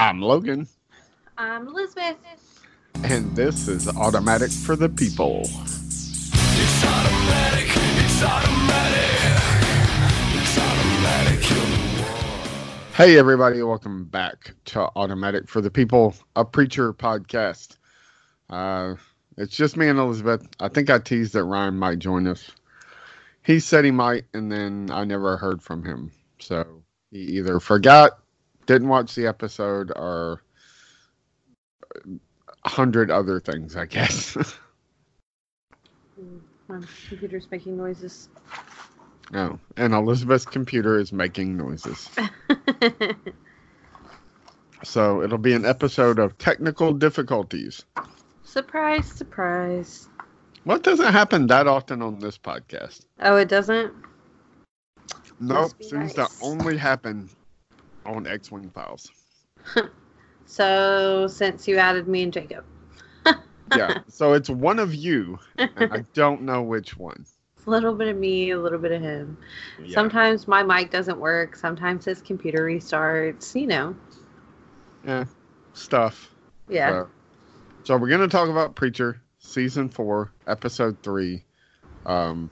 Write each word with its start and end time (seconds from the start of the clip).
I'm 0.00 0.22
Logan, 0.22 0.66
I'm 1.36 1.68
Elizabeth. 1.68 2.16
and 3.04 3.36
this 3.36 3.68
is 3.68 3.86
Automatic 3.86 4.50
for 4.50 4.74
the 4.74 4.88
People. 4.88 5.40
It's 5.42 6.32
automatic, 6.86 7.66
it's 7.68 8.22
automatic. 8.22 9.10
It's 10.40 10.58
automatic. 10.58 11.44
Hey, 12.94 13.18
everybody, 13.18 13.62
welcome 13.62 14.06
back 14.06 14.54
to 14.64 14.88
Automatic 14.96 15.50
for 15.50 15.60
the 15.60 15.70
People, 15.70 16.14
a 16.34 16.46
preacher 16.46 16.94
podcast. 16.94 17.76
Uh, 18.48 18.94
it's 19.36 19.54
just 19.54 19.76
me 19.76 19.88
and 19.88 19.98
Elizabeth. 19.98 20.48
I 20.58 20.68
think 20.68 20.88
I 20.88 20.98
teased 20.98 21.34
that 21.34 21.44
Ryan 21.44 21.74
might 21.74 21.98
join 21.98 22.26
us. 22.26 22.50
He 23.44 23.60
said 23.60 23.84
he 23.84 23.90
might, 23.90 24.24
and 24.32 24.50
then 24.50 24.88
I 24.90 25.04
never 25.04 25.36
heard 25.36 25.60
from 25.60 25.84
him. 25.84 26.10
So 26.38 26.84
he 27.10 27.18
either 27.18 27.60
forgot, 27.60 28.12
didn't 28.70 28.88
watch 28.88 29.16
the 29.16 29.26
episode, 29.26 29.90
or 29.90 30.40
a 32.64 32.68
hundred 32.68 33.10
other 33.10 33.40
things, 33.40 33.74
I 33.74 33.86
guess. 33.86 34.36
My 34.36 34.44
hmm, 36.16 36.38
um, 36.68 36.88
computer's 37.08 37.50
making 37.50 37.76
noises. 37.76 38.28
oh, 39.34 39.58
and 39.76 39.92
Elizabeth's 39.92 40.44
computer 40.44 41.00
is 41.00 41.12
making 41.12 41.56
noises. 41.56 42.08
So 44.82 45.22
it'll 45.22 45.36
be 45.36 45.52
an 45.52 45.66
episode 45.66 46.18
of 46.18 46.38
technical 46.38 46.94
difficulties. 46.94 47.84
surprise, 48.44 49.06
surprise. 49.06 50.08
What 50.64 50.82
doesn't 50.82 51.12
happen 51.12 51.48
that 51.48 51.66
often 51.66 52.00
on 52.00 52.18
this 52.18 52.38
podcast? 52.38 53.04
Oh, 53.20 53.36
it 53.36 53.50
doesn't? 53.50 53.92
Nope, 55.38 55.72
seems 55.82 55.92
nice. 55.92 56.14
to 56.14 56.28
only 56.42 56.78
happen 56.78 57.28
on 58.06 58.26
X-Wing 58.26 58.70
Files. 58.70 59.10
So, 60.46 61.28
since 61.28 61.68
you 61.68 61.76
added 61.76 62.08
me 62.08 62.24
and 62.24 62.32
Jacob, 62.32 62.64
Yeah, 63.76 63.98
so 64.08 64.32
it's 64.32 64.50
one 64.50 64.80
of 64.80 64.92
you, 64.92 65.38
and 65.56 65.92
I 65.92 66.04
don't 66.12 66.42
know 66.42 66.60
which 66.62 66.96
one. 66.96 67.24
a 67.64 67.70
little 67.70 67.94
bit 67.94 68.08
of 68.08 68.16
me, 68.16 68.50
a 68.50 68.58
little 68.58 68.80
bit 68.80 68.90
of 68.90 69.00
him. 69.00 69.38
Yeah. 69.80 69.94
Sometimes 69.94 70.48
my 70.48 70.64
mic 70.64 70.90
doesn't 70.90 71.20
work. 71.20 71.54
Sometimes 71.54 72.04
his 72.04 72.20
computer 72.20 72.64
restarts. 72.64 73.54
You 73.54 73.68
know. 73.68 73.96
yeah, 75.06 75.24
stuff. 75.72 76.34
Yeah. 76.68 76.90
So, 76.90 77.08
so 77.84 77.96
we're 77.96 78.08
gonna 78.08 78.26
talk 78.26 78.48
about 78.48 78.74
Preacher 78.74 79.22
season 79.38 79.88
four, 79.88 80.32
episode 80.48 81.00
three. 81.04 81.44
Um, 82.06 82.50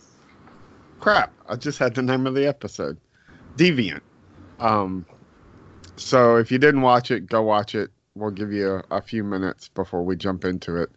crap! 1.00 1.32
I 1.48 1.56
just 1.56 1.80
had 1.80 1.96
the 1.96 2.02
name 2.02 2.28
of 2.28 2.34
the 2.36 2.46
episode, 2.46 2.96
Deviant. 3.56 4.02
Um, 4.60 5.04
so 5.98 6.36
if 6.36 6.50
you 6.50 6.58
didn't 6.58 6.82
watch 6.82 7.10
it, 7.10 7.26
go 7.26 7.42
watch 7.42 7.74
it. 7.74 7.90
We'll 8.14 8.30
give 8.30 8.52
you 8.52 8.82
a, 8.90 8.96
a 8.96 9.02
few 9.02 9.22
minutes 9.22 9.68
before 9.68 10.02
we 10.02 10.16
jump 10.16 10.44
into 10.44 10.76
it. 10.76 10.90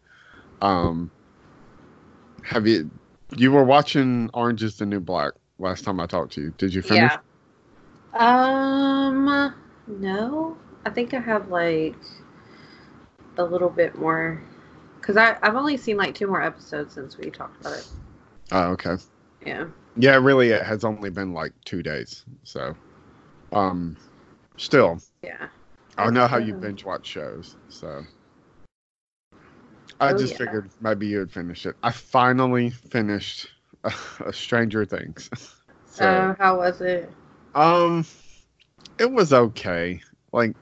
Um, 0.61 1.11
have 2.43 2.67
you? 2.67 2.89
You 3.35 3.51
were 3.51 3.63
watching 3.63 4.29
Orange 4.33 4.63
Is 4.63 4.77
the 4.77 4.85
New 4.85 4.99
Black 4.99 5.33
last 5.59 5.83
time 5.83 5.99
I 5.99 6.05
talked 6.05 6.33
to 6.33 6.41
you. 6.41 6.51
Did 6.57 6.73
you 6.73 6.81
finish? 6.81 7.11
Yeah. 7.11 7.17
Um, 8.13 9.55
no. 9.87 10.57
I 10.85 10.89
think 10.89 11.13
I 11.13 11.19
have 11.19 11.49
like 11.49 11.95
a 13.37 13.43
little 13.43 13.69
bit 13.69 13.95
more. 13.97 14.41
Because 14.99 15.17
I've 15.17 15.55
only 15.55 15.77
seen 15.77 15.97
like 15.97 16.13
two 16.13 16.27
more 16.27 16.43
episodes 16.43 16.93
since 16.93 17.17
we 17.17 17.29
talked 17.31 17.59
about 17.61 17.77
it. 17.77 17.87
Oh, 18.51 18.71
okay. 18.71 18.97
Yeah. 19.45 19.67
Yeah, 19.95 20.15
really, 20.17 20.49
it 20.49 20.63
has 20.63 20.83
only 20.83 21.09
been 21.09 21.33
like 21.33 21.53
two 21.65 21.81
days. 21.81 22.23
So, 22.43 22.75
um, 23.51 23.97
still, 24.57 25.01
Yeah. 25.23 25.47
I 25.97 26.09
know 26.09 26.27
how 26.27 26.37
you 26.37 26.53
binge 26.53 26.85
watch 26.85 27.05
shows, 27.05 27.55
so 27.69 28.03
I 29.99 30.13
Oh, 30.13 30.17
just 30.17 30.33
yeah. 30.33 30.37
figured 30.37 30.69
maybe 30.81 31.07
you 31.07 31.19
would 31.19 31.31
finish 31.31 31.65
it. 31.65 31.75
I 31.83 31.91
finally 31.91 32.69
finished 32.69 33.47
uh, 33.83 34.31
Stranger 34.31 34.85
Things. 34.85 35.29
so, 35.85 36.05
Uh, 36.05 36.35
how 36.39 36.57
was 36.57 36.81
it? 36.81 37.09
um, 37.55 38.05
it 38.99 39.11
was 39.11 39.33
okay. 39.33 40.01
Like, 40.31 40.55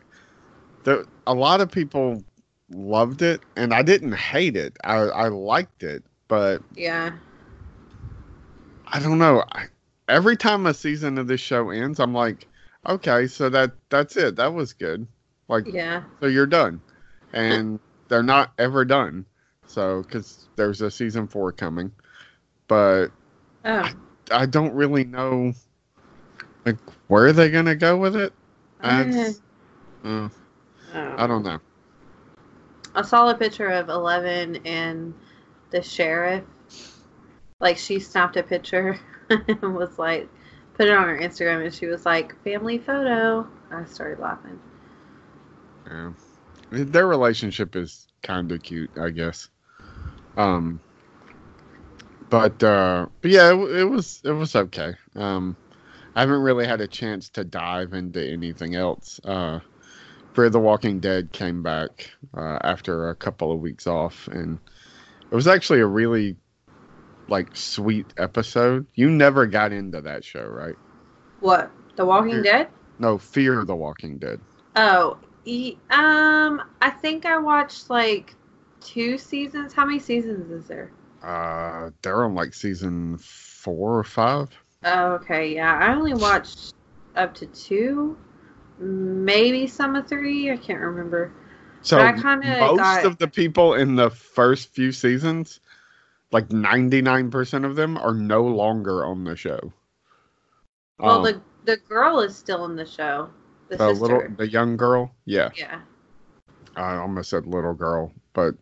the 0.84 1.08
a 1.28 1.34
lot 1.34 1.62
of 1.62 1.72
people 1.72 2.24
loved 2.70 3.22
it, 3.22 3.42
and 3.56 3.74
I 3.74 3.82
didn't 3.82 4.14
hate 4.14 4.56
it. 4.56 4.78
I 4.84 4.96
I 4.96 5.28
liked 5.30 5.84
it, 5.84 6.04
but 6.28 6.62
Yeah. 6.76 7.12
I 8.88 9.00
don't 9.00 9.20
know. 9.20 9.44
I, 9.52 9.66
every 10.08 10.36
time 10.36 10.66
a 10.66 10.74
season 10.74 11.18
of 11.18 11.28
this 11.28 11.42
show 11.42 11.70
ends, 11.70 12.00
I'm 12.00 12.14
like, 12.14 12.48
okay, 12.88 13.28
so 13.28 13.50
that 13.50 13.72
that's 13.90 14.16
it. 14.18 14.36
That 14.36 14.54
was 14.54 14.74
good. 14.74 15.08
Like, 15.48 15.66
Yeah. 15.68 16.04
so 16.20 16.28
you're 16.28 16.46
done 16.46 16.80
and 17.34 17.80
they're 18.08 18.24
not 18.24 18.52
ever 18.58 18.84
done 18.86 19.26
so 19.66 20.02
because 20.04 20.48
there's 20.56 20.82
a 20.82 20.90
season 20.90 21.28
four 21.28 21.52
coming 21.52 21.92
but 22.68 23.10
Oh. 23.66 23.88
i 24.32 24.46
don't 24.48 24.74
really 24.74 25.04
know 25.04 25.54
like 26.66 26.78
where 27.08 27.26
are 27.28 27.34
they 27.34 27.52
gonna 27.52 27.76
go 27.76 27.98
with 27.98 28.16
it 28.16 28.34
That's- 28.82 29.42
uh, 30.04 30.30
Oh. 30.96 31.16
i 31.18 31.28
don't 31.28 31.44
know 31.44 31.60
I 32.96 33.04
saw 33.04 33.30
a 33.30 33.36
picture 33.36 33.68
of 33.70 33.90
Eleven 33.90 34.56
and 34.66 35.14
the 35.70 35.82
sheriff. 35.84 36.44
Like 37.60 37.78
she 37.78 38.00
snapped 38.00 38.36
a 38.38 38.42
picture 38.44 39.00
and 39.30 39.76
was 39.76 40.00
like, 40.00 40.28
put 40.80 40.88
it 40.88 40.96
on 40.96 41.10
her 41.10 41.20
Instagram, 41.20 41.66
and 41.66 41.74
she 41.74 41.88
was 41.88 42.06
like, 42.06 42.42
"Family 42.44 42.78
photo." 42.78 43.46
I 43.70 43.84
started 43.84 44.20
laughing. 44.20 44.60
yeah. 45.86 46.12
their 46.72 47.06
relationship 47.06 47.76
is 47.76 48.08
kind 48.22 48.52
of 48.52 48.62
cute 48.62 48.92
i 48.98 49.10
guess 49.10 49.50
um 50.38 50.80
but 52.30 52.62
uh 52.64 53.08
but 53.22 53.32
yeah 53.32 53.54
it, 53.54 53.78
it 53.78 53.84
was 53.86 54.22
it 54.26 54.32
was 54.32 54.56
okay 54.56 54.94
um 55.16 55.56
i 56.16 56.20
haven't 56.20 56.42
really 56.42 56.68
had 56.68 56.82
a 56.82 56.88
chance 56.88 57.30
to 57.30 57.44
dive 57.44 57.94
into 57.94 58.22
anything 58.22 58.76
else 58.76 59.20
uh 59.24 59.60
Fear 60.34 60.52
the 60.52 60.60
Walking 60.60 61.00
Dead 61.00 61.32
came 61.32 61.64
back 61.64 62.12
uh, 62.38 62.60
after 62.62 63.10
a 63.10 63.16
couple 63.16 63.52
of 63.52 63.60
weeks 63.60 63.88
off, 63.88 64.28
and 64.28 64.60
it 65.32 65.36
was 65.36 65.48
actually 65.48 65.80
a 65.80 65.88
really 65.88 66.36
like 67.30 67.56
sweet 67.56 68.08
episode. 68.18 68.86
You 68.96 69.10
never 69.10 69.46
got 69.46 69.72
into 69.72 70.02
that 70.02 70.24
show, 70.24 70.46
right? 70.46 70.76
What? 71.40 71.72
The 71.96 72.06
Walking 72.06 72.32
Fear- 72.32 72.44
Dead? 72.44 72.68
No, 73.00 73.18
Fear 73.18 73.66
the 73.66 73.76
Walking 73.76 74.18
Dead. 74.18 74.40
Oh, 74.76 75.18
e- 75.46 75.78
um, 75.90 76.62
I 76.82 76.90
think 76.90 77.26
I 77.26 77.38
watched 77.38 77.90
like 77.90 78.36
two 78.82 79.18
seasons. 79.18 79.74
How 79.74 79.86
many 79.86 80.00
seasons 80.00 80.52
is 80.52 80.68
there? 80.68 80.92
Uh, 81.24 81.92
they're 82.02 82.24
on 82.24 82.36
like 82.36 82.54
season 82.54 83.18
four 83.18 83.98
or 83.98 84.04
five. 84.04 84.50
Oh, 84.84 85.12
okay, 85.14 85.54
yeah. 85.54 85.76
I 85.78 85.94
only 85.94 86.14
watched 86.14 86.74
up 87.16 87.34
to 87.36 87.46
two, 87.48 88.18
maybe 88.80 89.68
some 89.68 89.96
of 89.96 90.08
three. 90.08 90.52
I 90.52 90.58
can't 90.58 90.80
remember. 90.80 91.34
So 91.82 92.00
I 92.00 92.12
most 92.12 92.78
got- 92.78 93.06
of 93.06 93.18
the 93.18 93.28
people 93.28 93.74
in 93.76 93.96
the 93.96 94.10
first 94.10 94.70
few 94.74 94.92
seasons, 94.92 95.60
like 96.32 96.52
ninety 96.52 97.02
nine 97.02 97.32
percent 97.32 97.66
of 97.66 97.76
them, 97.76 97.98
are 97.98 98.14
no 98.14 98.44
longer 98.44 99.06
on 99.06 99.24
the 99.24 99.36
show. 99.36 99.74
Well, 101.00 101.18
Um, 101.18 101.24
the 101.24 101.42
the 101.66 101.78
girl 101.78 102.20
is 102.20 102.36
still 102.36 102.66
in 102.66 102.76
the 102.76 102.86
show. 102.86 103.30
The 103.70 103.78
the 103.78 103.92
little 103.92 104.24
the 104.38 104.48
young 104.50 104.78
girl, 104.78 105.12
yeah. 105.26 105.50
Yeah. 105.56 105.82
I 106.76 106.96
almost 106.96 107.30
said 107.30 107.46
little 107.46 107.74
girl, 107.74 108.14
but 108.34 108.56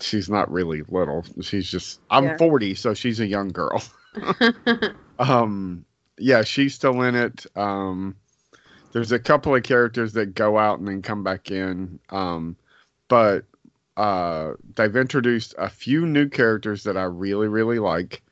she's 0.00 0.28
not 0.28 0.50
really 0.50 0.82
little. 0.88 1.24
She's 1.40 1.70
just 1.70 2.00
I'm 2.10 2.24
Yeah. 2.24 2.36
40, 2.36 2.74
so 2.74 2.94
she's 2.94 3.20
a 3.20 3.26
young 3.26 3.48
girl. 3.48 3.82
Um 5.18 5.84
yeah, 6.18 6.42
she's 6.42 6.74
still 6.74 7.02
in 7.02 7.14
it. 7.14 7.46
Um 7.56 8.16
there's 8.92 9.12
a 9.12 9.18
couple 9.18 9.54
of 9.54 9.62
characters 9.62 10.12
that 10.14 10.34
go 10.34 10.58
out 10.58 10.78
and 10.78 10.88
then 10.88 11.02
come 11.02 11.22
back 11.22 11.50
in. 11.50 11.98
Um 12.10 12.56
but 13.08 13.44
uh 13.96 14.52
they've 14.74 14.96
introduced 14.96 15.54
a 15.58 15.68
few 15.68 16.06
new 16.06 16.28
characters 16.28 16.82
that 16.84 16.96
I 16.96 17.04
really 17.04 17.48
really 17.48 17.78
like 17.78 18.22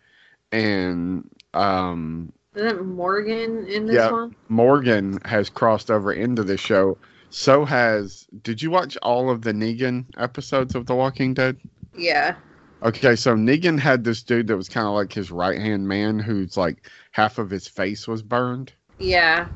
and 0.53 1.29
um 1.55 2.33
Isn't 2.55 2.87
Morgan 2.87 3.67
in 3.67 3.87
this 3.87 3.97
Yeah. 3.97 4.11
one? 4.11 4.35
Morgan 4.49 5.19
has 5.25 5.49
crossed 5.51 5.91
over 5.91 6.13
into 6.13 6.43
the 6.43 6.57
show. 6.57 6.97
So 7.31 7.65
has 7.65 8.27
did 8.43 8.61
you 8.63 8.71
watch 8.71 8.97
all 9.03 9.31
of 9.31 9.43
the 9.43 9.53
Negan 9.53 10.05
episodes 10.17 10.75
of 10.75 10.87
The 10.87 10.95
Walking 10.95 11.35
Dead? 11.35 11.57
Yeah. 11.97 12.35
Okay, 12.83 13.15
so 13.15 13.35
Negan 13.35 13.79
had 13.79 14.03
this 14.05 14.23
dude 14.23 14.47
that 14.47 14.57
was 14.57 14.69
kind 14.69 14.87
of 14.87 14.95
like 14.95 15.13
his 15.13 15.31
right 15.31 15.59
hand 15.61 15.87
man 15.87 16.19
who's 16.19 16.57
like 16.57 16.89
half 17.13 17.39
of 17.39 17.51
his 17.51 17.69
face 17.69 18.09
was 18.09 18.23
burned. 18.23 18.73
Yeah. 18.99 19.49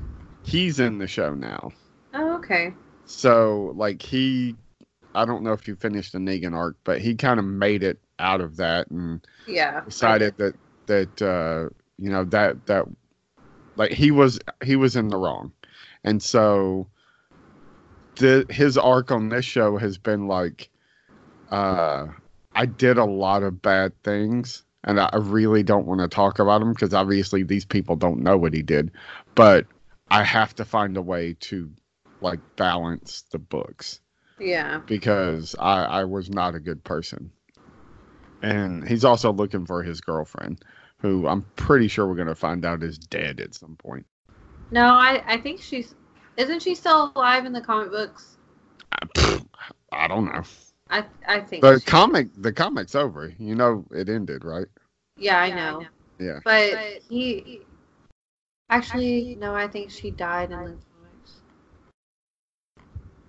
He's 0.42 0.78
in 0.78 0.98
the 0.98 1.06
show 1.08 1.34
now. 1.34 1.72
Oh, 2.12 2.36
okay. 2.36 2.74
So 3.06 3.72
like 3.76 4.02
he 4.02 4.54
I 5.14 5.24
don't 5.24 5.42
know 5.42 5.52
if 5.52 5.68
you 5.68 5.76
finished 5.76 6.12
the 6.12 6.18
Negan 6.18 6.54
arc, 6.54 6.76
but 6.84 7.00
he 7.00 7.14
kind 7.14 7.38
of 7.38 7.46
made 7.46 7.82
it 7.82 7.98
out 8.18 8.40
of 8.40 8.56
that 8.56 8.90
and 8.90 9.26
Yeah. 9.46 9.82
decided 9.84 10.36
that 10.38 10.54
that 10.86 11.22
uh 11.22 11.68
you 11.98 12.10
know 12.10 12.24
that 12.24 12.66
that 12.66 12.84
like 13.76 13.92
he 13.92 14.10
was 14.10 14.38
he 14.62 14.76
was 14.76 14.96
in 14.96 15.08
the 15.08 15.16
wrong 15.16 15.52
and 16.04 16.22
so 16.22 16.88
the 18.16 18.46
his 18.50 18.78
arc 18.78 19.10
on 19.10 19.28
this 19.28 19.44
show 19.44 19.76
has 19.76 19.98
been 19.98 20.26
like, 20.28 20.70
uh, 21.50 22.06
I 22.54 22.66
did 22.66 22.98
a 22.98 23.04
lot 23.04 23.42
of 23.42 23.60
bad 23.62 23.92
things, 24.02 24.64
and 24.84 25.00
I 25.00 25.10
I 25.12 25.16
really 25.18 25.62
don't 25.62 25.86
want 25.86 26.00
to 26.00 26.08
talk 26.08 26.38
about 26.38 26.60
them 26.60 26.72
because 26.72 26.94
obviously 26.94 27.42
these 27.42 27.64
people 27.64 27.96
don't 27.96 28.22
know 28.22 28.36
what 28.36 28.54
he 28.54 28.62
did, 28.62 28.92
but 29.34 29.66
I 30.10 30.22
have 30.24 30.54
to 30.56 30.64
find 30.64 30.96
a 30.96 31.02
way 31.02 31.34
to 31.40 31.70
like 32.20 32.40
balance 32.56 33.24
the 33.32 33.38
books 33.38 34.00
Yeah. 34.38 34.80
because 34.86 35.54
I, 35.58 35.84
I 35.84 36.04
was 36.04 36.30
not 36.30 36.54
a 36.54 36.60
good 36.60 36.82
person. 36.84 37.30
And 38.42 38.86
he's 38.86 39.04
also 39.04 39.32
looking 39.32 39.64
for 39.64 39.82
his 39.82 40.00
girlfriend, 40.00 40.64
who 40.98 41.26
I'm 41.26 41.46
pretty 41.56 41.88
sure 41.88 42.06
we're 42.06 42.14
going 42.14 42.28
to 42.28 42.34
find 42.34 42.64
out 42.64 42.82
is 42.82 42.98
dead 42.98 43.40
at 43.40 43.54
some 43.54 43.76
point. 43.76 44.06
No, 44.70 44.86
I 44.86 45.22
I 45.26 45.36
think 45.38 45.62
she's 45.62 45.94
isn't 46.36 46.62
she 46.62 46.74
still 46.74 47.12
alive 47.14 47.46
in 47.46 47.52
the 47.52 47.60
comic 47.60 47.90
books? 47.90 48.36
I, 48.92 49.06
pfft, 49.18 49.46
I 49.92 50.08
don't 50.08 50.26
know. 50.26 50.42
I 50.90 51.04
I 51.26 51.40
think. 51.40 51.62
The 51.62 51.78
she- 51.80 51.86
comic, 51.86 52.28
the 52.36 52.52
comic's 52.52 52.94
over. 52.94 53.32
You 53.38 53.54
know, 53.54 53.86
it 53.90 54.08
ended, 54.08 54.44
right? 54.44 54.66
yeah, 55.16 55.38
I 55.38 55.50
know. 55.50 55.86
Yeah. 56.18 56.40
But 56.44 57.02
he 57.08 57.62
actually 58.68 59.36
no, 59.40 59.54
I 59.54 59.68
think 59.68 59.90
she 59.90 60.10
died 60.10 60.50
in 60.50 60.58
the 60.58 60.64
comics. 60.64 60.84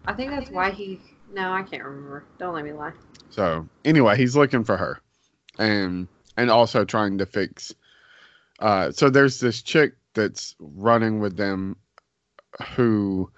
I 0.08 0.14
think 0.14 0.32
that's 0.32 0.50
why 0.50 0.72
he. 0.72 1.00
No, 1.34 1.52
I 1.52 1.64
can't 1.64 1.84
remember. 1.84 2.26
Don't 2.38 2.54
let 2.54 2.64
me 2.64 2.74
lie. 2.74 2.94
So 3.30 3.68
anyway, 3.84 4.18
he's 4.18 4.36
looking 4.36 4.64
for 4.64 4.78
her, 4.78 5.00
and 5.58 6.08
and 6.38 6.50
also 6.50 6.86
trying 6.86 7.18
to 7.20 7.26
fix. 7.26 7.74
Uh, 8.60 8.92
so 8.92 9.10
there's 9.10 9.40
this 9.40 9.62
chick 9.62 9.94
that's 10.14 10.56
running 10.60 11.20
with 11.20 11.36
them, 11.36 11.76
who 12.76 13.30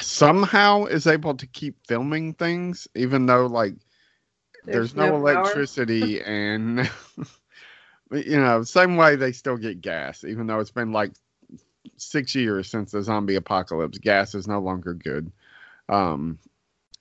somehow 0.00 0.84
is 0.84 1.06
able 1.06 1.34
to 1.34 1.46
keep 1.46 1.86
filming 1.86 2.34
things, 2.34 2.86
even 2.94 3.26
though 3.26 3.46
like 3.46 3.74
there's, 4.64 4.94
no, 4.94 5.10
power. 5.10 5.16
electricity 5.16 6.22
and 6.24 6.90
you 8.12 8.36
know 8.36 8.62
same 8.62 8.96
way 8.96 9.16
they 9.16 9.32
still 9.32 9.56
get 9.56 9.80
gas 9.80 10.24
even 10.24 10.46
though 10.46 10.60
it's 10.60 10.70
been 10.70 10.92
like 10.92 11.12
six 11.96 12.34
years 12.34 12.70
since 12.70 12.92
the 12.92 13.02
zombie 13.02 13.36
apocalypse 13.36 13.98
gas 13.98 14.34
is 14.34 14.46
no 14.46 14.60
longer 14.60 14.94
good 14.94 15.32
um 15.88 16.38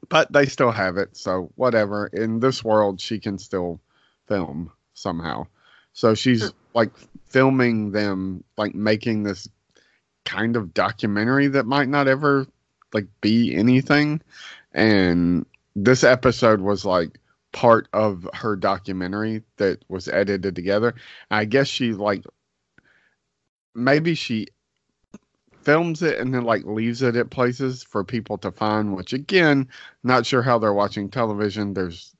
but 0.09 0.31
they 0.31 0.45
still 0.45 0.71
have 0.71 0.97
it 0.97 1.15
so 1.15 1.51
whatever 1.55 2.07
in 2.07 2.39
this 2.39 2.63
world 2.63 2.99
she 2.99 3.19
can 3.19 3.37
still 3.37 3.79
film 4.27 4.71
somehow 4.93 5.45
so 5.93 6.13
she's 6.13 6.43
Hmm. 6.43 6.55
like 6.73 6.91
filming 7.27 7.91
them 7.91 8.43
like 8.57 8.73
making 8.75 9.23
this 9.23 9.47
kind 10.25 10.55
of 10.55 10.73
documentary 10.73 11.47
that 11.47 11.65
might 11.65 11.89
not 11.89 12.07
ever 12.07 12.45
like 12.93 13.07
be 13.21 13.55
anything 13.55 14.21
and 14.73 15.45
this 15.75 16.03
episode 16.03 16.59
was 16.61 16.85
like 16.85 17.19
part 17.53 17.87
of 17.93 18.27
her 18.33 18.55
documentary 18.55 19.43
that 19.57 19.83
was 19.89 20.07
edited 20.07 20.55
together. 20.55 20.95
I 21.29 21.45
guess 21.45 21.67
she 21.67 21.93
like 21.93 22.23
maybe 23.75 24.15
she 24.15 24.47
films 25.63 26.01
it 26.01 26.19
and 26.19 26.33
then 26.33 26.43
like 26.43 26.65
leaves 26.65 27.01
it 27.01 27.15
at 27.15 27.29
places 27.29 27.83
for 27.83 28.03
people 28.03 28.37
to 28.39 28.51
find, 28.51 28.95
which 28.95 29.13
again, 29.13 29.67
not 30.03 30.25
sure 30.25 30.41
how 30.41 30.59
they're 30.59 30.73
watching 30.73 31.09
television. 31.09 31.73
There's 31.73 32.15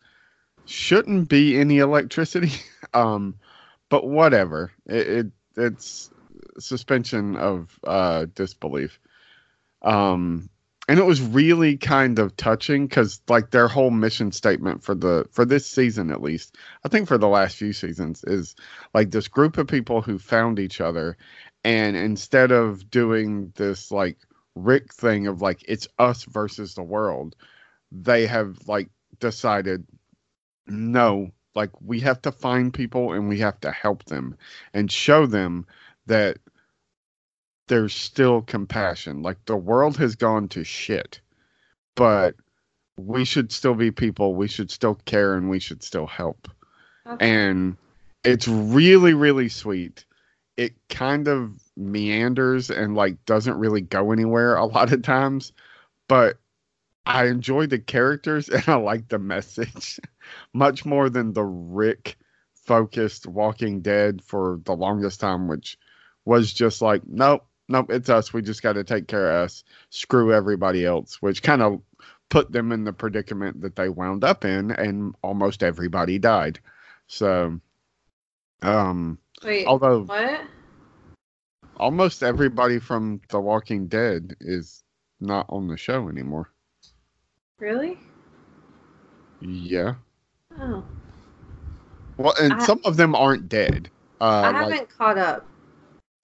shouldn't 0.65 1.29
be 1.29 1.57
any 1.57 1.79
electricity. 1.79 2.51
um 2.93 3.35
but 3.89 4.07
whatever. 4.07 4.71
It, 4.85 5.07
it 5.07 5.27
it's 5.57 6.09
suspension 6.59 7.35
of 7.35 7.79
uh 7.83 8.25
disbelief. 8.33 8.99
Um 9.81 10.49
and 10.87 10.99
it 10.99 11.05
was 11.05 11.21
really 11.21 11.77
kind 11.77 12.19
of 12.19 12.35
touching 12.35 12.85
because 12.85 13.21
like 13.29 13.51
their 13.51 13.67
whole 13.67 13.91
mission 13.91 14.31
statement 14.31 14.83
for 14.83 14.95
the 14.95 15.25
for 15.31 15.45
this 15.45 15.65
season 15.65 16.11
at 16.11 16.21
least 16.21 16.57
i 16.83 16.89
think 16.89 17.07
for 17.07 17.17
the 17.17 17.27
last 17.27 17.55
few 17.55 17.71
seasons 17.71 18.23
is 18.25 18.55
like 18.93 19.11
this 19.11 19.27
group 19.27 19.57
of 19.57 19.67
people 19.67 20.01
who 20.01 20.17
found 20.17 20.59
each 20.59 20.81
other 20.81 21.17
and 21.63 21.95
instead 21.95 22.51
of 22.51 22.89
doing 22.89 23.51
this 23.55 23.91
like 23.91 24.17
rick 24.55 24.93
thing 24.93 25.27
of 25.27 25.41
like 25.41 25.63
it's 25.67 25.87
us 25.99 26.23
versus 26.25 26.75
the 26.75 26.83
world 26.83 27.35
they 27.91 28.25
have 28.25 28.57
like 28.67 28.89
decided 29.19 29.85
no 30.67 31.29
like 31.55 31.69
we 31.81 31.99
have 31.99 32.21
to 32.21 32.31
find 32.31 32.73
people 32.73 33.13
and 33.13 33.27
we 33.27 33.39
have 33.39 33.59
to 33.59 33.71
help 33.71 34.05
them 34.05 34.37
and 34.73 34.91
show 34.91 35.25
them 35.25 35.65
that 36.05 36.37
there's 37.71 37.93
still 37.93 38.41
compassion. 38.41 39.21
Like 39.21 39.45
the 39.45 39.55
world 39.55 39.95
has 39.95 40.15
gone 40.15 40.49
to 40.49 40.63
shit, 40.65 41.21
but 41.95 42.35
we 42.97 43.23
should 43.23 43.51
still 43.51 43.75
be 43.75 43.91
people. 43.91 44.35
We 44.35 44.49
should 44.49 44.69
still 44.69 44.95
care 44.95 45.35
and 45.35 45.49
we 45.49 45.59
should 45.59 45.81
still 45.81 46.05
help. 46.05 46.49
Okay. 47.07 47.29
And 47.29 47.77
it's 48.25 48.47
really, 48.47 49.13
really 49.13 49.47
sweet. 49.47 50.03
It 50.57 50.73
kind 50.89 51.27
of 51.27 51.59
meanders 51.75 52.69
and 52.69 52.95
like 52.95 53.25
doesn't 53.25 53.57
really 53.57 53.81
go 53.81 54.11
anywhere 54.11 54.55
a 54.55 54.65
lot 54.65 54.91
of 54.91 55.01
times, 55.01 55.53
but 56.07 56.37
I 57.05 57.27
enjoy 57.27 57.67
the 57.67 57.79
characters 57.79 58.49
and 58.49 58.63
I 58.67 58.75
like 58.75 59.07
the 59.07 59.19
message 59.19 59.99
much 60.53 60.85
more 60.85 61.09
than 61.09 61.33
the 61.33 61.43
Rick 61.43 62.17
focused 62.53 63.27
Walking 63.27 63.81
Dead 63.81 64.21
for 64.23 64.59
the 64.65 64.75
longest 64.75 65.19
time, 65.19 65.47
which 65.47 65.77
was 66.25 66.53
just 66.53 66.81
like, 66.81 67.01
nope, 67.07 67.45
nope, 67.67 67.87
it's 67.89 68.09
us. 68.09 68.33
We 68.33 68.41
just 68.41 68.61
got 68.61 68.73
to 68.73 68.83
take 68.83 69.07
care 69.07 69.29
of 69.31 69.45
us. 69.45 69.63
Screw 69.89 70.33
everybody 70.33 70.85
else, 70.85 71.21
which 71.21 71.41
kind 71.41 71.61
of 71.61 71.81
put 72.29 72.51
them 72.51 72.71
in 72.71 72.83
the 72.83 72.93
predicament 72.93 73.61
that 73.61 73.75
they 73.75 73.89
wound 73.89 74.23
up 74.23 74.45
in, 74.45 74.71
and 74.71 75.15
almost 75.23 75.63
everybody 75.63 76.19
died. 76.19 76.59
So, 77.07 77.59
um, 78.61 79.17
Wait. 79.43 79.65
although 79.67 80.03
what? 80.03 80.41
almost 81.77 82.21
everybody 82.23 82.79
from 82.79 83.21
The 83.29 83.39
Walking 83.39 83.87
Dead 83.87 84.35
is 84.39 84.83
not 85.19 85.45
on 85.49 85.67
the 85.67 85.77
show 85.77 86.09
anymore. 86.09 86.51
Really? 87.59 87.97
Yeah. 89.39 89.95
Oh, 90.59 90.83
Well, 92.17 92.33
and 92.39 92.53
I- 92.53 92.65
some 92.65 92.81
of 92.85 92.97
them 92.97 93.15
aren't 93.15 93.49
dead. 93.49 93.89
Uh, 94.19 94.41
I 94.45 94.51
haven't 94.51 94.89
caught 94.95 95.17
up. 95.17 95.47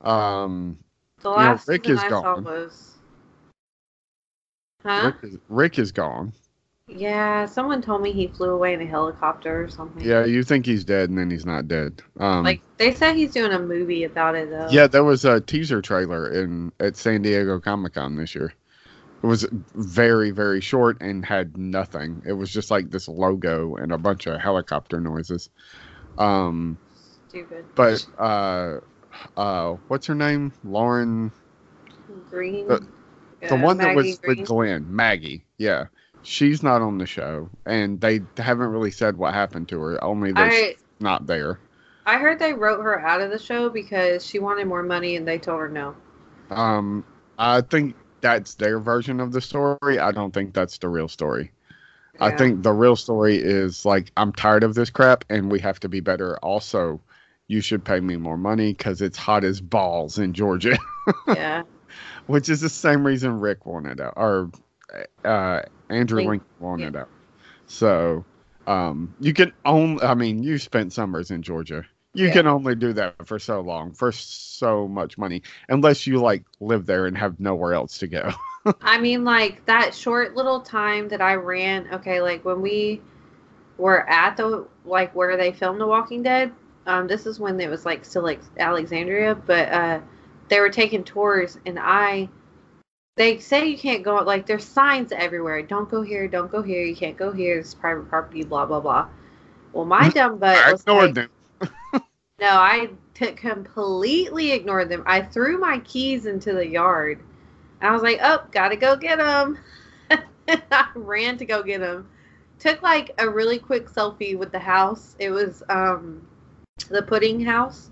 um, 0.02 0.78
The 1.22 1.30
know, 1.30 1.36
last 1.36 1.68
Rick 1.68 1.86
season 1.86 1.98
is 1.98 2.04
I 2.04 2.10
gone. 2.10 2.44
was. 2.44 2.94
Huh? 4.84 5.06
Rick, 5.06 5.16
is, 5.24 5.38
Rick 5.50 5.80
is 5.80 5.92
gone. 5.92 6.34
Yeah, 6.88 7.46
someone 7.46 7.82
told 7.82 8.02
me 8.02 8.14
he 8.14 8.28
flew 8.28 8.50
away 8.50 8.74
in 8.74 8.82
a 8.82 8.86
helicopter 8.86 9.64
or 9.64 9.70
something. 9.70 10.04
Yeah, 10.06 10.24
you 10.26 10.42
think 10.44 10.66
he's 10.66 10.86
dead, 10.86 11.10
and 11.10 11.18
then 11.18 11.30
he's 11.30 11.46
not 11.46 11.68
dead. 11.68 12.02
Um, 12.20 12.44
Like 12.46 12.62
they 12.78 12.94
said 12.94 13.16
he's 13.16 13.34
doing 13.34 13.52
a 13.52 13.60
movie 13.60 14.06
about 14.06 14.36
it 14.36 14.50
though. 14.50 14.68
yeah, 14.72 14.88
there 14.88 15.04
was 15.04 15.26
a 15.26 15.42
teaser 15.42 15.82
trailer 15.82 16.32
in 16.32 16.72
at 16.80 16.96
San 16.96 17.22
Diego 17.24 17.60
Comic 17.60 17.94
Con 17.96 18.16
this 18.16 18.34
year. 18.36 18.54
It 19.22 19.28
was 19.28 19.46
very, 19.76 20.32
very 20.32 20.62
short 20.62 20.98
and 21.02 21.26
had 21.26 21.58
nothing. 21.58 22.22
It 22.26 22.34
was 22.34 22.52
just 22.52 22.72
like 22.72 22.90
this 22.90 23.08
logo 23.10 23.76
and 23.76 23.92
a 23.92 23.98
bunch 23.98 24.26
of 24.28 24.40
helicopter 24.40 25.02
noises. 25.02 25.50
Um, 26.18 26.78
Stupid. 27.28 27.66
but 27.76 28.06
uh, 28.18 28.76
uh, 29.36 29.76
what's 29.88 30.08
her 30.08 30.16
name? 30.16 30.54
Lauren, 30.64 31.32
Green. 32.30 32.68
the- 32.68 32.80
the 33.42 33.56
Yeah, 33.56 33.64
one 33.64 33.78
that 33.78 33.96
was 33.96 34.18
Green. 34.20 34.38
with 34.40 34.48
Glenn, 34.48 34.86
Maggie. 34.96 35.44
Yeah, 35.58 35.86
she's 36.28 36.62
not 36.62 36.82
on 36.82 36.98
the 36.98 37.06
show, 37.06 37.50
and 37.66 38.00
they 38.02 38.20
haven't 38.38 38.68
really 38.68 38.92
said 38.92 39.18
what 39.18 39.34
happened 39.34 39.70
to 39.70 39.80
her. 39.80 40.04
Only 40.04 40.34
that 40.34 40.52
I 40.52 40.56
she's 40.56 40.76
not 41.00 41.26
there. 41.26 41.60
I 42.06 42.18
heard 42.18 42.40
they 42.40 42.54
wrote 42.54 42.82
her 42.84 43.00
out 43.00 43.22
of 43.22 43.32
the 43.32 43.40
show 43.40 43.70
because 43.70 44.26
she 44.26 44.40
wanted 44.40 44.68
more 44.68 44.84
money 44.84 45.16
and 45.16 45.28
they 45.28 45.38
told 45.38 45.60
her 45.60 45.70
no. 45.70 45.96
Um, 46.50 47.04
I 47.38 47.62
think 47.62 47.96
that's 48.22 48.56
their 48.56 48.80
version 48.80 49.20
of 49.20 49.32
the 49.32 49.42
story. 49.42 50.00
I 50.00 50.12
don't 50.12 50.34
think 50.34 50.54
that's 50.54 50.78
the 50.78 50.90
real 50.90 51.08
story. 51.08 51.52
I 52.20 52.32
think 52.32 52.64
the 52.64 52.74
real 52.74 52.96
story 52.96 53.38
is 53.38 53.86
like 53.86 54.12
I'm 54.18 54.34
tired 54.34 54.64
of 54.64 54.74
this 54.74 54.90
crap, 54.90 55.24
and 55.30 55.52
we 55.52 55.60
have 55.60 55.80
to 55.82 55.90
be 55.90 56.00
better. 56.00 56.38
Also, 56.38 57.00
you 57.48 57.62
should 57.62 57.86
pay 57.86 58.00
me 58.00 58.18
more 58.18 58.38
money 58.38 58.74
because 58.74 59.02
it's 59.02 59.18
hot 59.18 59.44
as 59.44 59.62
balls 59.62 60.18
in 60.18 60.34
Georgia, 60.34 60.78
yeah. 61.28 61.62
which 62.26 62.50
is 62.50 62.60
the 62.62 62.70
same 62.70 63.06
reason 63.06 63.40
Rick 63.40 63.68
wanted 63.68 64.02
out 64.02 64.14
or 64.16 64.50
uh, 65.24 65.62
Andrew 65.90 66.22
Link- 66.22 66.24
Lincoln 66.24 66.48
wanted 66.60 66.96
out. 66.96 67.10
So, 67.68 68.26
um, 68.68 69.16
you 69.20 69.34
can 69.34 69.54
only. 69.66 70.04
I 70.04 70.16
mean, 70.16 70.44
you 70.44 70.58
spent 70.58 70.94
summers 70.94 71.32
in 71.32 71.42
Georgia. 71.44 71.86
You 72.14 72.30
Yeah. 72.30 72.32
can 72.32 72.48
only 72.48 72.76
do 72.76 72.94
that 72.94 73.28
for 73.28 73.40
so 73.40 73.62
long, 73.62 73.94
for 73.94 74.12
so 74.12 74.88
much 74.88 75.18
money, 75.18 75.44
unless 75.70 76.08
you 76.08 76.20
like 76.22 76.46
live 76.60 76.86
there 76.86 77.08
and 77.08 77.18
have 77.18 77.40
nowhere 77.40 77.74
else 77.74 78.00
to 78.00 78.08
go. 78.08 78.32
I 78.82 79.00
mean, 79.00 79.24
like 79.24 79.66
that 79.66 79.94
short 79.96 80.36
little 80.36 80.62
time 80.62 81.08
that 81.10 81.22
I 81.22 81.36
ran. 81.36 81.88
Okay, 81.94 82.22
like 82.22 82.46
when 82.46 82.62
we 82.62 83.02
were 83.78 84.10
at 84.10 84.38
the 84.38 84.68
like 84.86 85.16
where 85.16 85.38
they 85.38 85.52
filmed 85.54 85.82
The 85.82 85.88
Walking 85.88 86.24
Dead. 86.24 86.52
Um, 86.88 87.08
this 87.08 87.26
is 87.28 87.40
when 87.40 87.60
it 87.60 87.70
was 87.70 87.86
like 87.86 88.06
still 88.06 88.24
like 88.24 88.42
Alexandria, 88.60 89.36
but 89.36 89.70
uh, 89.70 90.02
they 90.50 90.60
were 90.60 90.70
taking 90.70 91.04
tours, 91.04 91.60
and 91.66 91.80
I 91.80 92.30
they 93.18 93.40
say 93.40 93.66
you 93.66 93.78
can't 93.78 94.04
go 94.04 94.16
like 94.18 94.46
there's 94.46 94.64
signs 94.64 95.12
everywhere. 95.12 95.62
Don't 95.64 95.90
go 95.90 96.02
here, 96.02 96.28
don't 96.28 96.52
go 96.52 96.62
here, 96.62 96.84
you 96.84 96.96
can't 96.96 97.18
go 97.18 97.32
here, 97.32 97.60
it's 97.60 97.74
private 97.74 98.08
property, 98.08 98.44
blah 98.44 98.66
blah 98.66 98.80
blah. 98.80 99.10
Well 99.74 99.86
my 99.86 100.10
dumb 100.16 100.38
butt 100.38 100.58
I 100.58 100.72
was 100.72 100.82
ignored 100.82 101.18
like, 101.18 101.30
them. 101.60 102.02
No, 102.40 102.50
I 102.50 102.90
t- 103.16 103.32
completely 103.32 104.52
ignored 104.52 104.90
them. 104.90 105.02
I 105.08 105.24
threw 105.24 105.58
my 105.58 105.80
keys 105.80 106.28
into 106.28 106.54
the 106.54 106.68
yard. 106.68 107.20
I 107.82 107.92
was 107.92 108.04
like, 108.04 108.20
oh, 108.22 108.46
gotta 108.52 108.76
go 108.76 108.96
get 108.96 109.18
them. 109.18 109.58
I 110.48 110.88
ran 110.94 111.38
to 111.40 111.46
go 111.46 111.64
get 111.64 111.80
them. 111.80 112.08
Took 112.60 112.84
like 112.84 113.10
a 113.18 113.28
really 113.28 113.58
quick 113.58 113.88
selfie 113.88 114.38
with 114.38 114.52
the 114.52 114.60
house. 114.60 115.16
It 115.18 115.32
was 115.32 115.64
um, 115.70 116.28
the 116.90 117.02
pudding 117.02 117.44
house. 117.44 117.90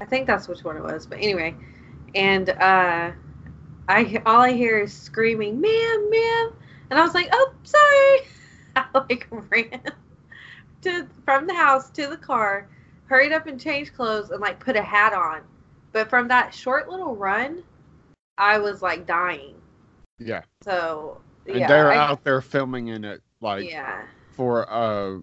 I 0.00 0.06
think 0.06 0.26
that's 0.26 0.48
which 0.48 0.64
one 0.64 0.78
it 0.78 0.82
was. 0.82 1.06
But 1.06 1.18
anyway, 1.18 1.54
and 2.14 2.48
uh, 2.48 3.12
I 3.88 4.22
all 4.26 4.40
I 4.40 4.52
hear 4.52 4.78
is 4.80 4.92
screaming, 4.92 5.60
"Ma'am, 5.60 6.10
ma'am!" 6.10 6.52
And 6.90 6.98
I 6.98 7.02
was 7.02 7.14
like, 7.14 7.28
"Oh, 7.32 7.52
sorry." 7.64 8.28
I 8.76 8.86
like 9.08 9.28
ran 9.30 9.80
to 10.82 11.06
from 11.24 11.46
the 11.46 11.54
house 11.54 11.90
to 11.90 12.06
the 12.08 12.16
car 12.16 12.68
hurried 13.06 13.32
up 13.32 13.46
and 13.46 13.60
changed 13.60 13.94
clothes 13.94 14.30
and 14.30 14.40
like 14.40 14.58
put 14.58 14.76
a 14.76 14.82
hat 14.82 15.12
on. 15.12 15.42
But 15.92 16.08
from 16.10 16.28
that 16.28 16.52
short 16.54 16.88
little 16.88 17.14
run, 17.14 17.62
I 18.38 18.58
was 18.58 18.82
like 18.82 19.06
dying. 19.06 19.54
Yeah. 20.18 20.42
So 20.62 21.20
And 21.46 21.58
yeah, 21.60 21.68
they're 21.68 21.92
I- 21.92 21.98
out 21.98 22.24
there 22.24 22.40
filming 22.40 22.88
in 22.88 23.04
it 23.04 23.22
like 23.40 23.70
yeah, 23.70 24.02
for 24.32 24.68
uh 24.72 25.18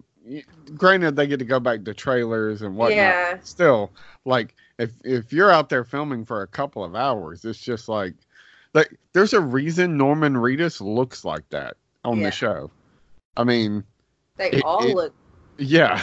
granted 0.76 1.16
they 1.16 1.26
get 1.26 1.38
to 1.40 1.44
go 1.44 1.58
back 1.60 1.84
to 1.84 1.92
trailers 1.94 2.62
and 2.62 2.76
whatnot. 2.76 2.96
yeah, 2.96 3.38
Still, 3.42 3.90
like 4.24 4.54
if 4.78 4.92
if 5.04 5.32
you're 5.32 5.50
out 5.50 5.68
there 5.68 5.84
filming 5.84 6.24
for 6.24 6.42
a 6.42 6.46
couple 6.46 6.84
of 6.84 6.94
hours, 6.94 7.44
it's 7.44 7.58
just 7.60 7.88
like 7.88 8.14
like 8.74 8.94
there's 9.12 9.32
a 9.32 9.40
reason 9.40 9.96
Norman 9.96 10.34
Reedus 10.34 10.80
looks 10.80 11.24
like 11.24 11.48
that 11.50 11.76
on 12.04 12.18
Yeah. 12.18 12.26
the 12.26 12.30
show. 12.32 12.70
I 13.36 13.44
mean, 13.44 13.84
they 14.36 14.50
It- 14.50 14.62
all 14.64 14.84
it- 14.86 14.94
look 14.94 15.14
yeah. 15.58 15.98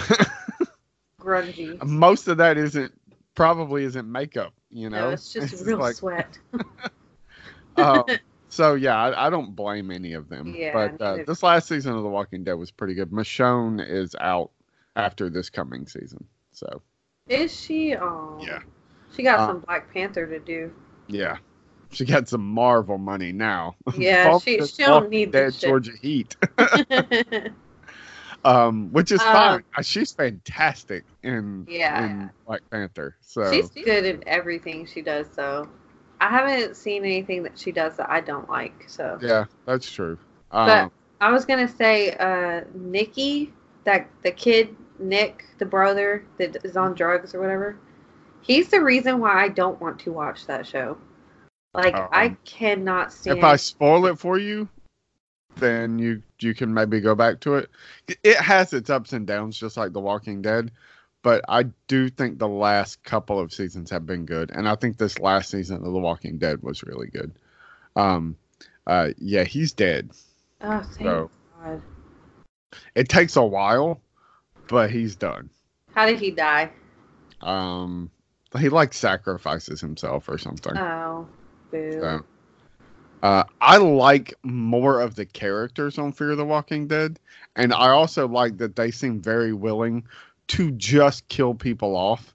grungy. 1.19 1.81
Most 1.85 2.27
of 2.27 2.37
that 2.37 2.57
isn't 2.57 2.93
probably 3.35 3.83
isn't 3.83 4.11
makeup, 4.11 4.53
you 4.69 4.89
know. 4.89 5.07
no, 5.07 5.09
it's 5.11 5.31
just 5.31 5.65
real 5.65 5.77
like, 5.77 5.95
sweat. 5.95 6.37
um, 7.77 8.03
so 8.49 8.75
yeah, 8.75 8.95
I, 8.97 9.27
I 9.27 9.29
don't 9.29 9.55
blame 9.55 9.91
any 9.91 10.13
of 10.13 10.29
them. 10.29 10.53
Yeah, 10.57 10.73
but 10.73 11.01
uh, 11.01 11.17
this 11.25 11.43
last 11.43 11.67
season 11.67 11.95
of 11.95 12.03
The 12.03 12.09
Walking 12.09 12.43
Dead 12.43 12.53
was 12.53 12.71
pretty 12.71 12.93
good. 12.93 13.11
Michonne 13.11 13.79
is 13.87 14.15
out 14.19 14.51
after 14.95 15.29
this 15.29 15.49
coming 15.49 15.87
season, 15.87 16.25
so 16.51 16.81
Is 17.27 17.57
she? 17.57 17.95
Oh, 17.95 18.39
Yeah. 18.41 18.59
She 19.15 19.23
got 19.23 19.39
Uh, 19.39 19.47
some 19.47 19.59
Black 19.61 19.91
Panther 19.93 20.27
to 20.27 20.39
do. 20.39 20.71
yeah, 21.07 21.37
she 21.91 22.05
got 22.05 22.27
some 22.27 22.45
Marvel 22.45 22.97
money 22.97 23.31
now. 23.31 23.75
Yeah, 23.97 24.37
she 24.43 24.57
this 24.57 24.75
she 24.75 24.83
don't 24.83 25.09
need 25.09 25.31
that. 25.31 25.53
Georgia 25.53 25.91
Heat, 26.01 26.35
um, 28.43 28.91
which 28.91 29.11
is 29.11 29.21
Um, 29.21 29.27
fine. 29.27 29.63
Uh, 29.77 29.81
She's 29.81 30.11
fantastic 30.13 31.05
in 31.23 31.65
Yeah. 31.69 32.03
in 32.05 32.29
Black 32.45 32.61
Panther. 32.71 33.15
So 33.21 33.51
She's 33.51 33.69
good 33.69 34.05
in 34.05 34.23
everything 34.27 34.85
she 34.85 35.01
does, 35.01 35.27
So 35.33 35.67
I 36.21 36.29
haven't 36.29 36.75
seen 36.75 37.03
anything 37.03 37.43
that 37.43 37.57
she 37.57 37.71
does 37.71 37.95
that 37.97 38.09
I 38.09 38.21
don't 38.21 38.49
like. 38.49 38.85
So 38.87 39.17
yeah, 39.21 39.45
that's 39.65 39.89
true. 39.89 40.17
But- 40.51 40.83
Um, 40.85 40.91
I 41.21 41.31
was 41.31 41.45
gonna 41.45 41.67
say, 41.67 42.11
uh, 42.15 42.63
Nikki, 42.73 43.51
that 43.83 44.07
the 44.23 44.31
kid 44.31 44.75
Nick, 44.99 45.45
the 45.57 45.65
brother 45.65 46.23
that 46.37 46.57
is 46.63 46.77
on 46.77 46.93
drugs 46.93 47.33
or 47.33 47.39
whatever. 47.41 47.77
He's 48.41 48.69
the 48.69 48.81
reason 48.81 49.19
why 49.19 49.43
I 49.43 49.49
don't 49.49 49.79
want 49.81 49.99
to 50.01 50.11
watch 50.11 50.45
that 50.47 50.65
show. 50.65 50.97
Like 51.73 51.93
I 51.95 52.27
Um, 52.27 52.37
cannot 52.45 53.13
stand. 53.13 53.37
if 53.37 53.43
I 53.43 53.55
spoil 53.55 54.05
it 54.07 54.17
for 54.17 54.37
you, 54.37 54.67
then 55.57 55.99
you 55.99 56.23
you 56.39 56.55
can 56.55 56.73
maybe 56.73 56.99
go 57.01 57.15
back 57.15 57.39
to 57.41 57.55
it. 57.55 57.69
It 58.23 58.37
has 58.37 58.73
its 58.73 58.89
ups 58.89 59.13
and 59.13 59.27
downs, 59.27 59.57
just 59.59 59.77
like 59.77 59.93
The 59.93 59.99
Walking 59.99 60.41
Dead. 60.41 60.71
But 61.21 61.43
I 61.49 61.63
do 61.87 62.09
think 62.09 62.39
the 62.39 62.47
last 62.47 63.03
couple 63.03 63.39
of 63.39 63.53
seasons 63.53 63.89
have 63.91 64.05
been 64.05 64.25
good, 64.25 64.51
and 64.51 64.67
I 64.69 64.75
think 64.75 64.97
this 64.97 65.19
last 65.19 65.49
season 65.51 65.77
of 65.77 65.83
The 65.91 65.99
Walking 65.99 66.37
Dead 66.37 66.63
was 66.63 66.81
really 66.83 67.07
good. 67.09 67.33
Um, 67.95 68.37
uh, 68.87 69.09
yeah, 69.17 69.43
he's 69.43 69.73
dead. 69.73 70.11
oh, 70.61 70.79
thank 70.81 70.95
so- 71.09 71.31
God. 71.61 71.81
It 72.95 73.09
takes 73.09 73.35
a 73.35 73.43
while, 73.43 73.99
but 74.67 74.91
he's 74.91 75.15
done. 75.17 75.49
How 75.93 76.05
did 76.05 76.19
he 76.19 76.31
die? 76.31 76.71
Um, 77.41 78.11
he 78.57 78.69
like 78.69 78.93
sacrifices 78.93 79.81
himself 79.81 80.29
or 80.29 80.37
something. 80.37 80.77
Oh. 80.77 81.27
So, 81.71 82.21
uh, 83.21 83.43
I 83.61 83.77
like 83.77 84.33
more 84.43 85.01
of 85.01 85.15
the 85.15 85.25
characters 85.25 85.97
on 85.97 86.11
Fear 86.13 86.35
the 86.35 86.45
Walking 86.45 86.87
Dead, 86.87 87.19
and 87.55 87.73
I 87.73 87.89
also 87.89 88.27
like 88.27 88.57
that 88.57 88.75
they 88.75 88.91
seem 88.91 89.21
very 89.21 89.53
willing 89.53 90.07
to 90.49 90.71
just 90.71 91.27
kill 91.27 91.53
people 91.53 91.95
off 91.95 92.33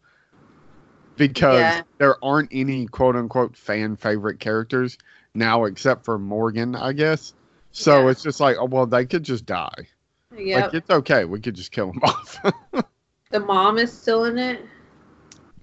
because 1.16 1.76
Yeah. 1.76 1.82
there 1.98 2.22
aren't 2.24 2.50
any 2.52 2.86
quote 2.86 3.16
unquote 3.16 3.56
fan 3.56 3.96
favorite 3.96 4.40
characters 4.40 4.98
now 5.34 5.64
except 5.64 6.04
for 6.04 6.18
Morgan, 6.18 6.74
I 6.76 6.92
guess. 6.92 7.34
So 7.72 8.04
Yeah. 8.04 8.10
it's 8.10 8.22
just 8.22 8.40
like, 8.40 8.56
oh 8.58 8.66
well, 8.66 8.86
they 8.86 9.06
could 9.06 9.22
just 9.24 9.46
die. 9.46 9.88
Yep. 10.36 10.64
Like 10.64 10.74
it's 10.74 10.90
okay, 10.90 11.24
we 11.24 11.40
could 11.40 11.54
just 11.54 11.72
kill 11.72 11.92
them 11.92 12.00
off. 12.02 12.38
the 13.30 13.40
mom 13.40 13.78
is 13.78 13.92
still 13.92 14.24
in 14.24 14.38
it. 14.38 14.64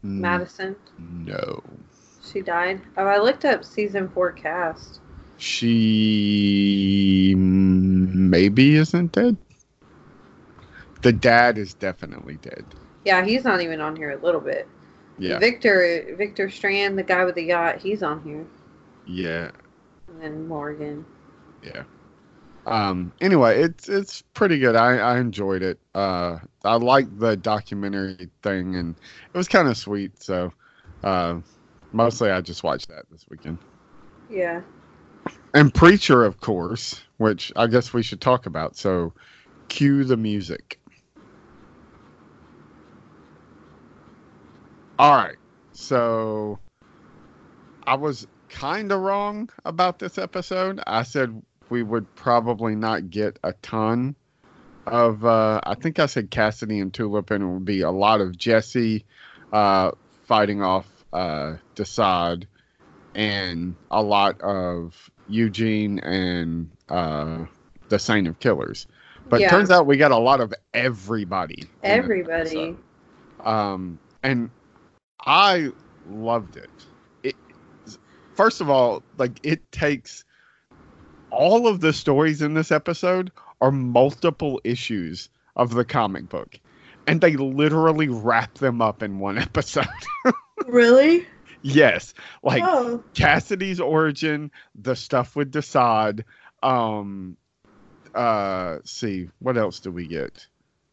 Mm, 0.04 0.22
Madison. 0.22 0.76
No, 0.98 1.62
She 2.32 2.42
died. 2.42 2.82
Oh, 2.98 3.06
I 3.06 3.20
looked 3.20 3.46
up 3.46 3.64
season 3.66 4.08
four 4.10 4.32
cast. 4.32 5.00
she 5.38 7.34
maybe 7.36 8.76
isn't 8.76 9.12
dead. 9.12 9.38
The 11.02 11.12
dad 11.12 11.58
is 11.58 11.74
definitely 11.74 12.36
dead. 12.36 12.64
Yeah, 13.06 13.26
he's 13.26 13.44
not 13.44 13.62
even 13.62 13.82
on 13.82 13.96
here 13.96 14.12
a 14.12 14.18
little 14.24 14.42
bit. 14.42 14.68
Yeah, 15.18 15.40
Victor 15.40 16.16
Victor 16.18 16.50
Strand, 16.50 16.98
the 16.98 17.04
guy 17.04 17.26
with 17.26 17.36
the 17.36 17.44
yacht, 17.44 17.80
he's 17.80 18.02
on 18.04 18.22
here. 18.24 18.46
yeah, 19.06 19.52
And 20.08 20.22
then 20.22 20.48
Morgan. 20.48 21.06
yeah. 21.64 21.84
Um. 22.68 23.12
Anyway, 23.20 23.62
it's 23.64 23.90
it's 23.90 24.22
pretty 24.36 24.60
good. 24.60 24.76
I 24.76 24.98
I 24.98 25.18
enjoyed 25.20 25.64
it. 25.64 25.80
Uh, 25.96 26.38
I 26.64 26.76
like 26.76 27.08
the 27.18 27.36
documentary 27.36 28.30
thing, 28.44 28.76
and 28.76 28.96
it 29.34 29.38
was 29.38 29.48
kind 29.48 29.68
of 29.68 29.76
sweet. 29.78 30.22
So, 30.22 30.54
uh, 31.04 31.40
mostly 31.92 32.30
I 32.32 32.42
just 32.42 32.64
watched 32.64 32.90
that 32.90 33.06
this 33.12 33.26
weekend. 33.30 33.58
Yeah. 34.30 34.62
And 35.54 35.74
Preacher, 35.74 36.24
of 36.24 36.40
course, 36.40 37.02
which 37.18 37.52
I 37.56 37.68
guess 37.68 37.94
we 37.94 38.04
should 38.04 38.22
talk 38.22 38.46
about. 38.46 38.78
So, 38.78 39.14
cue 39.68 40.04
the 40.04 40.18
music. 40.18 40.80
All 44.98 45.16
right. 45.16 45.36
So, 45.74 46.60
I 47.86 47.96
was 47.96 48.28
kind 48.50 48.92
of 48.92 49.02
wrong 49.02 49.50
about 49.66 50.00
this 50.00 50.18
episode. 50.18 50.82
I 50.86 51.04
said 51.04 51.42
we 51.70 51.84
would 51.84 52.14
probably 52.16 52.76
not 52.76 53.10
get 53.10 53.40
a 53.44 53.54
ton 53.62 54.16
of, 54.86 55.26
uh, 55.26 55.62
I 55.64 55.76
think 55.76 56.00
I 56.00 56.06
said 56.06 56.32
Cassidy 56.32 56.80
and 56.80 56.94
Tulip, 56.94 57.32
and 57.32 57.44
it 57.44 57.48
would 57.48 57.66
be 57.66 57.82
a 57.82 57.92
lot 57.92 58.22
of 58.22 58.38
Jesse 58.38 59.06
uh, 59.52 59.92
fighting 60.26 60.62
off 60.62 60.91
uh, 61.14 61.56
Desaad 61.76 62.46
and 63.16 63.76
a 63.92 64.02
lot 64.02 64.40
of 64.42 65.10
Eugene 65.28 66.00
and 66.00 66.70
uh, 66.90 67.46
the 67.90 68.00
Saint 68.00 68.28
of 68.28 68.40
Killers. 68.40 68.88
But 69.30 69.42
Yeah. 69.42 69.50
turns 69.50 69.72
out 69.72 69.86
we 69.86 69.98
got 69.98 70.12
a 70.12 70.18
lot 70.18 70.42
of 70.42 70.54
everybody. 70.74 71.70
Everybody. 71.84 72.78
Um, 73.44 74.00
and 74.24 74.52
I 75.26 75.70
loved 76.06 76.58
it. 76.58 76.72
It 77.24 77.36
first 78.36 78.62
of 78.62 78.70
all, 78.70 79.04
like 79.18 79.40
it 79.44 79.72
takes 79.72 80.24
all 81.30 81.68
of 81.68 81.80
the 81.80 81.94
stories 81.94 82.42
in 82.42 82.54
this 82.54 82.72
episode 82.72 83.32
are 83.62 83.72
multiple 83.72 84.60
issues 84.64 85.30
of 85.56 85.74
the 85.74 85.86
comic 85.86 86.28
book. 86.30 86.60
And 87.08 87.22
they 87.22 87.36
literally 87.36 88.08
wrap 88.10 88.56
them 88.56 88.82
up 88.82 89.02
in 89.02 89.20
one 89.20 89.38
episode. 89.40 89.86
Really? 90.68 91.26
yes. 91.62 92.14
Like 92.44 92.64
oh. 92.66 93.04
Cassidy's 93.14 93.80
origin, 93.80 94.52
the 94.76 94.96
stuff 94.96 95.36
with 95.36 95.52
Desaad, 95.52 96.24
um 96.64 97.38
uh 98.14 98.80
see, 98.84 99.30
what 99.40 99.58
else 99.58 99.80
do 99.80 99.92
we 99.92 100.08
get? 100.08 100.48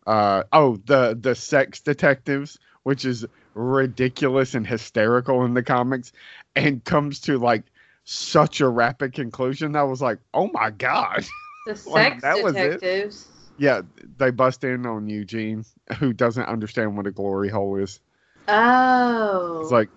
Uh 0.07 0.45
oh, 0.53 0.77
the 0.87 1.17
the 1.21 1.35
sex 1.35 1.81
detectives, 1.81 2.59
which 2.83 3.05
is 3.05 3.27
ridiculous 3.55 4.55
and 4.55 4.67
hysterical 4.67 5.45
in 5.45 5.55
the 5.55 5.63
comics 5.63 6.13
and 6.55 6.85
comes 6.85 7.21
to 7.21 7.39
like 7.39 7.65
such 8.05 8.61
a 8.61 8.69
rapid 8.69 9.13
conclusion. 9.13 9.77
I 9.77 9.83
was 9.83 10.01
like, 10.01 10.19
"Oh 10.33 10.49
my 10.53 10.71
god." 10.71 11.25
The 11.67 11.73
Like, 11.91 12.21
sex 12.21 12.23
that 12.23 12.43
detectives. 12.55 13.29
yeah, 13.59 13.83
they 14.17 14.31
bust 14.31 14.65
in 14.65 14.87
on 14.87 15.09
Eugene 15.09 15.65
who 15.99 16.13
doesn't 16.15 16.47
understand 16.47 16.97
what 16.97 17.07
a 17.07 17.11
glory 17.11 17.51
hole 17.51 17.77
is. 17.77 18.01
Oh. 18.49 19.61
It's 19.63 19.71
like, 19.71 19.89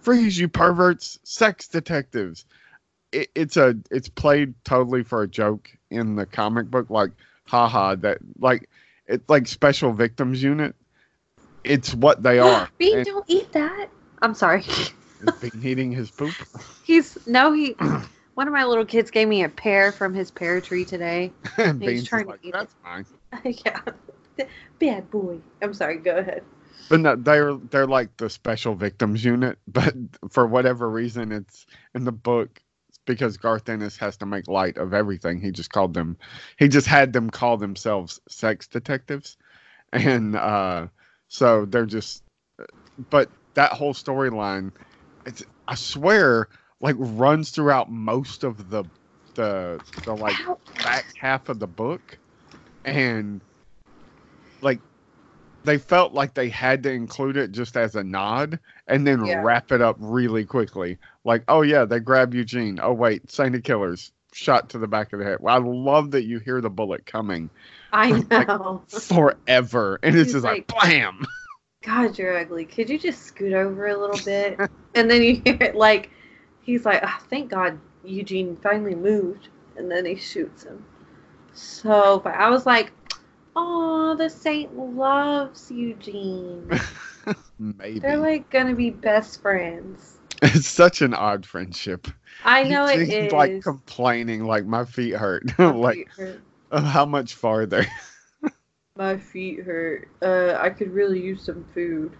freeze, 0.00 0.38
you 0.38 0.48
perverts, 0.48 1.18
sex 1.24 1.68
detectives. 1.68 2.46
it, 3.12 3.28
it's 3.34 3.56
a 3.56 3.74
it's 3.90 4.08
played 4.08 4.54
totally 4.64 5.02
for 5.02 5.22
a 5.22 5.28
joke 5.28 5.70
in 5.90 6.16
the 6.16 6.26
comic 6.26 6.70
book, 6.70 6.90
like 6.90 7.10
haha 7.46 7.94
that 7.96 8.18
like 8.38 8.68
it's 9.06 9.28
like 9.28 9.46
special 9.46 9.92
victims 9.92 10.42
unit. 10.42 10.74
It's 11.64 11.94
what 11.94 12.22
they 12.22 12.38
are. 12.40 12.68
Bean, 12.78 12.98
And 12.98 13.06
don't 13.06 13.24
eat 13.28 13.52
that. 13.52 13.88
I'm 14.22 14.34
sorry. 14.34 14.64
Bean 15.40 15.50
eating 15.62 15.92
his 15.92 16.10
poop. 16.10 16.34
He's 16.84 17.18
no 17.26 17.52
he. 17.52 17.74
One 18.34 18.46
of 18.46 18.52
my 18.54 18.64
little 18.64 18.84
kids 18.84 19.10
gave 19.10 19.26
me 19.26 19.42
a 19.42 19.48
pear 19.48 19.90
from 19.90 20.14
his 20.14 20.30
pear 20.30 20.60
tree 20.60 20.84
today. 20.84 21.32
and 21.56 21.82
He's 21.82 22.04
trying 22.06 22.24
to 22.26 22.30
like, 22.30 22.40
eat 22.44 22.48
it. 22.50 22.52
that's 22.52 22.74
fine. 22.84 23.04
yeah, 23.66 23.80
bad 24.78 25.10
boy. 25.10 25.40
I'm 25.60 25.74
sorry. 25.74 25.96
Go 25.96 26.16
ahead. 26.18 26.44
But 26.88 27.00
no, 27.00 27.16
they're 27.16 27.54
they're 27.54 27.86
like 27.86 28.16
the 28.16 28.30
special 28.30 28.74
victims 28.74 29.24
unit, 29.24 29.58
but 29.68 29.94
for 30.30 30.46
whatever 30.46 30.88
reason, 30.90 31.32
it's 31.32 31.66
in 31.94 32.04
the 32.04 32.12
book 32.12 32.62
because 33.04 33.36
Garth 33.38 33.68
Ennis 33.68 33.96
has 33.96 34.18
to 34.18 34.26
make 34.26 34.48
light 34.48 34.76
of 34.76 34.92
everything. 34.92 35.40
He 35.40 35.50
just 35.50 35.72
called 35.72 35.94
them, 35.94 36.16
he 36.58 36.68
just 36.68 36.86
had 36.86 37.12
them 37.12 37.30
call 37.30 37.56
themselves 37.56 38.20
sex 38.28 38.66
detectives, 38.66 39.36
and 39.92 40.36
uh, 40.36 40.86
so 41.28 41.64
they're 41.64 41.86
just. 41.86 42.22
But 43.10 43.30
that 43.54 43.72
whole 43.72 43.94
storyline, 43.94 44.72
it's 45.24 45.42
I 45.66 45.74
swear, 45.74 46.48
like 46.80 46.96
runs 46.98 47.50
throughout 47.50 47.90
most 47.90 48.44
of 48.44 48.70
the 48.70 48.84
the 49.34 49.80
the 50.04 50.14
like 50.14 50.36
back 50.82 51.04
half 51.16 51.48
of 51.48 51.58
the 51.58 51.66
book 51.66 52.18
and 52.84 53.40
like 54.60 54.80
they 55.64 55.78
felt 55.78 56.12
like 56.14 56.34
they 56.34 56.48
had 56.48 56.82
to 56.84 56.90
include 56.90 57.36
it 57.36 57.52
just 57.52 57.76
as 57.76 57.94
a 57.96 58.04
nod 58.04 58.58
and 58.86 59.06
then 59.06 59.24
Yeah. 59.24 59.42
wrap 59.42 59.72
it 59.72 59.80
up 59.82 59.96
really 59.98 60.44
quickly 60.44 60.98
like 61.24 61.42
oh 61.48 61.62
yeah 61.62 61.84
they 61.84 62.00
grab 62.00 62.34
eugene 62.34 62.78
oh 62.82 62.92
wait 62.92 63.30
saint 63.30 63.62
killers 63.64 64.12
shot 64.32 64.70
to 64.70 64.78
the 64.78 64.86
back 64.86 65.12
of 65.12 65.18
the 65.18 65.24
head 65.24 65.38
well, 65.40 65.54
i 65.54 65.58
love 65.58 66.10
that 66.12 66.24
you 66.24 66.38
hear 66.38 66.60
the 66.60 66.70
bullet 66.70 67.04
coming 67.06 67.50
I 67.92 68.10
Like- 68.10 68.48
know. 68.48 68.82
forever 68.88 69.98
and 70.02 70.14
it's 70.14 70.26
He's 70.26 70.32
just 70.34 70.44
like, 70.44 70.70
like- 70.72 70.80
blam 70.82 71.26
God, 71.80 72.18
you're 72.18 72.36
ugly. 72.36 72.64
Could 72.64 72.90
you 72.90 72.98
just 72.98 73.22
scoot 73.22 73.52
over 73.52 73.86
a 73.86 73.96
little 73.96 74.18
bit? 74.24 74.58
and 74.96 75.08
then 75.10 75.22
you 75.22 75.40
hear 75.44 75.56
it 75.60 75.76
like 75.76 76.10
he's 76.60 76.84
like, 76.84 77.00
oh, 77.06 77.18
thank 77.30 77.50
God 77.50 77.78
Eugene 78.04 78.56
finally 78.56 78.96
moved. 78.96 79.48
And 79.76 79.90
then 79.90 80.04
he 80.04 80.16
shoots 80.16 80.64
him. 80.64 80.84
So 81.54 82.20
but 82.22 82.34
I 82.34 82.50
was 82.50 82.66
like, 82.66 82.92
oh, 83.56 84.14
the 84.16 84.28
saint 84.28 84.76
loves 84.76 85.70
Eugene. 85.70 86.80
maybe 87.58 88.00
They're 88.00 88.16
like 88.16 88.50
gonna 88.50 88.74
be 88.74 88.90
best 88.90 89.40
friends. 89.42 90.18
it's 90.42 90.68
such 90.68 91.02
an 91.02 91.14
odd 91.14 91.44
friendship 91.46 92.08
I 92.42 92.64
know 92.64 92.86
it 92.88 93.00
Eugene's, 93.00 93.08
is. 93.08 93.32
like 93.32 93.60
complaining 93.60 94.44
like 94.44 94.66
my 94.66 94.84
feet 94.84 95.14
hurt 95.14 95.44
My 95.58 95.72
like 95.72 95.94
feet 95.94 96.08
hurt. 96.16 96.42
oh, 96.70 96.80
how 96.80 97.04
much 97.06 97.34
farther 97.34 97.84
My 98.96 99.16
feet 99.16 99.60
hurt. 99.62 100.08
Uh, 100.22 100.56
I 100.60 100.70
could 100.70 100.92
really 100.92 101.20
use 101.20 101.42
some 101.44 101.64
food. 101.74 102.12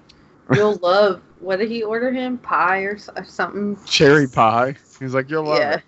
You'll 0.55 0.77
love. 0.77 1.23
What 1.41 1.59
did 1.59 1.71
he 1.71 1.83
order 1.83 2.11
him? 2.13 2.39
Pie 2.39 2.83
or, 2.83 2.99
or 3.17 3.25
something? 3.25 3.77
cherry 3.85 4.27
pie 4.29 4.75
he's 4.99 5.15
like 5.15 5.31
you'll 5.31 5.45
love 5.45 5.61
Yeah. 5.61 5.77
it 5.77 5.83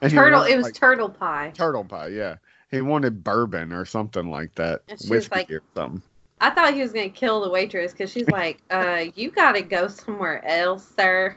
and 0.00 0.12
Turtle. 0.12 0.42
wanted, 0.42 0.52
It 0.52 0.56
was 0.56 0.66
like, 0.66 0.74
turtle 0.74 1.08
pie. 1.08 1.54
turtle 1.54 1.84
pie 1.84 2.08
yeah 2.08 2.36
he 2.72 2.80
wanted 2.80 3.22
bourbon 3.22 3.72
or 3.72 3.84
something 3.84 4.28
like 4.28 4.52
that 4.56 4.82
And 4.88 4.98
whiskey 5.08 5.36
like- 5.36 5.50
or 5.52 5.62
something 5.74 6.02
I 6.40 6.50
thought 6.50 6.74
he 6.74 6.80
was 6.80 6.92
gonna 6.92 7.08
kill 7.08 7.40
the 7.40 7.50
waitress 7.50 7.92
because 7.92 8.10
she's 8.10 8.28
like, 8.28 8.60
"Uh, 8.70 9.04
you 9.14 9.30
gotta 9.30 9.62
go 9.62 9.86
somewhere 9.86 10.44
else, 10.44 10.84
sir." 10.96 11.36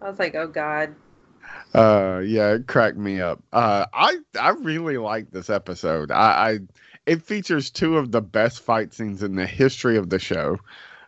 I 0.00 0.08
was 0.08 0.20
like, 0.20 0.36
"Oh 0.36 0.46
God." 0.46 0.94
Uh, 1.74 2.22
yeah, 2.24 2.52
it 2.52 2.68
cracked 2.68 2.96
me 2.96 3.20
up. 3.20 3.42
Uh, 3.52 3.86
I 3.92 4.18
I 4.38 4.50
really 4.50 4.96
like 4.96 5.32
this 5.32 5.50
episode. 5.50 6.12
I, 6.12 6.50
I 6.50 6.58
it 7.04 7.22
features 7.22 7.70
two 7.70 7.96
of 7.98 8.12
the 8.12 8.22
best 8.22 8.60
fight 8.60 8.94
scenes 8.94 9.24
in 9.24 9.34
the 9.34 9.44
history 9.46 9.96
of 9.96 10.08
the 10.08 10.20
show. 10.20 10.58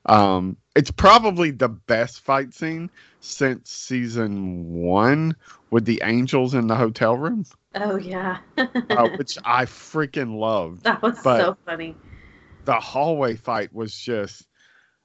Um, 0.07 0.57
it's 0.75 0.91
probably 0.91 1.51
the 1.51 1.69
best 1.69 2.21
fight 2.21 2.55
scene 2.55 2.91
since 3.21 3.71
season 3.71 4.65
one 4.73 5.37
with 5.71 5.85
the 5.85 6.01
angels 6.05 6.55
in 6.55 6.67
the 6.69 6.75
hotel 6.75 7.17
room, 7.17 7.45
Oh 7.75 7.97
yeah. 7.97 8.39
uh, 8.57 9.09
which 9.17 9.37
I 9.45 9.67
freaking 9.67 10.39
loved. 10.39 10.85
that 10.85 11.03
was 11.03 11.19
but- 11.23 11.41
so 11.41 11.57
funny. 11.67 11.97
The 12.67 12.75
hallway 12.75 13.37
fight 13.37 13.73
was 13.75 13.95
just 13.95 14.47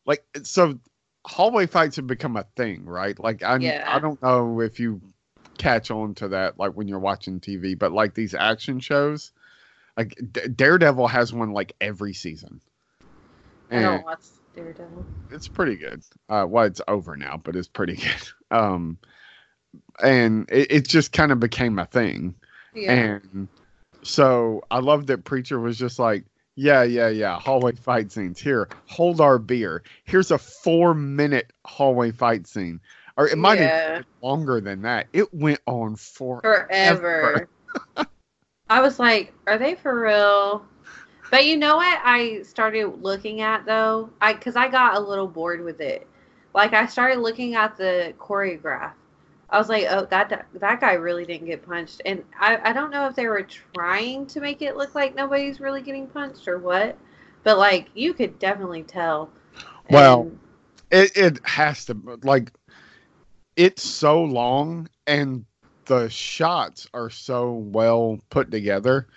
like 0.05 0.23
so. 0.43 0.77
Hallway 1.25 1.65
fights 1.65 1.95
have 1.95 2.05
become 2.05 2.35
a 2.37 2.45
thing, 2.55 2.85
right? 2.85 3.17
Like 3.19 3.41
I 3.43 3.57
Yeah. 3.57 3.83
I 3.87 3.97
don't 3.99 4.21
know 4.21 4.59
if 4.61 4.79
you 4.79 5.01
catch 5.57 5.89
on 5.89 6.13
to 6.15 6.27
that 6.27 6.59
like 6.59 6.73
when 6.73 6.87
you're 6.87 6.99
watching 6.99 7.39
TV, 7.39 7.77
but 7.79 7.91
like 7.93 8.13
these 8.13 8.35
action 8.35 8.79
shows, 8.79 9.31
like 9.97 10.15
D- 10.33 10.47
Daredevil 10.49 11.07
has 11.07 11.33
one 11.33 11.51
like 11.53 11.73
every 11.81 12.13
season. 12.13 12.61
I 13.71 13.79
don't 13.81 14.05
watch 14.05 14.19
Daredevil. 14.55 15.05
it's 15.31 15.47
pretty 15.47 15.75
good. 15.75 16.03
Uh, 16.29 16.45
well, 16.47 16.65
it's 16.65 16.81
over 16.87 17.15
now, 17.17 17.39
but 17.43 17.55
it's 17.55 17.67
pretty 17.67 17.95
good. 17.95 18.29
Um, 18.51 18.97
and 20.01 20.49
it, 20.49 20.71
it 20.71 20.87
just 20.87 21.11
kind 21.11 21.31
of 21.31 21.39
became 21.39 21.77
a 21.79 21.85
thing. 21.85 22.35
Yeah. 22.73 22.93
And 22.93 23.47
so 24.03 24.61
I 24.71 24.79
love 24.79 25.07
that 25.07 25.23
Preacher 25.25 25.59
was 25.59 25.77
just 25.77 25.99
like, 25.99 26.25
yeah, 26.55 26.83
yeah, 26.83 27.09
yeah, 27.09 27.37
hallway 27.37 27.73
fight 27.73 28.11
scenes. 28.11 28.39
Here, 28.39 28.69
hold 28.87 29.19
our 29.19 29.37
beer. 29.37 29.83
Here's 30.05 30.31
a 30.31 30.37
four 30.37 30.93
minute 30.93 31.51
hallway 31.65 32.11
fight 32.11 32.47
scene. 32.47 32.79
Or 33.17 33.27
it 33.27 33.37
might 33.37 33.59
have 33.59 33.67
Yeah. 33.69 33.95
been 33.97 34.05
longer 34.21 34.61
than 34.61 34.81
that. 34.83 35.07
It 35.13 35.33
went 35.33 35.59
on 35.65 35.95
for 35.97 36.41
Forever. 36.41 37.47
I 38.69 38.81
was 38.81 38.99
like, 38.99 39.33
"Are 39.47 39.57
they 39.57 39.75
for 39.75 39.99
real?" 39.99 40.65
But 41.35 41.47
you 41.47 41.57
know 41.57 41.75
what? 41.75 41.99
I 42.01 42.43
started 42.43 43.03
looking 43.03 43.41
at 43.41 43.65
though, 43.65 44.09
I 44.21 44.31
because 44.31 44.55
I 44.55 44.69
got 44.69 44.95
a 44.95 44.99
little 45.01 45.27
bored 45.27 45.65
with 45.65 45.81
it. 45.81 46.07
Like 46.53 46.71
I 46.71 46.85
started 46.85 47.19
looking 47.19 47.55
at 47.55 47.75
the 47.75 48.13
choreograph. 48.17 48.93
I 49.49 49.57
was 49.57 49.67
like, 49.67 49.85
"Oh, 49.89 50.05
that 50.05 50.45
that 50.53 50.79
guy 50.79 50.93
really 50.93 51.25
didn't 51.25 51.47
get 51.47 51.67
punched," 51.67 52.01
and 52.05 52.23
I 52.39 52.69
I 52.69 52.71
don't 52.71 52.89
know 52.89 53.05
if 53.07 53.17
they 53.17 53.27
were 53.27 53.45
trying 53.73 54.27
to 54.27 54.39
make 54.39 54.61
it 54.61 54.77
look 54.77 54.95
like 54.95 55.13
nobody's 55.13 55.59
really 55.59 55.81
getting 55.81 56.07
punched 56.07 56.47
or 56.47 56.57
what, 56.57 56.97
but 57.43 57.57
like 57.57 57.89
you 57.93 58.13
could 58.13 58.39
definitely 58.39 58.83
tell. 58.83 59.29
Well, 59.89 60.21
And- 60.21 60.39
It 60.89 61.17
it 61.17 61.45
has 61.45 61.83
to 61.87 61.97
like 62.23 62.53
it's 63.57 63.83
so 63.83 64.23
long 64.23 64.87
and 65.05 65.43
the 65.83 66.07
shots 66.07 66.87
are 66.93 67.09
so 67.09 67.51
well 67.51 68.21
put 68.29 68.51
together 68.51 69.09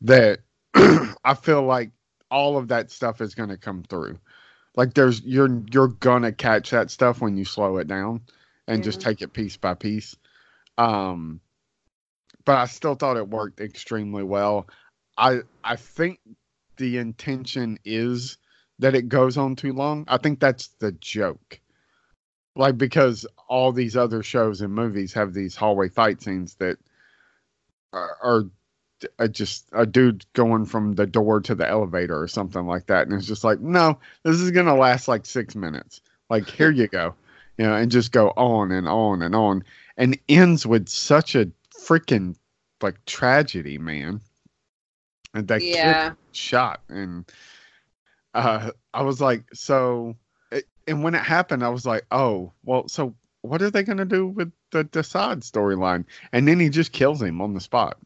that 0.00 0.40
I 1.24 1.34
feel 1.34 1.62
like 1.62 1.90
all 2.30 2.56
of 2.56 2.68
that 2.68 2.90
stuff 2.90 3.20
is 3.20 3.34
going 3.34 3.50
to 3.50 3.58
come 3.58 3.82
through. 3.82 4.18
Like 4.74 4.94
there's 4.94 5.20
you're 5.22 5.62
you're 5.70 5.88
going 5.88 6.22
to 6.22 6.32
catch 6.32 6.70
that 6.70 6.90
stuff 6.90 7.20
when 7.20 7.36
you 7.36 7.44
slow 7.44 7.76
it 7.76 7.86
down 7.86 8.22
and 8.66 8.82
just 8.82 9.00
take 9.02 9.20
it 9.20 9.32
piece 9.32 9.56
by 9.56 9.74
piece. 9.74 10.16
Um 10.78 11.40
but 12.44 12.56
I 12.56 12.64
still 12.66 12.94
thought 12.94 13.16
it 13.18 13.28
worked 13.28 13.60
extremely 13.60 14.22
well. 14.22 14.66
I 15.18 15.40
I 15.62 15.76
think 15.76 16.20
the 16.76 16.98
intention 16.98 17.78
is 17.84 18.38
that 18.78 18.94
it 18.94 19.08
goes 19.08 19.36
on 19.36 19.56
too 19.56 19.72
long. 19.72 20.04
I 20.08 20.16
think 20.16 20.40
that's 20.40 20.68
the 20.78 20.92
joke. 20.92 21.60
Like 22.56 22.78
because 22.78 23.26
all 23.48 23.72
these 23.72 23.96
other 23.96 24.22
shows 24.22 24.62
and 24.62 24.74
movies 24.74 25.12
have 25.12 25.34
these 25.34 25.54
hallway 25.54 25.88
fight 25.88 26.22
scenes 26.22 26.54
that 26.56 26.78
are, 27.92 28.16
are 28.22 28.44
uh, 29.18 29.28
just 29.28 29.68
a 29.72 29.86
dude 29.86 30.24
going 30.32 30.64
from 30.64 30.94
the 30.94 31.06
door 31.06 31.40
to 31.40 31.54
the 31.54 31.68
elevator 31.68 32.20
or 32.20 32.28
something 32.28 32.66
like 32.66 32.86
that, 32.86 33.06
and 33.06 33.16
it's 33.16 33.26
just 33.26 33.44
like, 33.44 33.60
no, 33.60 33.98
this 34.22 34.40
is 34.40 34.50
gonna 34.50 34.74
last 34.74 35.08
like 35.08 35.26
six 35.26 35.54
minutes. 35.54 36.00
Like 36.30 36.48
here 36.48 36.70
you 36.70 36.88
go, 36.88 37.14
you 37.58 37.64
know, 37.64 37.74
and 37.74 37.90
just 37.90 38.12
go 38.12 38.30
on 38.30 38.72
and 38.72 38.88
on 38.88 39.22
and 39.22 39.34
on, 39.34 39.64
and 39.96 40.18
ends 40.28 40.66
with 40.66 40.88
such 40.88 41.34
a 41.34 41.50
freaking 41.78 42.36
like 42.80 43.04
tragedy, 43.04 43.78
man. 43.78 44.20
And 45.34 45.48
that 45.48 45.60
kid 45.60 45.76
yeah, 45.76 46.12
shot. 46.32 46.80
And 46.88 47.30
uh 48.34 48.70
i 48.94 49.02
was 49.02 49.20
like 49.20 49.44
so 49.52 50.16
it, 50.50 50.64
and 50.86 51.04
when 51.04 51.14
it 51.14 51.22
happened 51.22 51.62
i 51.62 51.68
was 51.68 51.84
like 51.84 52.06
oh 52.10 52.50
well 52.64 52.88
so 52.88 53.14
what 53.42 53.60
are 53.60 53.70
they 53.70 53.84
to 53.84 54.04
do 54.04 54.26
with 54.26 54.52
the 54.70 54.84
Desaad 54.84 55.40
storyline? 55.40 56.04
And 56.32 56.48
then 56.48 56.58
he 56.58 56.68
just 56.68 56.92
kills 56.92 57.20
him 57.20 57.40
on 57.40 57.54
the 57.54 57.60
spot 57.60 57.98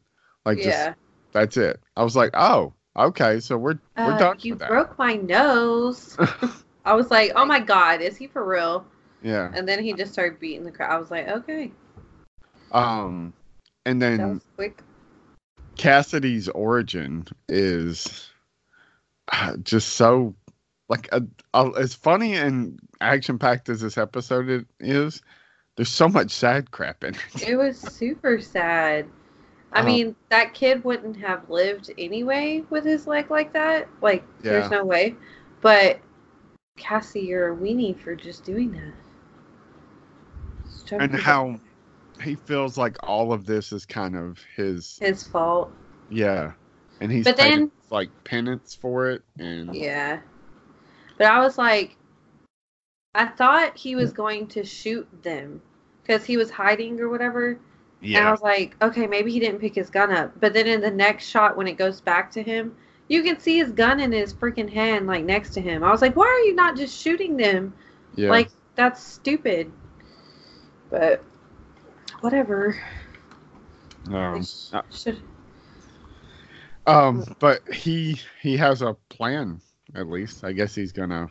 like 0.47 0.57
yeah. 0.59 0.63
just 0.63 0.97
that's 1.33 1.57
it 1.57 1.79
i 1.97 2.03
was 2.03 2.15
like 2.15 2.31
oh 2.33 2.73
okay 2.95 3.39
so 3.39 3.57
we're 3.57 3.77
we're 3.97 4.13
Uh, 4.13 4.17
done 4.17 4.37
you 4.41 4.55
broke 4.55 4.97
my 4.97 5.15
nose. 5.15 6.17
I 6.85 6.93
was 6.93 7.11
like, 7.11 7.33
oh 7.35 7.45
my 7.45 7.59
god, 7.59 7.99
is 7.99 8.15
he 8.15 8.27
for 8.27 8.45
real? 8.45 8.85
yeah 9.21 9.51
And 9.53 9.67
then 9.67 9.83
he 9.83 9.91
just 9.91 10.13
started 10.13 10.39
beating 10.39 10.63
the 10.63 10.71
crowd. 10.71 10.91
I 10.93 10.97
was 10.97 11.11
like, 11.11 11.27
okay, 11.27 11.71
um 12.71 13.33
and 13.85 14.01
then. 14.01 14.41
Cassidy's 15.75 16.49
origin 16.49 17.27
is 17.47 18.31
uh, 19.31 19.57
just 19.57 19.89
so 19.89 20.33
like 20.89 21.07
uh, 21.11 21.19
uh, 21.53 21.69
as 21.71 21.93
funny 21.93 22.35
and 22.35 22.79
action 23.01 23.37
packed 23.37 23.69
as 23.69 23.81
this 23.81 23.97
episode 23.97 24.65
is. 24.79 25.21
there's 25.75 25.89
so 25.89 26.07
much 26.09 26.31
sad 26.31 26.71
crap 26.71 27.03
in 27.03 27.13
it. 27.13 27.49
It 27.49 27.55
was 27.57 27.77
super 27.77 28.39
sad. 28.41 29.05
I 29.73 29.79
Uh-huh. 29.79 29.87
mean, 29.87 30.15
that 30.29 30.53
kid 30.53 30.83
wouldn't 30.83 31.17
have 31.17 31.49
lived 31.49 31.91
anyway 31.97 32.63
with 32.69 32.85
his 32.85 33.05
leg 33.05 33.29
like 33.29 33.53
that. 33.53 33.87
Like, 34.01 34.23
Yeah. 34.41 34.51
there's 34.53 34.71
no 34.71 34.85
way. 34.85 35.15
But 35.61 35.99
Cassie, 36.77 37.21
you're 37.21 37.53
a 37.53 37.55
weenie 37.55 37.97
for 37.99 38.15
just 38.15 38.43
doing 38.43 38.71
that. 38.71 38.93
Just 40.65 40.87
trying 40.87 40.99
to 41.09 41.15
And 41.15 41.15
how 41.15 41.59
he 42.21 42.35
feels 42.35 42.77
like 42.77 42.97
all 43.03 43.33
of 43.33 43.45
this 43.45 43.71
is 43.71 43.85
kind 43.85 44.15
of 44.15 44.39
his 44.55 44.97
his 44.99 45.23
fault. 45.27 45.71
yeah, 46.09 46.53
and 47.01 47.11
he's 47.11 47.25
But 47.25 47.37
then- 47.37 47.71
like 47.89 48.09
penance 48.23 48.75
for 48.75 49.09
it, 49.09 49.23
and 49.39 49.73
Yeah. 49.75 50.19
But 51.17 51.27
I 51.27 51.39
was 51.39 51.57
like, 51.57 51.97
I 53.15 53.25
thought 53.25 53.75
he 53.77 53.95
was 53.95 54.13
going 54.13 54.47
to 54.49 54.63
shoot 54.63 55.07
them 55.23 55.61
because 56.03 56.23
he 56.25 56.37
was 56.37 56.51
hiding 56.51 56.99
or 56.99 57.09
whatever. 57.09 57.59
And 58.03 58.17
I 58.17 58.31
was 58.31 58.41
like, 58.41 58.75
okay, 58.81 59.07
maybe 59.07 59.31
he 59.31 59.39
didn't 59.39 59.59
pick 59.59 59.75
his 59.75 59.89
gun 59.89 60.11
up. 60.11 60.39
But 60.39 60.53
then 60.53 60.67
in 60.67 60.81
the 60.81 60.91
next 60.91 61.27
shot, 61.27 61.57
when 61.57 61.67
it 61.67 61.77
goes 61.77 61.99
back 62.01 62.31
to 62.31 62.43
him, 62.43 62.75
you 63.09 63.23
can 63.23 63.39
see 63.39 63.57
his 63.57 63.71
gun 63.71 63.99
in 63.99 64.11
his 64.11 64.33
freaking 64.33 64.71
hand, 64.71 65.07
like 65.07 65.23
next 65.23 65.51
to 65.51 65.61
him. 65.61 65.83
I 65.83 65.91
was 65.91 66.01
like, 66.01 66.15
why 66.15 66.25
are 66.27 66.47
you 66.47 66.55
not 66.55 66.75
just 66.77 66.97
shooting 66.99 67.37
them? 67.37 67.73
yeah. 68.15 68.29
Like, 68.29 68.49
that's 68.75 69.03
stupid. 69.03 69.71
But 70.89 71.23
whatever. 72.21 72.79
um, 74.11 74.45
uh, 74.71 74.81
Should 74.91 75.21
um, 76.85 77.23
but 77.39 77.61
he 77.73 78.19
he 78.41 78.57
has 78.57 78.81
a 78.81 78.95
plan 79.09 79.59
at 79.95 80.07
least. 80.07 80.43
I 80.43 80.53
guess 80.53 80.73
he's 80.75 80.91
gonna 80.91 81.27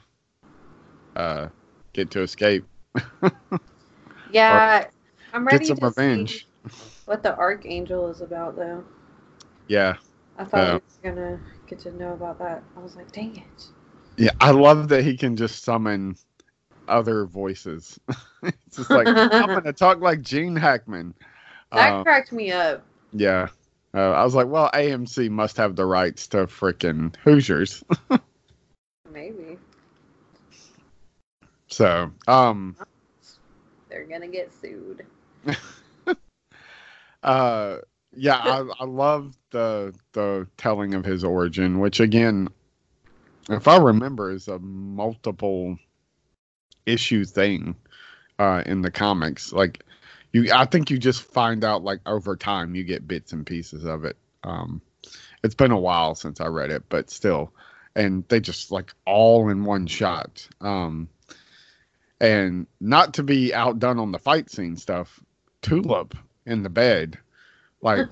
uh 1.16 1.48
get 1.94 2.10
to 2.12 2.22
escape, 2.22 2.66
yeah, 4.32 4.86
I'm 5.32 5.46
ready 5.46 5.66
get 5.66 5.66
some 5.66 5.78
to 5.78 5.86
revenge. 5.86 6.46
see 6.46 6.55
what 7.06 7.22
the 7.22 7.36
Archangel 7.36 8.08
is 8.08 8.20
about, 8.20 8.56
though. 8.56 8.84
Yeah, 9.68 9.96
I 10.38 10.44
thought 10.44 10.66
Yeah. 10.66 10.78
we 11.02 11.10
were 11.10 11.14
gonna 11.14 11.40
get 11.66 11.78
to 11.80 11.92
know 11.92 12.12
about 12.12 12.38
that. 12.38 12.62
I 12.76 12.80
was 12.80 12.96
like, 12.96 13.10
dang 13.12 13.36
it. 13.36 13.66
yeah. 14.16 14.30
I 14.40 14.50
love 14.50 14.88
that 14.88 15.04
he 15.04 15.16
can 15.16 15.36
just 15.36 15.64
summon 15.64 16.16
other 16.88 17.26
voices. 17.26 17.98
it's 18.42 18.76
just 18.76 18.90
like 18.90 19.06
I'm 19.32 19.52
gonna 19.54 19.72
talk 19.72 20.00
like 20.00 20.22
Gene 20.22 20.56
Hackman. 20.56 21.14
That 21.72 21.96
Um, 21.96 22.02
cracked 22.02 22.32
me 22.32 22.52
up. 22.52 22.84
Yeah. 23.12 23.48
Uh, 23.94 24.10
I 24.12 24.24
was 24.24 24.34
like, 24.34 24.48
well, 24.48 24.70
AMC 24.74 25.30
must 25.30 25.56
have 25.56 25.74
the 25.74 25.86
rights 25.86 26.28
to 26.28 26.46
frickin' 26.46 27.16
Hoosiers. 27.24 27.82
Maybe 29.12 29.58
So, 31.68 32.12
um, 32.28 32.76
they're 33.88 34.04
gonna 34.04 34.28
get 34.28 34.52
sued. 34.52 35.04
Uh, 37.22 37.78
yeah, 38.16 38.36
I, 38.36 38.64
I 38.80 38.84
love 38.84 39.36
the 39.50 39.94
the 40.12 40.46
telling 40.56 40.94
of 40.94 41.04
his 41.04 41.22
origin, 41.22 41.80
which 41.80 42.00
again, 42.00 42.48
if 43.50 43.68
I 43.68 43.76
remember, 43.76 44.30
is 44.30 44.48
a 44.48 44.58
multiple 44.58 45.76
issue 46.86 47.24
thing 47.24 47.76
uh, 48.38 48.62
in 48.64 48.80
the 48.82 48.90
comics. 48.90 49.52
Like, 49.52 49.84
you, 50.32 50.50
I 50.52 50.64
think 50.64 50.90
you 50.90 50.98
just 50.98 51.22
find 51.22 51.64
out 51.64 51.84
like 51.84 52.00
over 52.06 52.36
time, 52.36 52.74
you 52.74 52.84
get 52.84 53.06
bits 53.06 53.32
and 53.32 53.44
pieces 53.44 53.84
of 53.84 54.04
it. 54.04 54.16
Um, 54.44 54.80
it's 55.44 55.54
been 55.54 55.72
a 55.72 55.78
while 55.78 56.14
since 56.14 56.40
I 56.40 56.46
read 56.46 56.70
it, 56.70 56.84
but 56.88 57.10
still, 57.10 57.52
and 57.94 58.24
they 58.28 58.40
just 58.40 58.70
like 58.70 58.94
all 59.04 59.48
in 59.50 59.64
one 59.64 59.86
shot. 59.86 60.48
Um, 60.60 61.08
and 62.18 62.66
not 62.80 63.14
to 63.14 63.22
be 63.22 63.52
outdone 63.52 63.98
on 63.98 64.10
the 64.10 64.18
fight 64.18 64.50
scene 64.50 64.76
stuff, 64.76 65.20
Tulip 65.60 66.16
in 66.46 66.62
the 66.62 66.70
bed, 66.70 67.18
like 67.82 68.06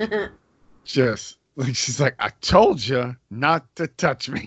just 0.85 1.39
like 1.57 1.77
she's 1.77 2.01
like, 2.01 2.17
I 2.19 2.31
told 2.41 2.85
you 2.85 3.17
not 3.31 3.75
to 3.77 3.87
touch 3.87 4.29
me. 4.29 4.47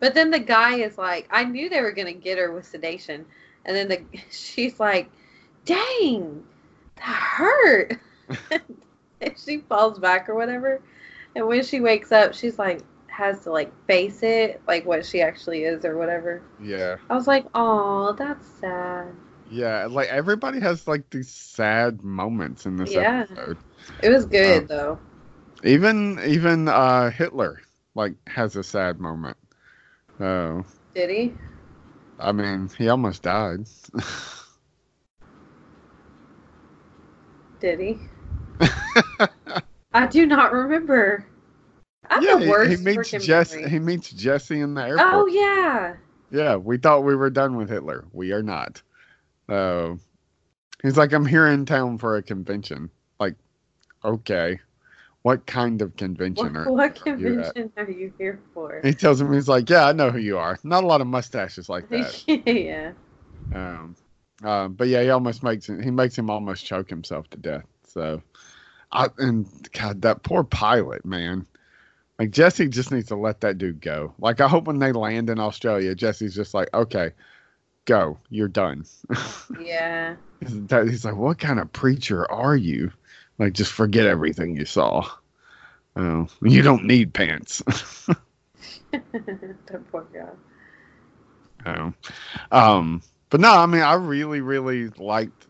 But 0.00 0.14
then 0.14 0.30
the 0.30 0.38
guy 0.38 0.76
is 0.76 0.96
like, 0.96 1.28
I 1.30 1.44
knew 1.44 1.68
they 1.68 1.80
were 1.80 1.92
gonna 1.92 2.12
get 2.12 2.38
her 2.38 2.52
with 2.52 2.66
sedation, 2.66 3.24
and 3.64 3.76
then 3.76 3.88
the 3.88 4.02
she's 4.30 4.78
like, 4.78 5.10
"Dang, 5.64 6.44
that 6.96 7.04
hurt." 7.04 7.98
and 9.20 9.34
she 9.36 9.58
falls 9.58 9.98
back 9.98 10.28
or 10.28 10.34
whatever, 10.34 10.80
and 11.34 11.46
when 11.46 11.64
she 11.64 11.80
wakes 11.80 12.12
up, 12.12 12.34
she's 12.34 12.58
like, 12.58 12.82
has 13.08 13.42
to 13.42 13.50
like 13.50 13.72
face 13.86 14.22
it, 14.22 14.62
like 14.68 14.86
what 14.86 15.04
she 15.04 15.20
actually 15.20 15.64
is 15.64 15.84
or 15.84 15.98
whatever. 15.98 16.42
Yeah, 16.62 16.96
I 17.10 17.14
was 17.14 17.26
like, 17.26 17.46
"Oh, 17.54 18.12
that's 18.12 18.46
sad." 18.46 19.08
Yeah, 19.48 19.86
like 19.86 20.08
everybody 20.08 20.60
has 20.60 20.86
like 20.86 21.08
these 21.10 21.30
sad 21.30 22.02
moments 22.02 22.66
in 22.66 22.76
this 22.76 22.94
Yeah. 22.94 23.24
episode. 23.30 23.58
It 24.02 24.10
was 24.10 24.26
good 24.26 24.62
Um, 24.62 24.68
though. 24.68 24.98
Even 25.64 26.18
even 26.24 26.68
uh 26.68 27.10
Hitler 27.10 27.60
like 27.94 28.14
has 28.28 28.56
a 28.56 28.62
sad 28.62 29.00
moment. 29.00 29.36
Oh, 30.20 30.64
Did 30.94 31.10
he? 31.10 31.34
I 32.18 32.32
mean, 32.32 32.68
he 32.76 32.88
almost 32.88 33.22
died. 33.22 33.66
Did 37.60 37.80
he? 37.80 37.98
I 39.94 40.06
do 40.06 40.26
not 40.26 40.52
remember. 40.52 41.24
I'm 42.10 42.22
yeah, 42.22 42.38
the 42.38 42.38
he- 42.38 42.46
worst 42.50 42.70
he, 42.80 42.84
meets 42.84 43.10
Jesse. 43.10 43.68
He 43.68 43.78
meets 43.78 44.10
Jesse 44.10 44.60
in 44.60 44.74
the 44.74 44.82
airport. 44.82 45.12
Oh 45.12 45.26
yeah. 45.26 45.96
Yeah, 46.30 46.56
we 46.56 46.76
thought 46.78 47.04
we 47.04 47.16
were 47.16 47.30
done 47.30 47.56
with 47.56 47.68
Hitler. 47.70 48.04
We 48.12 48.32
are 48.32 48.42
not. 48.42 48.82
Uh, 49.48 49.94
he's 50.82 50.96
like, 50.96 51.12
I'm 51.12 51.26
here 51.26 51.46
in 51.48 51.66
town 51.66 51.98
for 51.98 52.16
a 52.16 52.22
convention. 52.22 52.90
Like, 53.18 53.34
okay, 54.04 54.60
what 55.22 55.46
kind 55.46 55.82
of 55.82 55.96
convention? 55.96 56.54
What, 56.54 56.56
are, 56.56 56.72
what 56.72 57.06
are 57.06 57.16
you 57.16 57.42
convention 57.42 57.72
are 57.76 57.90
you 57.90 58.12
here 58.18 58.40
for? 58.54 58.80
He 58.82 58.92
tells 58.92 59.20
him, 59.20 59.32
he's 59.32 59.48
like, 59.48 59.68
yeah, 59.68 59.86
I 59.86 59.92
know 59.92 60.10
who 60.10 60.18
you 60.18 60.38
are. 60.38 60.58
Not 60.62 60.84
a 60.84 60.86
lot 60.86 61.00
of 61.00 61.06
mustaches 61.06 61.68
like 61.68 61.88
that. 61.90 62.22
yeah. 62.46 62.92
Um, 63.54 63.96
uh, 64.42 64.68
but 64.68 64.88
yeah, 64.88 65.02
he 65.02 65.10
almost 65.10 65.42
makes 65.42 65.68
him, 65.68 65.82
he 65.82 65.90
makes 65.90 66.16
him 66.16 66.30
almost 66.30 66.64
choke 66.64 66.88
himself 66.88 67.28
to 67.30 67.38
death. 67.38 67.64
So, 67.86 68.22
I 68.92 69.08
and 69.18 69.46
God, 69.72 70.02
that 70.02 70.22
poor 70.22 70.44
pilot, 70.44 71.04
man. 71.04 71.46
Like 72.18 72.30
Jesse 72.30 72.68
just 72.68 72.90
needs 72.90 73.08
to 73.08 73.16
let 73.16 73.40
that 73.42 73.58
dude 73.58 73.80
go. 73.80 74.14
Like 74.18 74.40
I 74.40 74.48
hope 74.48 74.64
when 74.64 74.78
they 74.78 74.92
land 74.92 75.30
in 75.30 75.38
Australia, 75.38 75.94
Jesse's 75.94 76.34
just 76.34 76.54
like, 76.54 76.68
okay, 76.74 77.12
go, 77.88 78.18
you're 78.28 78.48
done. 78.48 78.84
Yeah. 79.58 80.16
He's 80.46 81.04
like, 81.04 81.16
what 81.16 81.38
kind 81.38 81.58
of 81.58 81.72
preacher 81.72 82.30
are 82.30 82.54
you? 82.54 82.92
Like, 83.38 83.54
just 83.54 83.72
forget 83.72 84.06
everything 84.06 84.56
you 84.56 84.66
saw. 84.66 85.08
Oh, 85.96 86.28
you 86.42 86.62
don't 86.62 86.84
need 86.84 87.14
pants. 87.14 87.62
poor 89.90 90.06
guy. 90.12 90.28
Oh. 91.66 91.92
Um, 92.52 93.02
but 93.30 93.40
no, 93.40 93.50
I 93.50 93.66
mean, 93.66 93.82
I 93.82 93.94
really, 93.94 94.42
really 94.42 94.88
liked 94.90 95.46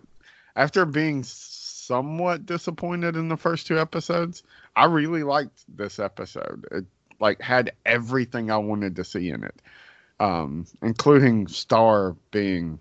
after 0.56 0.86
being 0.86 1.24
somewhat 1.24 2.46
disappointed 2.46 3.16
in 3.16 3.28
the 3.28 3.36
first 3.36 3.66
two 3.66 3.78
episodes. 3.78 4.44
I 4.76 4.84
really 4.84 5.24
liked 5.24 5.64
this 5.68 5.98
episode. 5.98 6.66
It 6.70 6.84
like 7.20 7.42
had 7.42 7.72
everything 7.84 8.50
I 8.50 8.58
wanted 8.58 8.96
to 8.96 9.04
see 9.04 9.28
in 9.28 9.42
it, 9.42 9.60
um, 10.20 10.66
including 10.82 11.48
Star 11.48 12.16
being 12.30 12.78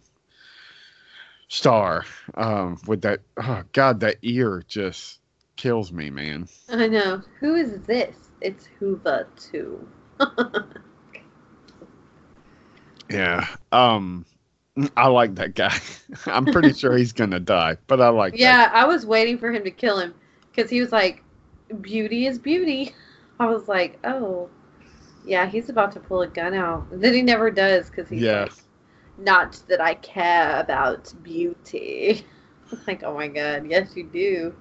Star 1.47 2.06
um, 2.36 2.78
with 2.88 3.02
that. 3.02 3.21
Oh 3.38 3.63
God, 3.71 4.00
that 4.02 4.17
ear 4.21 4.63
just 4.67 5.19
kills 5.56 5.91
me, 5.91 6.10
man. 6.10 6.47
I 6.69 6.88
know. 6.88 7.21
Who 7.39 7.56
is 7.56 7.82
this? 7.84 8.15
It's 8.41 8.65
Hoover 8.80 9.28
too. 9.38 9.88
Yeah. 13.10 13.47
Um, 13.71 14.26
I 14.95 15.08
like 15.08 15.36
that 15.36 15.56
guy. 15.56 15.76
I'm 16.26 16.45
pretty 16.45 16.73
sure 16.73 16.95
he's 16.97 17.13
gonna 17.13 17.39
die, 17.39 17.78
but 17.88 18.02
I 18.02 18.10
like. 18.10 18.34
that 18.34 18.39
Yeah, 18.39 18.69
I 18.73 18.86
was 18.86 19.06
waiting 19.06 19.38
for 19.38 19.52
him 19.52 19.63
to 19.63 19.71
kill 19.71 20.00
him 20.00 20.13
because 20.52 20.69
he 20.69 20.82
was 20.82 20.91
like, 20.91 21.23
"Beauty 21.82 22.28
is 22.28 22.38
beauty." 22.38 22.93
I 23.39 23.45
was 23.47 23.67
like, 23.67 24.00
"Oh, 24.04 24.50
yeah, 25.28 25.46
he's 25.48 25.70
about 25.70 25.92
to 25.94 26.00
pull 26.00 26.22
a 26.22 26.28
gun 26.28 26.54
out." 26.54 26.88
Then 26.92 27.13
he 27.13 27.22
never 27.22 27.52
does 27.52 27.90
because 27.90 28.10
he's 28.10 28.22
Yeah. 28.22 28.44
like, 28.44 28.54
"Not 29.18 29.62
that 29.70 29.82
I 29.82 29.96
care 29.96 30.60
about 30.60 31.13
beauty." 31.24 32.26
like, 32.88 33.04
oh 33.04 33.13
my 33.16 33.28
god, 33.28 33.68
yes 33.68 33.96
you 33.96 34.06
do. 34.06 34.56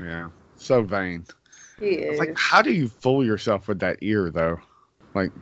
Yeah, 0.00 0.30
so 0.56 0.82
vain. 0.82 1.26
He 1.80 1.86
is. 1.94 2.18
like, 2.18 2.32
how 2.34 2.62
do 2.62 2.72
you 2.72 2.88
fool 2.88 3.24
yourself 3.24 3.68
with 3.68 3.80
that 3.80 3.98
ear, 4.02 4.30
though? 4.30 4.58
Like, 5.14 5.32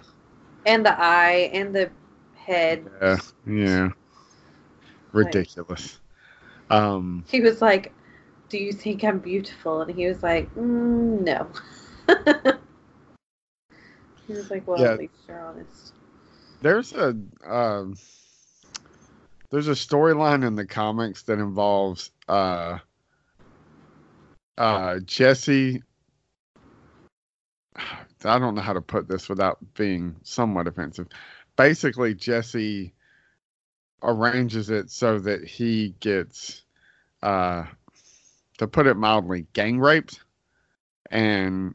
and 0.66 0.84
the 0.84 0.98
eye 1.00 1.50
and 1.52 1.74
the 1.74 1.90
head. 2.34 2.86
yeah, 3.00 3.18
yeah, 3.46 3.90
ridiculous. 5.12 6.00
Um, 6.70 7.24
He 7.26 7.40
was 7.40 7.60
like, 7.62 7.92
"Do 8.48 8.58
you 8.58 8.72
think 8.72 9.04
I'm 9.04 9.18
beautiful?" 9.18 9.82
And 9.82 9.94
he 9.94 10.06
was 10.06 10.22
like, 10.22 10.52
mm, 10.54 11.20
"No." 11.22 11.48
he 14.26 14.34
was 14.34 14.50
like, 14.50 14.66
"Well, 14.66 14.82
Yeah. 14.82 14.92
at 14.92 14.98
least 14.98 15.14
you're 15.28 15.40
honest." 15.40 15.92
there's 16.60 16.92
a 16.92 17.16
um, 17.44 17.96
there's 19.50 19.68
a 19.68 19.72
storyline 19.72 20.46
in 20.46 20.54
the 20.54 20.66
comics 20.66 21.22
that 21.24 21.38
involves 21.38 22.10
uh 22.28 22.78
uh 24.58 24.98
Jesse 25.00 25.82
I 28.24 28.38
don't 28.38 28.54
know 28.54 28.62
how 28.62 28.72
to 28.72 28.80
put 28.80 29.06
this 29.08 29.28
without 29.28 29.58
being 29.74 30.16
somewhat 30.22 30.66
offensive. 30.66 31.08
Basically 31.56 32.14
Jesse 32.14 32.92
arranges 34.02 34.70
it 34.70 34.90
so 34.90 35.18
that 35.20 35.44
he 35.44 35.94
gets 36.00 36.62
uh 37.22 37.64
to 38.58 38.66
put 38.66 38.86
it 38.86 38.94
mildly 38.96 39.46
gang 39.52 39.78
raped 39.78 40.20
and 41.10 41.74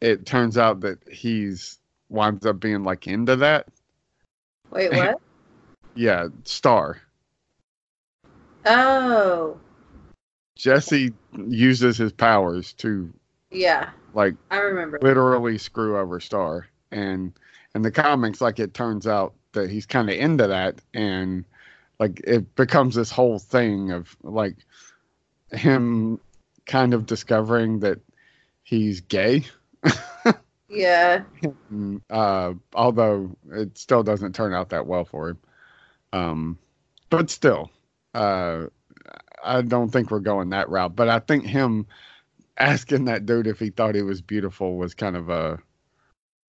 it 0.00 0.24
turns 0.24 0.56
out 0.56 0.80
that 0.80 0.98
he's 1.10 1.79
winds 2.10 2.44
up 2.44 2.60
being 2.60 2.82
like 2.82 3.06
into 3.06 3.36
that. 3.36 3.66
Wait, 4.70 4.92
what? 4.92 5.20
Yeah, 5.96 6.28
Star. 6.44 7.00
oh, 8.64 9.58
Jesse 10.54 11.12
uses 11.36 11.96
his 11.98 12.12
powers 12.12 12.72
to 12.74 13.12
yeah, 13.50 13.90
like 14.14 14.34
I 14.52 14.58
remember. 14.58 14.98
literally 15.02 15.58
screw 15.58 15.98
over 15.98 16.20
Star. 16.20 16.68
And 16.92 17.32
in 17.74 17.82
the 17.82 17.90
comics, 17.90 18.40
like 18.40 18.60
it 18.60 18.72
turns 18.72 19.06
out 19.06 19.34
that 19.52 19.68
he's 19.68 19.84
kind 19.84 20.08
of 20.08 20.16
into 20.16 20.46
that, 20.46 20.80
and 20.94 21.44
like 21.98 22.20
it 22.24 22.54
becomes 22.54 22.94
this 22.94 23.10
whole 23.10 23.38
thing 23.40 23.90
of 23.90 24.16
like 24.22 24.56
him 25.50 26.20
kind 26.66 26.94
of 26.94 27.04
discovering 27.06 27.80
that 27.80 27.98
he's 28.62 29.00
gay. 29.00 29.44
Yeah, 30.70 31.24
Mm, 31.72 32.00
uh, 32.10 32.54
although 32.74 33.36
it 33.50 33.76
still 33.78 34.02
doesn't 34.02 34.34
turn 34.34 34.52
out 34.52 34.70
that 34.70 34.86
well 34.86 35.04
for 35.04 35.30
him. 35.30 35.38
Um, 36.12 36.58
but 37.08 37.30
still, 37.30 37.70
uh, 38.14 38.66
I 39.42 39.62
don't 39.62 39.90
think 39.90 40.10
we're 40.10 40.20
going 40.20 40.50
that 40.50 40.68
route. 40.68 40.94
But 40.94 41.08
I 41.08 41.18
think 41.20 41.44
him 41.44 41.86
asking 42.58 43.06
that 43.06 43.26
dude 43.26 43.46
if 43.46 43.58
he 43.58 43.70
thought 43.70 43.94
he 43.94 44.02
was 44.02 44.20
beautiful 44.20 44.76
was 44.76 44.94
kind 44.94 45.16
of 45.16 45.28
a 45.28 45.58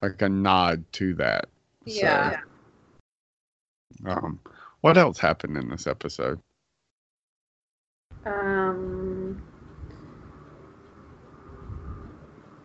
like 0.01 0.21
a 0.21 0.29
nod 0.29 0.84
to 0.93 1.13
that. 1.15 1.45
yeah. 1.86 2.39
Um, 4.05 4.39
what 4.81 4.97
else 4.97 5.19
happened 5.19 5.57
in 5.57 5.69
this 5.69 5.86
episode? 5.86 6.39
Um, 8.25 9.41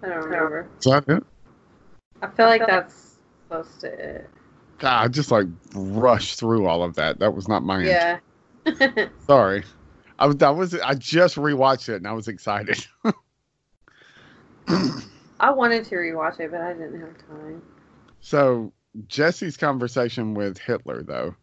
I 0.03 0.09
don't 0.09 0.25
remember. 0.25 0.69
Is 0.79 0.85
that 0.85 1.05
it? 1.09 1.23
I 2.23 2.29
feel 2.29 2.47
like 2.47 2.67
that's 2.67 3.19
close 3.49 3.77
to 3.79 3.89
it. 3.89 4.31
God, 4.79 5.05
I 5.05 5.09
just 5.09 5.31
like 5.31 5.47
rushed 5.75 6.39
through 6.39 6.67
all 6.67 6.83
of 6.83 6.95
that. 6.97 7.19
That 7.19 7.35
was 7.35 7.49
not 7.49 7.63
my 7.63 7.81
intent. 7.83 8.23
Yeah. 8.67 9.09
Sorry. 9.27 9.65
I 10.19 10.27
was, 10.27 10.43
I 10.43 10.51
was 10.51 10.75
I 10.75 10.95
just 10.95 11.37
rewatched 11.37 11.89
it 11.89 11.97
and 11.97 12.07
I 12.07 12.13
was 12.13 12.29
excited. 12.29 12.87
I 15.41 15.51
wanted 15.51 15.85
to 15.87 15.95
rewatch 15.97 16.41
it, 16.41 16.51
but 16.51 16.61
I 16.61 16.73
didn't 16.73 17.01
have 17.01 17.17
time. 17.29 17.63
So 18.21 18.73
Jesse's 19.09 19.57
conversation 19.57 20.35
with 20.35 20.59
Hitler, 20.59 21.03
though, 21.03 21.35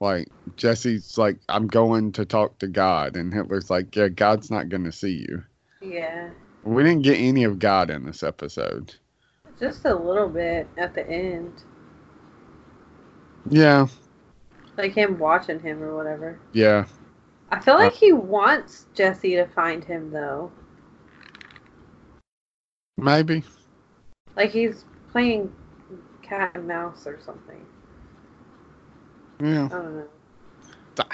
like 0.00 0.28
Jesse's 0.56 1.16
like, 1.16 1.38
"I'm 1.48 1.66
going 1.68 2.12
to 2.12 2.24
talk 2.24 2.58
to 2.58 2.68
God," 2.68 3.16
and 3.16 3.32
Hitler's 3.32 3.70
like, 3.70 3.94
"Yeah, 3.96 4.08
God's 4.08 4.50
not 4.50 4.68
going 4.68 4.84
to 4.84 4.92
see 4.92 5.24
you." 5.28 5.44
Yeah, 5.80 6.30
We 6.64 6.82
didn't 6.82 7.02
get 7.02 7.18
any 7.18 7.44
of 7.44 7.58
God 7.58 7.90
in 7.90 8.04
this 8.04 8.22
episode. 8.22 8.94
Just 9.58 9.84
a 9.84 9.94
little 9.94 10.28
bit 10.28 10.68
at 10.76 10.94
the 10.94 11.08
end, 11.08 11.52
Yeah, 13.48 13.86
like 14.76 14.92
him 14.92 15.18
watching 15.18 15.60
him 15.60 15.82
or 15.82 15.96
whatever. 15.96 16.38
yeah, 16.52 16.84
I 17.50 17.60
feel 17.60 17.74
like 17.74 17.92
uh, 17.92 17.96
he 17.96 18.12
wants 18.12 18.86
Jesse 18.94 19.36
to 19.36 19.46
find 19.46 19.84
him 19.84 20.10
though. 20.10 20.50
maybe. 22.96 23.44
Like 24.36 24.50
he's 24.50 24.84
playing 25.12 25.52
cat 26.22 26.52
and 26.54 26.66
mouse 26.68 27.06
or 27.06 27.18
something. 27.24 27.64
Yeah, 29.40 29.66
I 29.66 29.68
don't 29.68 29.96
know. 29.96 30.08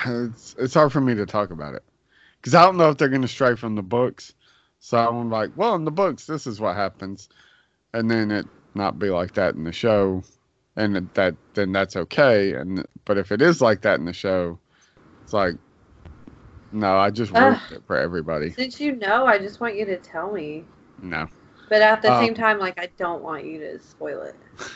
it's 0.06 0.54
it's 0.58 0.74
hard 0.74 0.92
for 0.92 1.00
me 1.00 1.14
to 1.14 1.26
talk 1.26 1.50
about 1.50 1.74
it 1.74 1.82
because 2.40 2.54
I 2.54 2.64
don't 2.64 2.76
know 2.76 2.90
if 2.90 2.98
they're 2.98 3.08
going 3.08 3.22
to 3.22 3.28
stray 3.28 3.56
from 3.56 3.74
the 3.74 3.82
books. 3.82 4.32
So 4.80 4.98
I'm 4.98 5.30
like, 5.30 5.50
well, 5.54 5.74
in 5.76 5.84
the 5.84 5.92
books, 5.92 6.26
this 6.26 6.46
is 6.46 6.60
what 6.60 6.74
happens, 6.74 7.28
and 7.94 8.10
then 8.10 8.30
it 8.30 8.46
not 8.74 8.98
be 8.98 9.10
like 9.10 9.32
that 9.34 9.54
in 9.54 9.64
the 9.64 9.72
show, 9.72 10.22
and 10.76 11.10
that- 11.14 11.36
then 11.54 11.72
that's 11.72 11.96
okay. 11.96 12.54
And 12.54 12.84
but 13.04 13.18
if 13.18 13.32
it 13.32 13.42
is 13.42 13.60
like 13.60 13.82
that 13.82 13.98
in 14.00 14.06
the 14.06 14.12
show, 14.12 14.58
it's 15.24 15.32
like, 15.32 15.54
no, 16.72 16.96
I 16.98 17.10
just 17.10 17.32
ruined 17.32 17.56
Ugh. 17.56 17.60
it 17.70 17.82
for 17.86 17.96
everybody. 17.96 18.56
Since 18.56 18.80
you 18.80 18.96
know, 18.96 19.26
I 19.26 19.38
just 19.38 19.60
want 19.60 19.76
you 19.76 19.84
to 19.86 19.96
tell 19.98 20.32
me. 20.32 20.64
No. 21.02 21.28
But 21.68 21.82
at 21.82 22.02
the 22.02 22.10
Um, 22.10 22.14
same 22.14 22.34
time, 22.34 22.58
like 22.58 22.78
I 22.78 22.88
don't 22.96 23.22
want 23.22 23.44
you 23.44 23.58
to 23.60 23.78
spoil 23.80 24.22
it. 24.22 24.36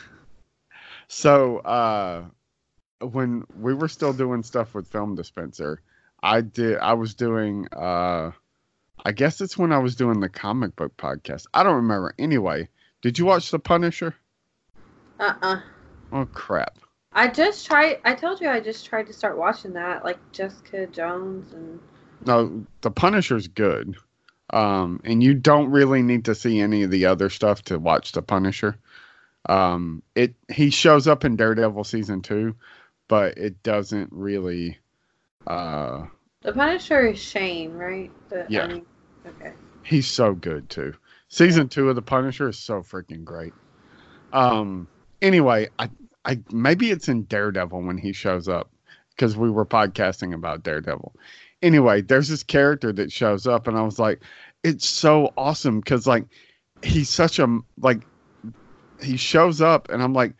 So 1.07 1.57
uh 1.59 2.25
when 3.01 3.43
we 3.55 3.73
were 3.73 3.87
still 3.87 4.13
doing 4.13 4.43
stuff 4.43 4.73
with 4.73 4.87
Film 4.87 5.15
Dispenser, 5.15 5.81
I 6.21 6.41
did 6.41 6.77
I 6.77 6.93
was 6.93 7.15
doing 7.15 7.67
uh 7.73 8.31
I 9.05 9.11
guess 9.11 9.41
it's 9.41 9.57
when 9.57 9.71
I 9.71 9.79
was 9.79 9.95
doing 9.95 10.19
the 10.19 10.29
comic 10.29 10.75
book 10.75 10.95
podcast. 10.97 11.45
I 11.53 11.63
don't 11.63 11.75
remember. 11.75 12.13
Anyway, 12.17 12.69
did 13.01 13.19
you 13.19 13.25
watch 13.25 13.51
The 13.51 13.59
Punisher? 13.59 14.15
Uh 15.19 15.33
uh 15.41 15.61
Oh 16.11 16.25
crap. 16.25 16.77
I 17.11 17.27
just 17.27 17.65
tried. 17.65 17.99
I 18.05 18.13
told 18.13 18.41
you 18.41 18.49
I 18.49 18.59
just 18.59 18.85
tried 18.85 19.07
to 19.07 19.13
start 19.13 19.37
watching 19.37 19.73
that, 19.73 20.03
like 20.03 20.19
Jessica 20.31 20.87
Jones 20.87 21.51
and 21.53 21.79
No, 22.25 22.65
The 22.81 22.91
Punisher's 22.91 23.47
good. 23.47 23.95
Um 24.51 25.01
and 25.03 25.21
you 25.21 25.33
don't 25.33 25.71
really 25.71 26.01
need 26.01 26.25
to 26.25 26.35
see 26.35 26.59
any 26.59 26.83
of 26.83 26.91
the 26.91 27.07
other 27.07 27.29
stuff 27.29 27.63
to 27.63 27.79
watch 27.79 28.11
The 28.11 28.21
Punisher. 28.21 28.77
Um 29.47 30.03
it 30.15 30.35
he 30.49 30.69
shows 30.69 31.07
up 31.07 31.25
in 31.25 31.35
Daredevil 31.35 31.83
season 31.83 32.21
2, 32.21 32.55
but 33.07 33.37
it 33.37 33.63
doesn't 33.63 34.09
really 34.11 34.77
uh 35.45 36.05
the 36.41 36.53
Punisher 36.53 37.07
is 37.07 37.19
Shane, 37.19 37.73
right? 37.73 38.11
The, 38.29 38.45
Yeah. 38.47 38.63
I 38.63 38.67
mean, 38.67 38.85
okay. 39.25 39.53
He's 39.83 40.07
so 40.07 40.33
good 40.33 40.69
too. 40.69 40.93
Season 41.29 41.67
two 41.67 41.89
of 41.89 41.95
The 41.95 42.01
Punisher 42.01 42.49
is 42.49 42.59
so 42.59 42.81
freaking 42.81 43.23
great. 43.23 43.53
Um. 44.33 44.87
Anyway, 45.21 45.67
I, 45.79 45.89
I 46.25 46.39
maybe 46.51 46.91
it's 46.91 47.07
in 47.07 47.23
Daredevil 47.23 47.81
when 47.81 47.97
he 47.97 48.13
shows 48.13 48.47
up 48.47 48.69
because 49.09 49.35
we 49.35 49.49
were 49.49 49.65
podcasting 49.65 50.33
about 50.33 50.63
Daredevil. 50.63 51.13
Anyway, 51.61 52.01
there's 52.01 52.29
this 52.29 52.43
character 52.43 52.93
that 52.93 53.11
shows 53.11 53.47
up, 53.47 53.67
and 53.67 53.77
I 53.77 53.81
was 53.81 53.97
like, 53.97 54.21
it's 54.63 54.87
so 54.87 55.33
awesome 55.37 55.79
because 55.79 56.05
like 56.05 56.25
he's 56.83 57.09
such 57.09 57.39
a 57.39 57.59
like 57.79 58.01
he 59.01 59.17
shows 59.17 59.61
up, 59.61 59.89
and 59.89 60.03
I'm 60.03 60.13
like, 60.13 60.33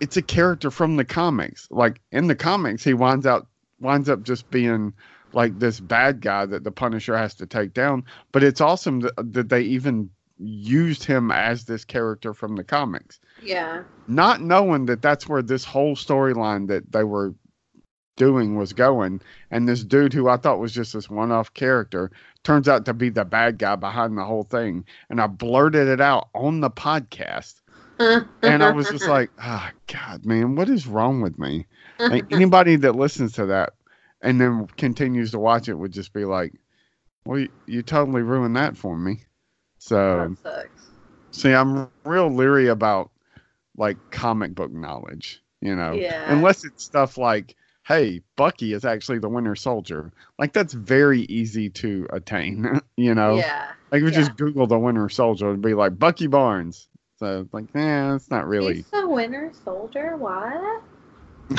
it's 0.00 0.16
a 0.16 0.22
character 0.22 0.70
from 0.70 0.96
the 0.96 1.04
comics. 1.04 1.68
Like 1.70 2.00
in 2.10 2.26
the 2.26 2.34
comics, 2.34 2.84
he 2.84 2.94
winds 2.94 3.26
out 3.26 3.46
winds 3.80 4.08
up 4.08 4.22
just 4.22 4.50
being 4.50 4.92
like 5.32 5.58
this 5.58 5.80
bad 5.80 6.20
guy 6.20 6.46
that 6.46 6.64
the 6.64 6.70
Punisher 6.72 7.16
has 7.16 7.34
to 7.36 7.46
take 7.46 7.72
down. 7.74 8.04
But 8.32 8.42
it's 8.42 8.60
awesome 8.60 9.00
that, 9.00 9.14
that 9.32 9.48
they 9.48 9.62
even 9.62 10.10
used 10.38 11.04
him 11.04 11.30
as 11.30 11.64
this 11.64 11.84
character 11.84 12.34
from 12.34 12.56
the 12.56 12.64
comics, 12.64 13.20
Yeah. 13.42 13.84
not 14.08 14.40
knowing 14.40 14.86
that 14.86 15.00
that's 15.02 15.28
where 15.28 15.42
this 15.42 15.64
whole 15.64 15.94
storyline 15.94 16.66
that 16.68 16.90
they 16.90 17.04
were 17.04 17.34
doing 18.16 18.56
was 18.56 18.72
going. 18.72 19.20
And 19.50 19.68
this 19.68 19.84
dude 19.84 20.12
who 20.12 20.28
I 20.28 20.36
thought 20.36 20.58
was 20.58 20.72
just 20.72 20.92
this 20.92 21.08
one 21.08 21.30
off 21.32 21.54
character 21.54 22.10
turns 22.42 22.68
out 22.68 22.84
to 22.86 22.94
be 22.94 23.08
the 23.08 23.24
bad 23.24 23.58
guy 23.58 23.76
behind 23.76 24.18
the 24.18 24.24
whole 24.24 24.42
thing. 24.42 24.84
And 25.08 25.20
I 25.20 25.28
blurted 25.28 25.88
it 25.88 26.00
out 26.00 26.28
on 26.34 26.60
the 26.60 26.70
podcast. 26.70 27.54
And 27.98 28.64
I 28.64 28.72
was 28.72 28.88
just 28.90 29.06
like, 29.08 29.30
ah, 29.38 29.70
God, 29.86 30.26
man, 30.26 30.56
what 30.56 30.68
is 30.68 30.86
wrong 30.86 31.20
with 31.20 31.38
me? 31.38 31.66
Like, 32.00 32.32
anybody 32.32 32.74
that 32.76 32.96
listens 32.96 33.32
to 33.34 33.46
that 33.46 33.74
and 34.22 34.40
then 34.40 34.66
continues 34.76 35.32
to 35.32 35.38
watch 35.38 35.68
it 35.68 35.74
would 35.74 35.92
just 35.92 36.12
be 36.12 36.24
like, 36.24 36.52
well, 37.26 37.40
you, 37.40 37.48
you 37.66 37.82
totally 37.82 38.22
ruined 38.22 38.56
that 38.56 38.76
for 38.76 38.96
me. 38.96 39.20
So, 39.78 40.34
that 40.42 40.68
sucks. 40.70 40.90
see, 41.32 41.52
I'm 41.52 41.88
real 42.04 42.32
leery 42.32 42.68
about 42.68 43.10
like 43.76 43.96
comic 44.10 44.54
book 44.54 44.72
knowledge, 44.72 45.42
you 45.60 45.74
know, 45.74 45.92
Yeah. 45.92 46.24
unless 46.32 46.64
it's 46.64 46.84
stuff 46.84 47.18
like, 47.18 47.56
hey, 47.86 48.20
Bucky 48.36 48.72
is 48.72 48.84
actually 48.84 49.18
the 49.18 49.28
Winter 49.28 49.56
Soldier. 49.56 50.12
Like, 50.38 50.52
that's 50.52 50.72
very 50.72 51.22
easy 51.22 51.68
to 51.70 52.06
attain, 52.10 52.80
you 52.96 53.14
know? 53.14 53.36
Yeah. 53.36 53.72
Like, 53.90 54.02
if 54.02 54.08
you 54.08 54.12
yeah. 54.12 54.18
just 54.18 54.36
Google 54.36 54.66
the 54.66 54.78
Winter 54.78 55.08
Soldier, 55.08 55.48
it'd 55.48 55.62
be 55.62 55.74
like 55.74 55.98
Bucky 55.98 56.28
Barnes. 56.28 56.88
So, 57.18 57.48
like, 57.52 57.66
eh, 57.74 58.14
it's 58.14 58.30
not 58.30 58.46
really. 58.46 58.76
He's 58.76 58.90
the 58.90 59.08
Winter 59.08 59.52
Soldier. 59.64 60.16
What? 60.16 60.82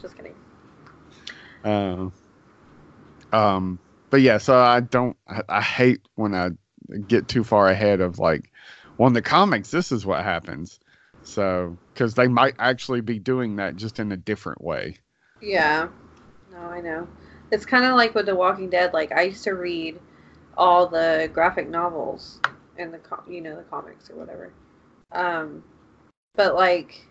just 0.00 0.16
kidding. 0.16 0.34
Uh, 1.66 2.10
um, 3.32 3.80
but 4.10 4.20
yeah, 4.20 4.38
so 4.38 4.56
I 4.56 4.80
don't. 4.80 5.16
I, 5.28 5.42
I 5.48 5.60
hate 5.60 6.00
when 6.14 6.34
I 6.34 6.50
get 7.06 7.28
too 7.28 7.42
far 7.44 7.68
ahead 7.68 8.00
of 8.00 8.18
like, 8.18 8.50
well, 8.96 9.08
in 9.08 9.14
the 9.14 9.22
comics, 9.22 9.70
this 9.70 9.90
is 9.90 10.06
what 10.06 10.22
happens. 10.22 10.78
So, 11.22 11.76
because 11.92 12.14
they 12.14 12.28
might 12.28 12.54
actually 12.60 13.00
be 13.00 13.18
doing 13.18 13.56
that 13.56 13.74
just 13.74 13.98
in 13.98 14.12
a 14.12 14.16
different 14.16 14.62
way. 14.62 14.96
Yeah. 15.40 15.88
No, 16.52 16.58
I 16.58 16.80
know. 16.80 17.08
It's 17.50 17.66
kind 17.66 17.84
of 17.84 17.94
like 17.96 18.14
with 18.14 18.26
The 18.26 18.34
Walking 18.36 18.70
Dead. 18.70 18.92
Like 18.92 19.10
I 19.10 19.22
used 19.22 19.42
to 19.44 19.52
read 19.52 19.98
all 20.56 20.86
the 20.86 21.28
graphic 21.32 21.68
novels 21.68 22.40
and 22.78 22.94
the 22.94 22.98
com- 22.98 23.24
you 23.28 23.40
know 23.40 23.56
the 23.56 23.62
comics 23.62 24.08
or 24.08 24.16
whatever. 24.16 24.52
Um, 25.12 25.64
but 26.36 26.54
like, 26.54 27.06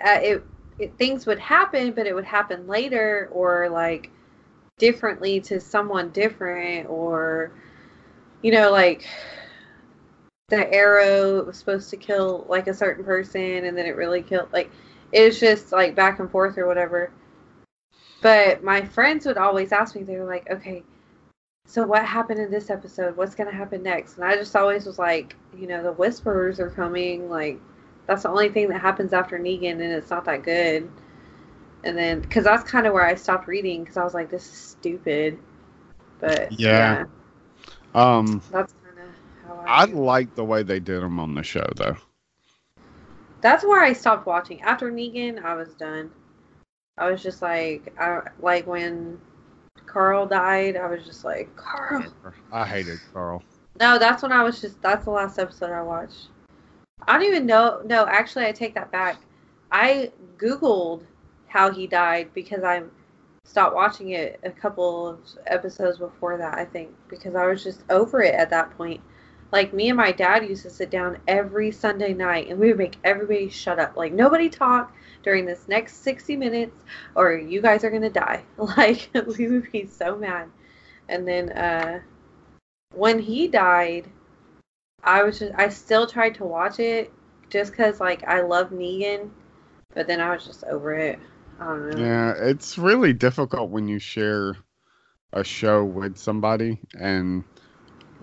uh, 0.00 0.20
it, 0.22 0.44
it 0.78 0.96
things 0.98 1.26
would 1.26 1.38
happen, 1.38 1.92
but 1.92 2.06
it 2.06 2.14
would 2.14 2.24
happen 2.24 2.66
later 2.66 3.28
or 3.32 3.68
like 3.68 4.10
differently 4.78 5.40
to 5.40 5.60
someone 5.60 6.10
different 6.10 6.88
or 6.88 7.52
you 8.42 8.50
know 8.50 8.72
like 8.72 9.06
the 10.48 10.72
arrow 10.74 11.44
was 11.44 11.56
supposed 11.56 11.90
to 11.90 11.96
kill 11.96 12.44
like 12.48 12.66
a 12.66 12.74
certain 12.74 13.04
person 13.04 13.64
and 13.64 13.78
then 13.78 13.86
it 13.86 13.96
really 13.96 14.20
killed 14.20 14.52
like 14.52 14.70
it 15.12 15.24
was 15.24 15.38
just 15.38 15.70
like 15.70 15.94
back 15.94 16.18
and 16.18 16.30
forth 16.30 16.58
or 16.58 16.66
whatever. 16.66 17.12
But 18.20 18.64
my 18.64 18.82
friends 18.82 19.26
would 19.26 19.38
always 19.38 19.70
ask 19.70 19.94
me 19.94 20.02
they 20.02 20.16
were 20.16 20.26
like 20.26 20.50
okay 20.50 20.82
so 21.66 21.86
what 21.86 22.04
happened 22.04 22.40
in 22.40 22.50
this 22.50 22.68
episode? 22.68 23.16
What's 23.16 23.34
going 23.34 23.50
to 23.50 23.56
happen 23.56 23.82
next? 23.82 24.16
And 24.16 24.24
i 24.24 24.36
just 24.36 24.54
always 24.56 24.86
was 24.86 24.98
like 24.98 25.36
you 25.56 25.68
know 25.68 25.84
the 25.84 25.92
whisperers 25.92 26.58
are 26.58 26.70
coming 26.70 27.30
like 27.30 27.60
that's 28.06 28.22
the 28.22 28.28
only 28.28 28.48
thing 28.48 28.68
that 28.68 28.80
happens 28.80 29.12
after 29.12 29.38
negan 29.38 29.72
and 29.72 29.82
it's 29.82 30.10
not 30.10 30.24
that 30.24 30.42
good 30.42 30.90
and 31.84 31.96
then 31.96 32.20
because 32.20 32.44
that's 32.44 32.68
kind 32.68 32.86
of 32.86 32.92
where 32.92 33.04
i 33.04 33.14
stopped 33.14 33.46
reading 33.46 33.82
because 33.82 33.96
i 33.96 34.04
was 34.04 34.14
like 34.14 34.30
this 34.30 34.44
is 34.44 34.58
stupid 34.58 35.38
but 36.20 36.58
Yeah. 36.58 37.04
Um, 37.94 38.42
that's 38.50 38.74
kind 38.84 38.98
of 38.98 39.14
how 39.46 39.64
I, 39.66 39.82
I 39.82 39.84
like 39.84 40.34
the 40.34 40.44
way 40.44 40.62
they 40.62 40.80
did 40.80 41.00
them 41.00 41.20
on 41.20 41.34
the 41.34 41.42
show, 41.44 41.66
though. 41.76 41.96
that's 43.40 43.64
where 43.64 43.82
i 43.82 43.92
stopped 43.92 44.26
watching 44.26 44.60
after 44.62 44.90
negan 44.90 45.44
i 45.44 45.54
was 45.54 45.74
done 45.74 46.10
i 46.98 47.10
was 47.10 47.22
just 47.22 47.42
like 47.42 47.94
I, 48.00 48.22
like 48.40 48.66
when 48.66 49.20
carl 49.86 50.26
died 50.26 50.76
i 50.76 50.86
was 50.88 51.04
just 51.04 51.24
like 51.24 51.54
carl 51.56 52.04
I 52.52 52.66
hated 52.66 53.00
Carl. 53.12 53.42
No, 53.80 53.98
that's 53.98 54.22
when 54.22 54.32
I 54.32 54.42
was 54.42 54.60
just. 54.60 54.80
That's 54.80 55.04
the 55.04 55.10
last 55.10 55.38
episode 55.38 55.72
I 55.72 55.82
watched. 55.82 56.28
I 57.06 57.14
don't 57.14 57.26
even 57.26 57.46
know. 57.46 57.82
No, 57.84 58.06
actually, 58.06 58.46
I 58.46 58.52
take 58.52 58.74
that 58.74 58.90
back. 58.90 59.18
I 59.70 60.12
googled 60.38 61.04
how 61.48 61.70
he 61.70 61.86
died 61.86 62.30
because 62.34 62.64
I 62.64 62.82
stopped 63.44 63.74
watching 63.74 64.10
it 64.10 64.40
a 64.42 64.50
couple 64.50 65.06
of 65.06 65.18
episodes 65.46 65.98
before 65.98 66.38
that. 66.38 66.58
I 66.58 66.64
think 66.64 66.90
because 67.08 67.34
I 67.34 67.46
was 67.46 67.62
just 67.62 67.84
over 67.90 68.22
it 68.22 68.34
at 68.34 68.50
that 68.50 68.76
point. 68.76 69.00
Like 69.52 69.72
me 69.72 69.88
and 69.88 69.96
my 69.96 70.10
dad 70.10 70.48
used 70.48 70.64
to 70.64 70.70
sit 70.70 70.90
down 70.90 71.18
every 71.28 71.70
Sunday 71.70 72.12
night 72.12 72.48
and 72.48 72.58
we 72.58 72.68
would 72.68 72.78
make 72.78 72.96
everybody 73.04 73.48
shut 73.48 73.78
up. 73.78 73.96
Like 73.96 74.12
nobody 74.12 74.48
talk 74.48 74.92
during 75.22 75.44
this 75.44 75.68
next 75.68 76.02
sixty 76.02 76.34
minutes, 76.36 76.82
or 77.14 77.34
you 77.34 77.60
guys 77.60 77.84
are 77.84 77.90
gonna 77.90 78.10
die. 78.10 78.42
Like 78.56 79.10
we 79.38 79.48
would 79.48 79.70
be 79.70 79.86
so 79.86 80.16
mad. 80.16 80.48
And 81.08 81.28
then 81.28 81.50
uh 81.50 82.00
when 82.94 83.18
he 83.18 83.46
died, 83.46 84.10
I 85.04 85.22
was 85.22 85.38
just 85.38 85.52
I 85.56 85.68
still 85.68 86.06
tried 86.06 86.34
to 86.36 86.44
watch 86.44 86.80
it 86.80 87.12
just 87.50 87.72
because 87.72 88.00
like 88.00 88.24
I 88.24 88.40
love 88.40 88.70
Negan, 88.70 89.30
but 89.94 90.06
then 90.06 90.20
I 90.20 90.34
was 90.34 90.44
just 90.44 90.64
over 90.64 90.94
it. 90.94 91.18
I 91.60 91.66
don't 91.66 91.90
know. 91.90 92.04
Yeah, 92.04 92.34
it's 92.36 92.78
really 92.78 93.12
difficult 93.12 93.70
when 93.70 93.86
you 93.86 93.98
share 93.98 94.56
a 95.32 95.44
show 95.44 95.84
with 95.84 96.16
somebody 96.16 96.80
and 96.98 97.44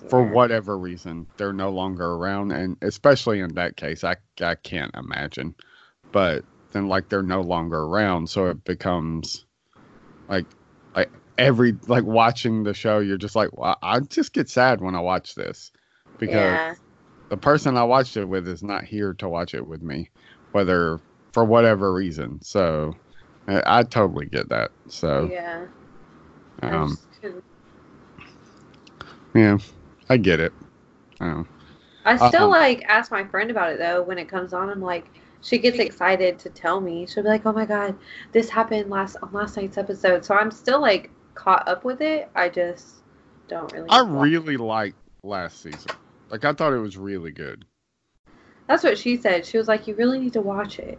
for 0.09 0.23
whatever 0.23 0.77
reason 0.77 1.27
they're 1.37 1.53
no 1.53 1.69
longer 1.69 2.05
around 2.05 2.51
and 2.51 2.75
especially 2.81 3.39
in 3.39 3.53
that 3.53 3.77
case 3.77 4.03
I 4.03 4.15
I 4.41 4.55
can't 4.55 4.93
imagine. 4.95 5.53
But 6.11 6.43
then 6.71 6.87
like 6.87 7.09
they're 7.09 7.21
no 7.21 7.41
longer 7.41 7.77
around 7.77 8.27
so 8.27 8.47
it 8.47 8.63
becomes 8.63 9.45
like 10.27 10.45
like 10.95 11.11
every 11.37 11.75
like 11.87 12.05
watching 12.05 12.63
the 12.63 12.73
show 12.73 12.99
you're 12.99 13.17
just 13.17 13.35
like 13.35 13.55
well, 13.55 13.77
I 13.83 13.99
just 13.99 14.33
get 14.33 14.49
sad 14.49 14.81
when 14.81 14.95
I 14.95 14.99
watch 15.01 15.35
this 15.35 15.71
because 16.21 16.35
Yeah, 16.35 16.75
the 17.29 17.37
person 17.37 17.77
I 17.77 17.83
watched 17.83 18.17
it 18.17 18.25
with 18.25 18.47
is 18.47 18.63
not 18.63 18.83
here 18.83 19.13
to 19.15 19.29
watch 19.29 19.53
it 19.53 19.65
with 19.65 19.81
me, 19.81 20.09
whether 20.51 20.99
for 21.33 21.43
whatever 21.45 21.93
reason. 21.93 22.39
So 22.41 22.93
I, 23.47 23.79
I 23.79 23.83
totally 23.83 24.27
get 24.27 24.49
that. 24.49 24.71
So 24.87 25.29
yeah. 25.31 25.65
Um, 26.61 26.97
yeah, 29.33 29.57
I 30.09 30.17
get 30.17 30.39
it. 30.39 30.53
Um, 31.19 31.47
I 32.05 32.27
still 32.29 32.45
um, 32.45 32.49
like 32.49 32.83
ask 32.83 33.11
my 33.11 33.23
friend 33.25 33.49
about 33.49 33.71
it 33.71 33.79
though 33.79 34.01
when 34.03 34.17
it 34.17 34.27
comes 34.27 34.53
on. 34.53 34.69
I'm 34.69 34.81
like, 34.81 35.05
she 35.41 35.57
gets 35.57 35.79
excited 35.79 36.37
to 36.39 36.49
tell 36.49 36.81
me. 36.81 37.05
She'll 37.05 37.23
be 37.23 37.29
like, 37.29 37.45
"Oh 37.45 37.53
my 37.53 37.65
god, 37.65 37.95
this 38.31 38.49
happened 38.49 38.89
last 38.89 39.17
on 39.21 39.31
last 39.31 39.57
night's 39.57 39.77
episode." 39.77 40.25
So 40.25 40.35
I'm 40.35 40.51
still 40.51 40.81
like 40.81 41.09
caught 41.35 41.67
up 41.67 41.83
with 41.83 42.01
it. 42.01 42.29
I 42.35 42.49
just 42.49 42.95
don't 43.47 43.71
really. 43.73 43.89
I 43.89 44.01
really 44.01 44.57
liked 44.57 44.97
last 45.23 45.61
season. 45.61 45.91
Like 46.31 46.45
I 46.45 46.53
thought 46.53 46.73
it 46.73 46.79
was 46.79 46.97
really 46.97 47.31
good. 47.31 47.65
That's 48.67 48.83
what 48.83 48.97
she 48.97 49.17
said. 49.17 49.45
She 49.45 49.57
was 49.57 49.67
like, 49.67 49.85
"You 49.85 49.95
really 49.95 50.17
need 50.17 50.33
to 50.33 50.41
watch 50.41 50.79
it." 50.79 50.97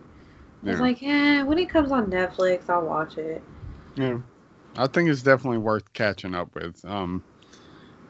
I 0.65 0.71
was 0.71 0.79
Yeah. 0.79 0.83
like, 0.85 1.03
"Yeah, 1.03 1.43
when 1.43 1.59
it 1.59 1.69
comes 1.71 1.91
on 1.91 2.11
Netflix, 2.11 2.69
I'll 2.69 2.87
watch 2.87 3.17
it." 3.17 3.43
Yeah, 3.97 4.19
I 4.77 4.87
think 4.87 5.09
it's 5.09 5.23
definitely 5.23 5.59
worth 5.59 5.91
catching 5.95 6.35
up 6.35 6.55
with. 6.55 6.85
Um, 6.85 7.25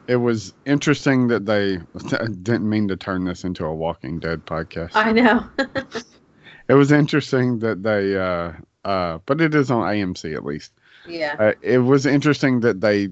it 0.07 0.17
was 0.17 0.53
interesting 0.65 1.27
that 1.29 1.45
they 1.45 1.77
I 2.19 2.25
didn't 2.27 2.69
mean 2.69 2.89
to 2.89 2.97
turn 2.97 3.23
this 3.23 3.45
into 3.45 3.65
a 3.65 3.73
Walking 3.73 4.19
Dead 4.19 4.45
podcast. 4.45 4.91
I 4.95 5.13
know. 5.13 5.45
it 6.67 6.73
was 6.73 6.91
interesting 6.91 7.59
that 7.59 7.83
they, 7.83 8.17
uh, 8.17 8.51
uh, 8.83 9.19
but 9.25 9.39
it 9.39 9.55
is 9.55 9.71
on 9.71 9.83
AMC 9.83 10.35
at 10.35 10.43
least. 10.43 10.73
yeah. 11.07 11.35
Uh, 11.39 11.53
it 11.61 11.77
was 11.79 12.05
interesting 12.05 12.59
that 12.61 12.81
they, 12.81 13.09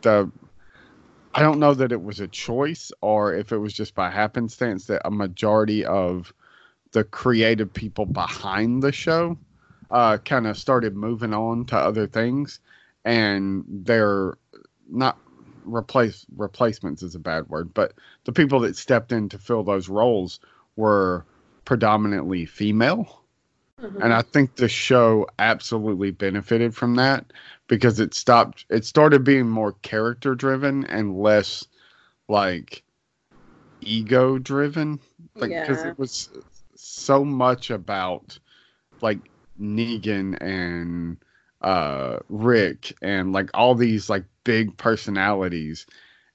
the, 0.00 0.30
I 1.34 1.42
don't 1.42 1.60
know 1.60 1.74
that 1.74 1.92
it 1.92 2.02
was 2.02 2.20
a 2.20 2.28
choice 2.28 2.90
or 3.00 3.34
if 3.34 3.52
it 3.52 3.58
was 3.58 3.72
just 3.72 3.94
by 3.94 4.10
happenstance 4.10 4.86
that 4.86 5.02
a 5.04 5.10
majority 5.10 5.84
of 5.84 6.32
the 6.92 7.04
creative 7.04 7.72
people 7.72 8.04
behind 8.06 8.82
the 8.82 8.92
show 8.92 9.38
uh, 9.90 10.18
kind 10.18 10.46
of 10.46 10.58
started 10.58 10.96
moving 10.96 11.34
on 11.34 11.66
to 11.66 11.76
other 11.76 12.06
things, 12.06 12.60
and 13.04 13.64
they're 13.68 14.34
not 14.88 15.18
replace 15.64 16.26
replacements 16.36 17.02
is 17.02 17.14
a 17.14 17.20
bad 17.20 17.48
word, 17.48 17.72
but 17.74 17.92
the 18.24 18.32
people 18.32 18.60
that 18.60 18.76
stepped 18.76 19.12
in 19.12 19.28
to 19.28 19.38
fill 19.38 19.62
those 19.62 19.88
roles 19.88 20.40
were 20.76 21.24
predominantly 21.64 22.46
female 22.46 23.19
Mhm. 23.80 24.00
and 24.00 24.12
I 24.12 24.22
think 24.22 24.56
the 24.56 24.68
show 24.68 25.26
absolutely 25.38 26.10
benefited 26.10 26.74
from 26.74 26.96
that 26.96 27.32
because 27.68 28.00
it 28.00 28.14
stopped 28.14 28.64
it 28.70 28.84
started 28.84 29.24
being 29.24 29.48
more 29.48 29.72
character 29.82 30.34
driven 30.34 30.84
and 30.86 31.16
less 31.18 31.66
like 32.28 32.84
ego 33.80 34.38
driven 34.38 34.98
like 35.40 35.56
because 35.56 35.84
Yeah. 35.84 35.84
it 35.84 35.98
was 35.98 36.28
so 36.74 37.24
much 37.24 37.70
about 37.70 38.38
like 39.00 39.30
Negan 39.60 40.36
and 40.40 41.18
uh 41.60 42.18
Rick 42.28 42.92
and 43.02 43.32
like 43.32 43.50
all 43.54 43.74
these 43.74 44.08
like 44.08 44.24
big 44.44 44.76
personalities 44.76 45.86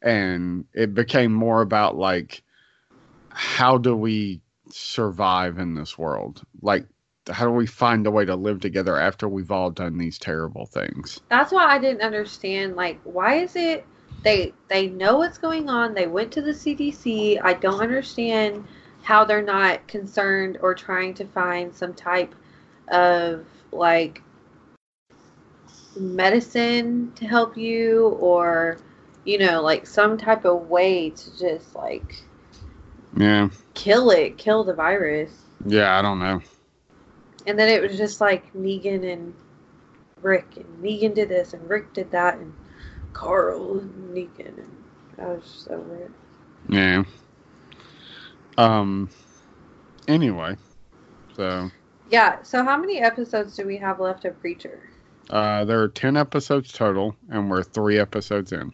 and 0.01 0.65
it 0.73 0.93
became 0.93 1.33
more 1.33 1.61
about 1.61 1.95
like 1.97 2.43
how 3.29 3.77
do 3.77 3.95
we 3.95 4.41
survive 4.69 5.57
in 5.59 5.75
this 5.75 5.97
world 5.97 6.43
like 6.61 6.85
how 7.31 7.45
do 7.45 7.51
we 7.51 7.65
find 7.65 8.05
a 8.05 8.11
way 8.11 8.25
to 8.25 8.35
live 8.35 8.59
together 8.59 8.97
after 8.97 9.27
we've 9.27 9.51
all 9.51 9.71
done 9.71 9.97
these 9.97 10.17
terrible 10.17 10.65
things 10.65 11.19
That's 11.29 11.51
why 11.51 11.65
I 11.65 11.79
didn't 11.79 12.01
understand. 12.01 12.75
Like, 12.75 12.99
why 13.03 13.35
is 13.35 13.55
it 13.55 13.85
they 14.23 14.53
they 14.69 14.87
know 14.87 15.17
what's 15.17 15.37
going 15.37 15.69
on? 15.69 15.93
They 15.93 16.07
went 16.07 16.31
to 16.33 16.41
the 16.41 16.51
CDC. 16.51 17.39
I 17.43 17.53
don't 17.53 17.81
understand 17.81 18.65
how 19.03 19.23
they're 19.23 19.43
not 19.43 19.87
concerned 19.87 20.57
or 20.61 20.73
trying 20.73 21.13
to 21.13 21.25
find 21.25 21.73
some 21.73 21.93
type 21.93 22.33
of 22.89 23.45
like 23.71 24.21
medicine 25.95 27.11
to 27.15 27.25
help 27.25 27.55
you 27.55 28.09
or 28.19 28.77
you 29.23 29.37
know 29.37 29.61
like 29.61 29.87
some 29.87 30.17
type 30.17 30.43
of 30.43 30.69
way 30.69 31.09
to 31.11 31.37
just 31.37 31.73
like 31.75 32.23
yeah 33.17 33.47
kill 33.73 34.09
it 34.09 34.37
kill 34.37 34.63
the 34.63 34.73
virus 34.73 35.31
yeah 35.65 35.97
i 35.97 36.01
don't 36.01 36.19
know 36.19 36.41
and 37.47 37.57
then 37.59 37.69
it 37.69 37.81
was 37.81 37.97
just 37.97 38.21
like 38.21 38.51
Negan 38.53 39.11
and 39.11 39.33
Rick, 40.21 40.57
and 40.57 40.65
Negan 40.83 41.13
did 41.13 41.29
this, 41.29 41.53
and 41.53 41.69
Rick 41.69 41.93
did 41.93 42.11
that, 42.11 42.35
and 42.37 42.53
Carl 43.13 43.79
and 43.79 44.15
Negan, 44.15 44.57
and 44.57 44.77
I 45.19 45.27
was 45.27 45.43
just 45.43 45.67
over 45.69 45.95
it. 45.97 46.11
yeah 46.69 47.03
um 48.57 49.09
anyway 50.07 50.55
so 51.35 51.69
Yeah. 52.09 52.41
So 52.43 52.63
how 52.63 52.77
many 52.77 52.99
episodes 52.99 53.55
do 53.55 53.65
we 53.65 53.77
have 53.77 53.99
left 53.99 54.25
of 54.25 54.39
Preacher? 54.39 54.81
uh 55.29 55.65
there 55.65 55.81
are 55.81 55.87
10 55.87 56.15
episodes 56.17 56.71
total 56.71 57.15
and 57.29 57.49
we're 57.49 57.63
three 57.63 57.97
episodes 57.99 58.51
in 58.51 58.71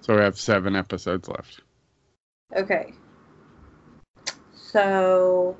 so 0.00 0.14
we 0.14 0.20
have 0.20 0.38
seven 0.38 0.76
episodes 0.76 1.28
left 1.28 1.62
Okay. 2.54 2.92
So 4.54 5.56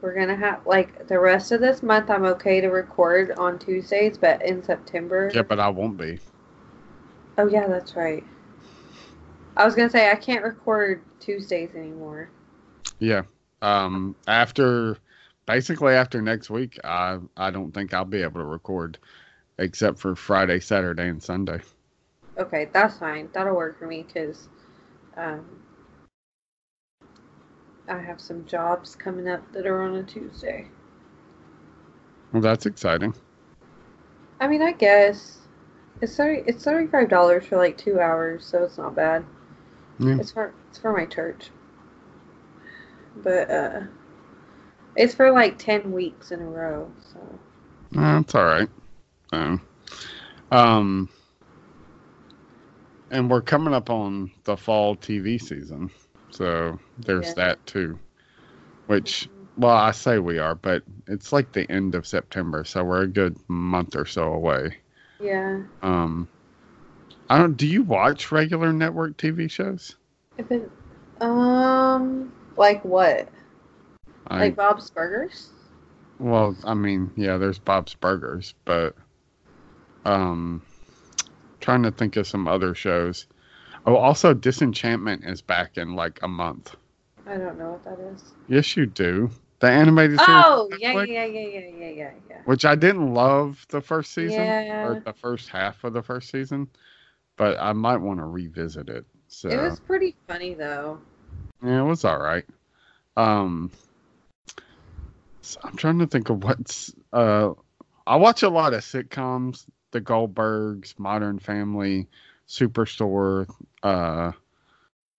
we're 0.00 0.14
gonna 0.14 0.36
have 0.36 0.66
like 0.66 1.08
the 1.08 1.18
rest 1.18 1.52
of 1.52 1.60
this 1.60 1.82
month. 1.82 2.10
I'm 2.10 2.24
okay 2.24 2.60
to 2.60 2.68
record 2.68 3.32
on 3.32 3.58
Tuesdays, 3.58 4.16
but 4.16 4.42
in 4.42 4.62
September. 4.62 5.30
Yeah, 5.34 5.42
but 5.42 5.60
I 5.60 5.68
won't 5.68 5.96
be. 5.96 6.18
Oh 7.38 7.46
yeah, 7.46 7.66
that's 7.66 7.96
right. 7.96 8.24
I 9.56 9.64
was 9.64 9.74
gonna 9.74 9.90
say 9.90 10.10
I 10.10 10.16
can't 10.16 10.44
record 10.44 11.02
Tuesdays 11.20 11.74
anymore. 11.74 12.30
Yeah. 12.98 13.22
Um, 13.62 14.16
after 14.26 14.96
basically 15.46 15.94
after 15.94 16.22
next 16.22 16.50
week, 16.50 16.78
I 16.84 17.18
I 17.36 17.50
don't 17.50 17.72
think 17.72 17.92
I'll 17.92 18.04
be 18.04 18.22
able 18.22 18.40
to 18.40 18.46
record, 18.46 18.98
except 19.58 19.98
for 19.98 20.14
Friday, 20.14 20.60
Saturday, 20.60 21.08
and 21.08 21.22
Sunday. 21.22 21.60
Okay, 22.38 22.68
that's 22.72 22.98
fine. 22.98 23.28
That'll 23.34 23.56
work 23.56 23.78
for 23.78 23.86
me 23.86 24.02
because 24.02 24.48
um, 25.16 25.44
I 27.90 27.98
have 27.98 28.20
some 28.20 28.46
jobs 28.46 28.94
coming 28.94 29.28
up 29.28 29.42
that 29.52 29.66
are 29.66 29.82
on 29.82 29.96
a 29.96 30.02
Tuesday. 30.04 30.68
Well, 32.32 32.40
that's 32.40 32.64
exciting. 32.64 33.14
I 34.38 34.46
mean, 34.46 34.62
I 34.62 34.72
guess 34.72 35.38
it's 36.00 36.16
thirty. 36.16 36.42
It's 36.46 36.64
thirty 36.64 36.86
five 36.86 37.08
dollars 37.08 37.46
for 37.46 37.56
like 37.56 37.76
two 37.76 38.00
hours, 38.00 38.46
so 38.46 38.62
it's 38.62 38.78
not 38.78 38.94
bad. 38.94 39.24
Yeah. 39.98 40.18
It's 40.20 40.30
for 40.30 40.54
it's 40.68 40.78
for 40.78 40.92
my 40.96 41.04
church, 41.04 41.50
but 43.16 43.50
uh, 43.50 43.80
it's 44.96 45.14
for 45.14 45.32
like 45.32 45.58
ten 45.58 45.90
weeks 45.92 46.30
in 46.30 46.40
a 46.40 46.46
row. 46.46 46.90
So 47.12 47.38
That's 47.90 48.34
all 48.34 48.44
right. 48.44 48.68
Um, 49.32 49.60
um, 50.52 51.08
and 53.10 53.28
we're 53.28 53.42
coming 53.42 53.74
up 53.74 53.90
on 53.90 54.30
the 54.44 54.56
fall 54.56 54.96
TV 54.96 55.40
season, 55.40 55.90
so 56.30 56.78
there's 56.98 57.28
Yeah. 57.28 57.34
that 57.34 57.66
too. 57.66 57.98
Which, 58.86 59.28
well, 59.56 59.76
I 59.76 59.92
say 59.92 60.18
we 60.18 60.38
are, 60.38 60.54
but 60.54 60.82
it's 61.06 61.32
like 61.32 61.52
the 61.52 61.70
end 61.70 61.94
of 61.94 62.06
September, 62.06 62.64
so 62.64 62.82
we're 62.84 63.02
a 63.02 63.06
good 63.06 63.36
month 63.48 63.94
or 63.94 64.04
so 64.06 64.32
away. 64.32 64.76
yeah, 65.20 65.62
Um, 65.82 66.28
I 67.28 67.38
don't. 67.38 67.56
Do 67.56 67.66
you 67.66 67.82
watch 67.82 68.32
regular 68.32 68.72
network 68.72 69.16
TV 69.16 69.48
shows? 69.48 69.96
if 70.38 70.50
it 70.50 70.70
um 71.20 72.32
like 72.56 72.84
what 72.84 73.28
I, 74.28 74.40
like 74.40 74.56
Bob's 74.56 74.90
Burgers. 74.90 75.50
well, 76.18 76.56
I 76.64 76.74
mean, 76.74 77.10
yeah, 77.16 77.36
there's 77.36 77.58
Bob's 77.58 77.94
Burgers, 77.94 78.54
but 78.64 78.96
um, 80.04 80.62
trying 81.60 81.82
to 81.82 81.90
think 81.90 82.16
of 82.16 82.26
some 82.26 82.48
other 82.48 82.74
shows. 82.74 83.26
Oh, 83.86 83.96
also, 83.96 84.34
Disenchantment 84.34 85.24
is 85.24 85.40
back 85.40 85.78
in 85.78 85.94
like 85.94 86.18
a 86.22 86.28
month. 86.28 86.76
I 87.26 87.36
don't 87.36 87.58
know 87.58 87.72
what 87.72 87.84
that 87.84 87.98
is. 88.12 88.22
Yes, 88.48 88.76
you 88.76 88.86
do. 88.86 89.30
The 89.60 89.70
animated 89.70 90.18
series, 90.20 90.44
Oh 90.46 90.70
yeah, 90.78 90.94
Netflix, 90.94 91.08
yeah, 91.08 91.24
yeah, 91.26 91.40
yeah, 91.40 91.60
yeah, 91.60 91.88
yeah, 91.90 92.10
yeah. 92.30 92.36
which 92.46 92.64
I 92.64 92.74
didn't 92.74 93.12
love 93.12 93.64
the 93.68 93.80
first 93.80 94.12
season 94.14 94.46
Yeah. 94.46 94.86
or 94.86 95.02
the 95.04 95.12
first 95.12 95.48
half 95.50 95.84
of 95.84 95.92
the 95.92 96.02
first 96.02 96.30
season, 96.30 96.68
but 97.36 97.58
I 97.60 97.72
might 97.74 97.98
want 97.98 98.20
to 98.20 98.24
revisit 98.24 98.88
it. 98.88 99.04
So 99.28 99.50
It 99.50 99.60
was 99.60 99.78
pretty 99.80 100.16
funny 100.26 100.54
though. 100.54 100.98
Yeah, 101.62 101.80
it 101.80 101.84
was 101.84 102.04
all 102.06 102.18
right. 102.18 102.46
Um, 103.18 103.70
so 105.42 105.60
I'm 105.62 105.76
trying 105.76 105.98
to 105.98 106.06
think 106.06 106.30
of 106.30 106.42
what's. 106.42 106.94
Uh, 107.12 107.52
I 108.06 108.16
watch 108.16 108.42
a 108.42 108.48
lot 108.48 108.72
of 108.72 108.80
sitcoms: 108.80 109.66
The 109.90 110.00
Goldbergs, 110.00 110.98
Modern 110.98 111.38
Family, 111.38 112.08
Superstore, 112.50 113.48
uh, 113.84 114.32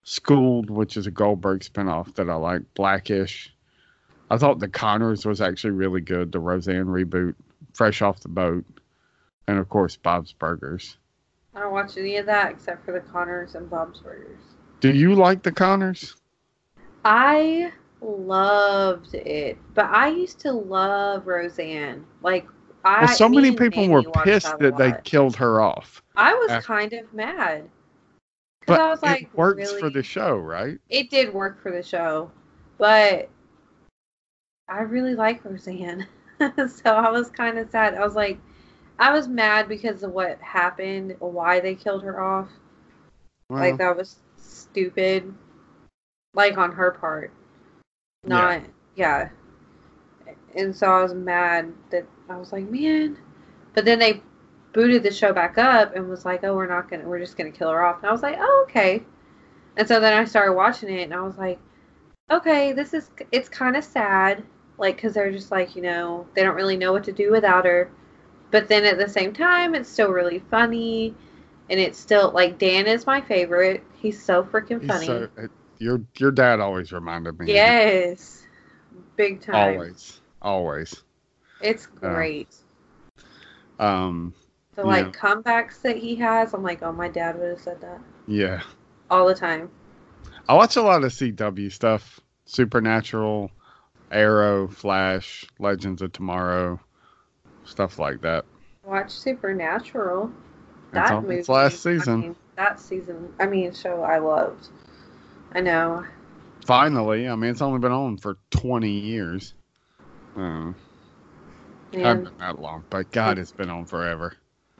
Schooled, 0.04 0.68
which 0.68 0.98
is 0.98 1.06
a 1.06 1.10
Goldberg 1.10 1.60
spinoff 1.60 2.14
that 2.16 2.28
I 2.28 2.34
like. 2.34 2.62
Blackish. 2.74 3.54
I 4.30 4.36
thought 4.36 4.58
The 4.58 4.68
Connors 4.68 5.24
was 5.24 5.40
actually 5.40 5.70
really 5.70 6.02
good. 6.02 6.30
The 6.30 6.40
Roseanne 6.40 6.86
reboot, 6.86 7.34
Fresh 7.72 8.02
Off 8.02 8.20
the 8.20 8.28
Boat, 8.28 8.64
and 9.46 9.58
of 9.58 9.68
course 9.70 9.96
Bob's 9.96 10.32
Burgers. 10.32 10.98
I 11.54 11.60
don't 11.60 11.72
watch 11.72 11.96
any 11.96 12.18
of 12.18 12.26
that 12.26 12.50
except 12.50 12.84
for 12.84 12.92
the 12.92 13.00
Connors 13.00 13.54
and 13.54 13.70
Bob's 13.70 14.00
Burgers. 14.00 14.40
Do 14.80 14.90
you 14.92 15.14
like 15.14 15.42
The 15.42 15.52
Connors? 15.52 16.16
I 17.04 17.72
loved 18.02 19.14
it, 19.14 19.56
but 19.74 19.86
I 19.86 20.08
used 20.08 20.40
to 20.40 20.52
love 20.52 21.26
Roseanne. 21.26 22.04
Like 22.20 22.46
I, 22.84 23.04
Well, 23.04 23.14
so 23.14 23.28
many 23.28 23.54
people 23.54 23.88
were 23.88 24.02
pissed 24.02 24.58
that 24.58 24.76
they 24.76 24.94
killed 25.04 25.36
her 25.36 25.60
off. 25.60 26.02
I 26.16 26.34
was 26.34 26.50
after- 26.50 26.66
kind 26.66 26.92
of 26.92 27.12
mad 27.14 27.68
But 28.66 28.80
I 28.80 28.88
was 28.88 29.02
like, 29.02 29.22
it 29.22 29.34
works 29.34 29.72
for 29.72 29.90
the 29.90 30.02
show, 30.02 30.36
right? 30.36 30.78
It 30.88 31.10
did 31.10 31.32
work 31.32 31.62
for 31.62 31.72
the 31.72 31.82
show, 31.82 32.30
but 32.78 33.28
I 34.68 34.82
really 34.82 35.14
like 35.14 35.44
Roseanne, 35.44 36.06
so 36.68 36.90
I 36.90 37.10
was 37.10 37.30
kind 37.30 37.58
of 37.58 37.70
sad. 37.70 37.94
I 37.94 38.04
was 38.04 38.14
like, 38.14 38.38
I 38.98 39.12
was 39.12 39.26
mad 39.28 39.68
because 39.68 40.02
of 40.02 40.12
what 40.12 40.40
happened, 40.40 41.16
why 41.18 41.60
they 41.60 41.74
killed 41.74 42.02
her 42.04 42.20
off. 42.22 42.48
Well, 43.48 43.60
like 43.60 43.78
that 43.78 43.96
was 43.96 44.16
stupid, 44.36 45.34
like 46.34 46.56
on 46.56 46.72
her 46.72 46.92
part. 46.92 47.32
Not 48.24 48.62
yeah. 48.94 49.28
And 50.54 50.74
so 50.74 50.86
I 50.86 51.02
was 51.02 51.14
mad 51.14 51.72
that 51.90 52.06
I 52.32 52.38
was 52.38 52.52
like, 52.52 52.68
man. 52.68 53.18
But 53.74 53.84
then 53.84 53.98
they 53.98 54.22
booted 54.72 55.02
the 55.02 55.10
show 55.12 55.32
back 55.32 55.58
up 55.58 55.94
and 55.94 56.08
was 56.08 56.24
like, 56.24 56.44
oh, 56.44 56.54
we're 56.56 56.66
not 56.66 56.90
gonna, 56.90 57.04
we're 57.06 57.18
just 57.18 57.36
gonna 57.36 57.50
kill 57.50 57.70
her 57.70 57.82
off. 57.84 57.98
And 57.98 58.06
I 58.06 58.12
was 58.12 58.22
like, 58.22 58.36
oh, 58.38 58.66
okay. 58.68 59.02
And 59.76 59.86
so 59.86 60.00
then 60.00 60.12
I 60.12 60.24
started 60.24 60.54
watching 60.54 60.90
it 60.90 61.02
and 61.02 61.14
I 61.14 61.20
was 61.22 61.38
like, 61.38 61.58
okay, 62.30 62.72
this 62.72 62.94
is, 62.94 63.10
it's 63.30 63.48
kind 63.48 63.76
of 63.76 63.84
sad, 63.84 64.42
like, 64.78 64.96
because 64.96 65.14
they're 65.14 65.30
just 65.32 65.50
like, 65.50 65.76
you 65.76 65.82
know, 65.82 66.26
they 66.34 66.42
don't 66.42 66.54
really 66.56 66.76
know 66.76 66.92
what 66.92 67.04
to 67.04 67.12
do 67.12 67.30
without 67.30 67.64
her. 67.64 67.90
But 68.50 68.68
then 68.68 68.84
at 68.84 68.98
the 68.98 69.08
same 69.08 69.32
time, 69.32 69.74
it's 69.74 69.88
still 69.88 70.10
really 70.10 70.38
funny. 70.50 71.14
And 71.70 71.80
it's 71.80 71.98
still, 71.98 72.30
like, 72.32 72.58
Dan 72.58 72.86
is 72.86 73.06
my 73.06 73.20
favorite. 73.20 73.82
He's 73.96 74.22
so 74.22 74.42
freaking 74.42 74.86
funny. 74.86 75.06
so- 75.06 75.28
uh, 75.38 75.46
your 75.78 76.00
your 76.18 76.30
dad 76.30 76.60
always 76.60 76.92
reminded 76.92 77.38
me. 77.40 77.46
Yes. 77.52 78.46
Big 79.16 79.40
time. 79.40 79.54
always, 79.74 80.20
always. 80.40 81.02
It's 81.62 81.86
Uh, 82.02 82.08
great. 82.10 82.54
Um, 83.78 84.34
the 84.74 84.82
yeah. 84.82 84.88
like 84.88 85.16
comebacks 85.16 85.80
that 85.82 85.96
he 85.96 86.14
has, 86.16 86.54
I'm 86.54 86.62
like, 86.62 86.82
oh, 86.82 86.92
my 86.92 87.08
dad 87.08 87.38
would 87.38 87.50
have 87.50 87.60
said 87.60 87.80
that 87.80 88.00
yeah, 88.26 88.62
all 89.10 89.26
the 89.26 89.34
time. 89.34 89.70
I 90.48 90.54
watch 90.54 90.76
a 90.76 90.82
lot 90.82 91.04
of 91.04 91.12
CW 91.12 91.70
stuff, 91.70 92.20
Supernatural, 92.46 93.50
Arrow, 94.10 94.68
Flash, 94.68 95.44
Legends 95.58 96.02
of 96.02 96.12
Tomorrow, 96.12 96.80
stuff 97.64 97.98
like 97.98 98.20
that. 98.22 98.44
Watch 98.84 99.10
Supernatural. 99.10 100.30
That 100.92 101.22
movie. 101.22 101.42
last 101.48 101.74
I 101.74 101.76
season. 101.76 102.20
mean, 102.20 102.36
that 102.56 102.78
season. 102.80 103.32
I 103.40 103.46
mean, 103.46 103.72
show 103.72 104.02
I 104.02 104.18
loved. 104.18 104.68
I 105.54 105.60
know. 105.60 106.04
Finally, 106.66 107.28
I 107.28 107.34
mean, 107.34 107.50
it's 107.50 107.62
only 107.62 107.78
been 107.78 107.92
on 107.92 108.18
for 108.18 108.36
20 108.50 108.90
years. 108.90 109.54
Uh, 110.36 110.72
hasn't 112.00 112.24
And 112.24 112.24
been 112.24 112.38
that 112.38 112.58
long, 112.58 112.84
but 112.90 113.10
God, 113.10 113.38
it's 113.38 113.52
been 113.52 113.70
on 113.70 113.86
forever. 113.86 114.34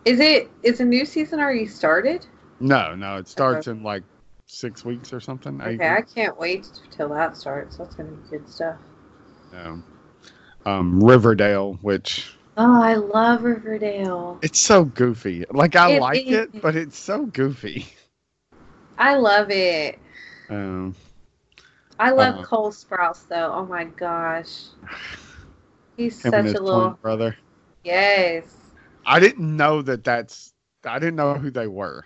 is 0.05 0.21
it? 0.21 0.51
Is 0.63 0.81
a 0.81 0.85
new 0.85 1.05
season 1.05 1.41
already 1.41 1.67
started? 1.67 2.27
No, 2.61 2.95
no, 2.95 3.17
it 3.17 3.29
starts 3.29 3.67
in 3.67 3.83
like 3.83 4.05
six 4.47 4.85
weeks 4.85 5.13
or 5.13 5.21
something. 5.21 5.61
Okay, 5.61 5.89
I 5.89 6.03
can't 6.03 6.39
wait 6.39 6.69
till 6.91 7.09
that 7.11 7.37
starts. 7.37 7.77
That's 7.77 7.95
gonna 7.95 8.11
be 8.11 8.31
good 8.31 8.49
stuff. 8.49 8.77
Um, 9.53 9.85
um, 10.65 11.03
Riverdale, 11.03 11.75
which 11.83 12.37
Oh, 12.57 12.83
I 12.83 12.95
love 12.95 13.45
Riverdale. 13.45 14.39
it's 14.43 14.59
so 14.61 14.85
goofy. 14.85 15.45
Like 15.51 15.77
I 15.77 15.87
It 15.87 16.01
like 16.01 16.31
is. 16.31 16.39
it, 16.39 16.61
but 16.61 16.77
it's 16.77 16.99
so 16.99 17.27
goofy. 17.27 17.87
I 18.99 19.17
love 19.17 19.51
it. 19.51 19.99
Um, 20.51 20.95
I 21.99 22.11
love 22.11 22.35
Uh-huh. 22.35 22.43
Cole 22.43 22.71
Sprouse 22.73 23.27
though. 23.29 23.53
Oh 23.55 23.65
my 23.67 23.85
gosh. 23.85 24.65
He's 25.97 26.23
him 26.23 26.35
and 26.35 26.47
such 26.49 26.53
his 26.53 26.55
a 26.55 26.63
little 26.63 26.91
brother. 27.03 27.37
yes. 27.85 28.45
I 29.05 29.21
didn't 29.21 29.57
know 29.57 29.83
that. 29.83 30.05
That's 30.05 30.53
I 30.85 30.99
didn't 30.99 31.17
know 31.17 31.35
who 31.35 31.51
they 31.51 31.67
were. 31.67 32.05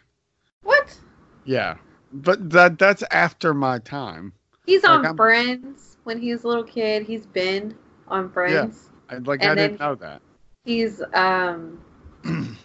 What? 0.62 0.98
Yeah, 1.44 1.76
but 2.12 2.50
that 2.50 2.78
that's 2.78 3.02
after 3.10 3.54
my 3.54 3.78
time. 3.78 4.32
He's 4.66 4.82
Like, 4.82 4.92
on 4.98 5.06
I'm- 5.06 5.16
Friends 5.16 5.96
when 6.04 6.20
he 6.20 6.32
was 6.32 6.44
a 6.44 6.48
little 6.48 6.64
kid. 6.64 7.04
He's 7.06 7.26
been 7.26 7.76
on 8.08 8.30
Friends. 8.30 8.88
I, 9.08 9.18
like 9.18 9.42
And 9.42 9.52
I 9.52 9.54
didn't 9.54 9.80
know 9.80 9.94
that. 9.96 10.20
He's 10.64 11.00
um. 11.14 11.80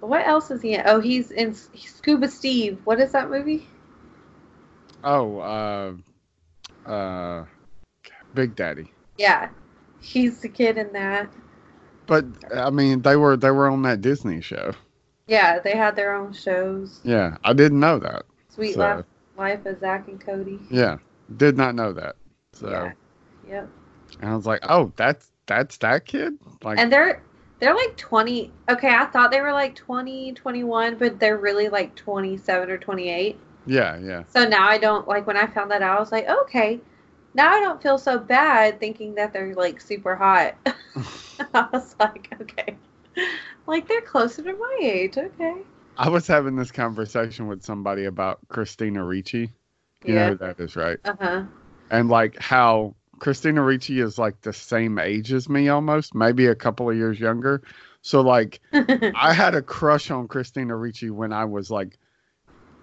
what 0.00 0.26
else 0.26 0.50
is 0.50 0.62
he 0.62 0.74
in? 0.74 0.82
Oh, 0.86 1.00
he's 1.00 1.30
in 1.32 1.54
Scuba 1.54 2.28
Steve. 2.28 2.78
What 2.84 3.00
is 3.00 3.12
that 3.12 3.30
movie? 3.30 3.66
Oh, 5.02 5.38
uh, 5.38 6.88
uh, 6.88 7.44
Big 8.34 8.54
Daddy. 8.54 8.92
Yeah, 9.16 9.48
he's 10.00 10.40
the 10.40 10.48
kid 10.48 10.78
in 10.78 10.92
that. 10.92 11.28
But 12.06 12.24
I 12.54 12.70
mean, 12.70 13.02
they 13.02 13.16
were 13.16 13.36
they 13.36 13.50
were 13.50 13.68
on 13.68 13.82
that 13.82 14.00
Disney 14.00 14.40
show. 14.40 14.72
Yeah, 15.26 15.58
they 15.58 15.76
had 15.76 15.94
their 15.94 16.14
own 16.14 16.32
shows. 16.32 17.00
Yeah, 17.04 17.36
I 17.44 17.52
didn't 17.52 17.80
know 17.80 17.98
that. 17.98 18.24
Suite 18.48 18.74
So- 18.74 18.80
Life, 18.80 19.04
Life 19.36 19.66
of 19.66 19.80
Zack 19.80 20.08
and 20.08 20.18
Cody. 20.20 20.58
Yeah, 20.70 20.98
did 21.36 21.56
not 21.56 21.74
know 21.74 21.92
that. 21.92 22.16
So 22.52 22.70
Yeah. 22.70 22.92
Yep. 23.48 23.68
And 24.20 24.30
I 24.30 24.34
was 24.36 24.46
like, 24.46 24.60
oh, 24.68 24.90
that's 24.96 25.30
that's 25.46 25.76
that 25.78 26.06
kid. 26.06 26.34
Like, 26.62 26.78
And 26.78 26.90
they're 26.92 27.22
they're 27.60 27.74
like 27.74 27.96
20. 27.96 28.52
Okay, 28.70 28.94
I 28.94 29.04
thought 29.06 29.30
they 29.30 29.40
were 29.40 29.52
like 29.52 29.74
20, 29.74 30.32
21, 30.32 30.96
but 30.96 31.18
they're 31.18 31.36
really 31.38 31.68
like 31.68 31.94
27 31.96 32.70
or 32.70 32.78
28. 32.78 33.38
yeah, 33.66 33.98
yeah. 33.98 34.22
So 34.28 34.48
now 34.48 34.66
I 34.68 34.78
don't 34.78 35.06
like 35.08 35.26
when 35.26 35.36
I 35.36 35.46
found 35.46 35.70
that 35.72 35.82
out, 35.82 35.96
I 35.98 36.00
was 36.00 36.10
like, 36.12 36.26
okay. 36.28 36.80
Now 37.34 37.52
I 37.52 37.60
don't 37.60 37.82
feel 37.82 37.98
so 37.98 38.18
bad 38.18 38.80
thinking 38.80 39.14
that 39.14 39.32
they're 39.32 39.54
like 39.54 39.80
super 39.80 40.16
hot. 40.16 40.56
I 41.54 41.68
was 41.72 41.94
like, 42.00 42.28
okay. 42.40 42.76
Like 43.66 43.86
they're 43.88 44.00
closer 44.02 44.42
to 44.42 44.52
my 44.54 44.78
age, 44.82 45.18
okay. 45.18 45.56
I 45.96 46.08
was 46.08 46.26
having 46.26 46.56
this 46.56 46.72
conversation 46.72 47.46
with 47.46 47.62
somebody 47.62 48.04
about 48.04 48.40
Christina 48.48 49.04
Ricci. 49.04 49.52
You 50.06 50.14
know 50.14 50.24
Yeah. 50.24 50.30
who 50.30 50.36
that 50.38 50.60
is, 50.60 50.76
right? 50.76 50.98
Uh-huh. 51.04 51.44
And 51.90 52.08
like 52.08 52.38
how 52.38 52.96
Christina 53.20 53.62
Ricci 53.62 54.00
is 54.00 54.18
like 54.18 54.40
the 54.42 54.52
same 54.52 54.98
age 54.98 55.32
as 55.32 55.48
me 55.48 55.68
almost, 55.68 56.14
maybe 56.14 56.46
a 56.46 56.54
couple 56.54 56.90
of 56.90 56.96
years 56.96 57.20
younger. 57.20 57.62
So 58.02 58.20
like 58.22 58.60
I 59.14 59.32
had 59.34 59.54
a 59.54 59.62
crush 59.62 60.10
on 60.10 60.28
Christina 60.28 60.76
Ricci 60.76 61.10
when 61.10 61.32
I 61.32 61.44
was 61.46 61.70
like 61.70 61.98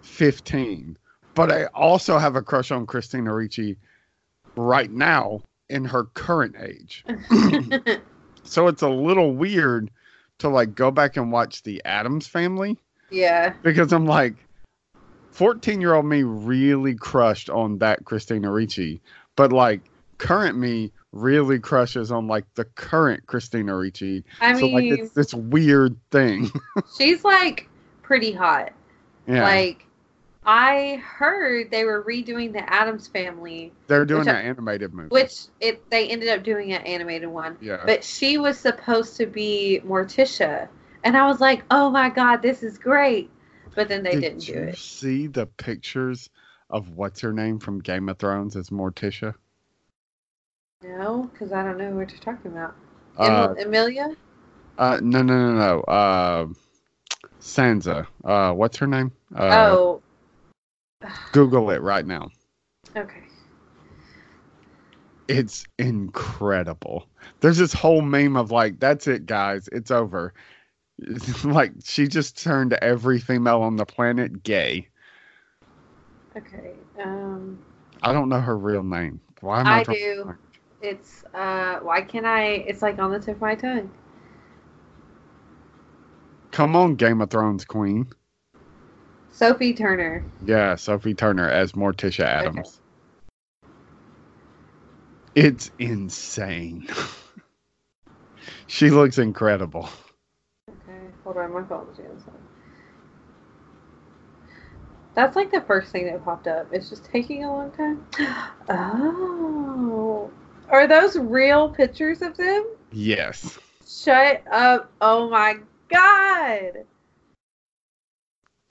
15, 0.02 0.98
but 1.36 1.52
I 1.52 1.66
also 1.68 2.18
have 2.20 2.36
a 2.36 2.42
crush 2.44 2.72
on 2.72 2.86
Christina 2.88 3.34
Ricci 3.34 3.78
right 4.56 4.92
now 4.92 5.42
in 5.70 5.86
her 5.86 6.06
current 6.06 6.56
age. 6.60 7.04
So 8.46 8.68
it's 8.68 8.84
a 8.84 8.90
little 8.90 9.34
weird 9.34 9.92
to 10.40 10.50
like 10.50 10.76
go 10.76 10.92
back 10.92 11.18
and 11.18 11.32
watch 11.32 11.64
the 11.64 11.82
Addams 11.84 12.28
family 12.28 12.78
yeah. 13.10 13.54
because 13.64 13.92
I'm 13.92 14.06
like 14.06 14.36
14 15.32 15.82
year 15.82 15.94
old 15.94 16.06
me 16.06 16.24
really 16.24 16.96
crushed 16.96 17.50
on 17.50 17.80
that 17.80 18.06
Christina 18.06 18.52
Ricci, 18.52 19.02
but 19.36 19.52
like 19.52 19.82
current 20.20 20.58
me 20.58 20.92
really 21.12 21.60
crushes 21.60 22.12
on 22.12 22.28
like 22.28 22.46
the 22.54 22.66
current 22.66 23.26
Christina 23.26 23.76
Ricci. 23.76 24.24
I 24.40 24.58
so 24.60 24.68
like 24.68 24.84
mean, 24.84 25.00
it's 25.00 25.14
this 25.14 25.34
weird 25.34 25.98
thing. 26.12 26.52
she's 26.98 27.24
like 27.24 27.68
pretty 28.04 28.32
hot. 28.32 28.72
yeah. 29.28 29.44
Like 29.44 29.85
I 30.46 31.02
heard 31.04 31.72
they 31.72 31.86
were 31.86 32.04
redoing 32.04 32.54
the 32.54 32.68
Addams 32.72 33.08
family, 33.08 33.72
They're 33.88 34.06
doing 34.06 34.28
an 34.30 34.36
animated 34.36 34.94
movie. 34.94 35.10
which 35.10 35.46
it 35.60 35.90
they 35.90 36.08
ended 36.10 36.30
up 36.30 36.44
doing 36.44 36.74
an 36.74 36.82
animated 36.84 37.30
one. 37.30 37.58
yeah. 37.62 37.84
But 37.86 38.04
she 38.04 38.38
was 38.38 38.60
supposed 38.60 39.18
to 39.18 39.26
be 39.26 39.82
Morticia. 39.86 40.68
And 41.04 41.16
I 41.18 41.28
was 41.28 41.40
like, 41.42 41.64
"Oh 41.72 41.90
my 41.90 42.10
god, 42.10 42.42
this 42.42 42.64
is 42.64 42.78
great." 42.78 43.30
But 43.76 43.88
then 43.90 44.04
they 44.04 44.12
Did 44.12 44.22
didn't 44.22 44.46
do 44.46 44.54
you 44.54 44.60
it. 44.64 44.78
see 44.78 45.28
the 45.28 45.46
pictures 45.48 46.30
of 46.70 46.90
what's 46.92 47.22
her 47.22 47.34
name 47.34 47.60
from 47.60 47.80
Game 47.80 48.10
of 48.10 48.18
Thrones 48.18 48.56
as 48.56 48.70
Morticia? 48.70 49.36
No, 50.84 51.30
cuz 51.38 51.52
I 51.52 51.64
don't 51.64 51.78
know 51.78 51.92
what 51.92 52.12
you're 52.12 52.20
talking 52.20 52.52
about. 52.52 52.76
Uh, 53.18 53.56
Em- 53.56 53.68
Emilia? 53.68 54.16
uh, 54.78 55.00
no, 55.02 55.22
no, 55.22 55.34
no, 55.34 55.54
no. 55.54 55.82
Uh, 55.82 56.48
Sansa. 57.40 58.08
Uh, 58.24 58.54
what's 58.54 58.78
her 58.78 58.88
name? 58.88 59.12
Uh, 59.36 59.78
oh. 59.78 60.02
Google 61.32 61.70
it 61.72 61.82
right 61.82 62.06
now. 62.06 62.30
Okay. 62.96 63.24
It's 65.28 65.66
incredible. 65.80 67.08
There's 67.40 67.58
this 67.58 67.74
whole 67.74 68.02
meme 68.02 68.38
of 68.38 68.52
like, 68.52 68.80
that's 68.80 69.08
it, 69.08 69.26
guys. 69.26 69.68
It's 69.72 69.92
over. 69.92 70.34
Like 71.44 71.74
she 71.84 72.08
just 72.08 72.42
turned 72.42 72.72
every 72.74 73.20
female 73.20 73.62
on 73.62 73.76
the 73.76 73.86
planet 73.86 74.44
gay. 74.44 74.88
Okay. 76.38 76.72
Um 77.04 77.60
I 78.02 78.14
don't 78.14 78.30
know 78.30 78.40
her 78.40 78.58
real 78.58 78.82
name. 78.84 79.20
Why 79.42 79.60
am 79.60 79.68
I? 79.68 79.80
I 79.80 79.84
do. 79.84 80.34
it's 80.82 81.26
uh 81.34 81.80
why 81.82 82.02
can't 82.02 82.26
I 82.26 82.44
it's 82.66 82.82
like 82.82 82.98
on 83.00 83.12
the 83.12 83.20
tip 83.20 83.36
of 83.36 83.42
my 83.42 83.56
tongue. 83.56 83.92
Come 86.52 86.76
on, 86.78 86.96
Game 86.96 87.20
of 87.20 87.30
Thrones 87.30 87.66
queen. 87.66 88.08
Sophie 89.36 89.74
Turner. 89.74 90.24
Yeah, 90.46 90.76
Sophie 90.76 91.14
Turner 91.14 91.50
as 91.50 91.74
Morticia 91.74 92.24
Addams. 92.24 92.80
It's 95.36 95.72
insane. 95.78 96.88
she 98.68 98.90
looks 98.90 99.18
incredible. 99.18 99.90
Okay, 100.70 101.00
hold 101.26 101.36
on, 101.36 101.54
my 101.54 101.64
phone's 101.64 101.98
doing 101.98 102.18
something. 102.18 102.42
That's 105.16 105.36
like 105.36 105.52
the 105.52 105.62
first 105.62 105.92
thing 105.92 106.06
that 106.06 106.24
popped 106.24 106.48
up. 106.48 106.68
It's 106.72 106.90
just 106.90 107.04
taking 107.04 107.44
a 107.44 107.52
long 107.52 107.72
time. 107.72 108.08
Oh. 108.70 110.32
Are 110.70 110.88
those 110.88 111.18
real 111.18 111.70
pictures 111.70 112.22
of 112.22 112.38
them? 112.38 112.66
Yes. 112.92 113.60
Shut 113.86 114.44
up. 114.50 114.90
Oh 115.02 115.30
my 115.30 115.58
god. 115.90 116.86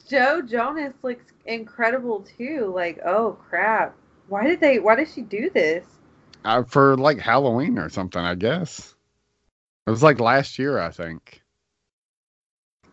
Joe 0.09 0.43
Jonas 0.43 0.95
looks 1.03 1.25
incredible 1.47 2.27
too. 2.37 2.73
Like, 2.75 3.01
oh 3.05 3.33
crap. 3.49 3.97
Why 4.29 4.45
did 4.45 4.61
they 4.61 4.79
why 4.79 4.97
did 4.97 5.09
she 5.09 5.23
do 5.23 5.51
this? 5.51 5.85
Uh, 6.45 6.63
for 6.63 6.97
like 6.97 7.19
Halloween 7.19 7.79
or 7.79 7.89
something, 7.89 8.21
I 8.21 8.35
guess. 8.35 8.95
It 9.87 9.91
was 9.91 10.03
like 10.03 10.21
last 10.21 10.59
year, 10.59 10.79
I 10.79 10.91
think. 10.91 11.43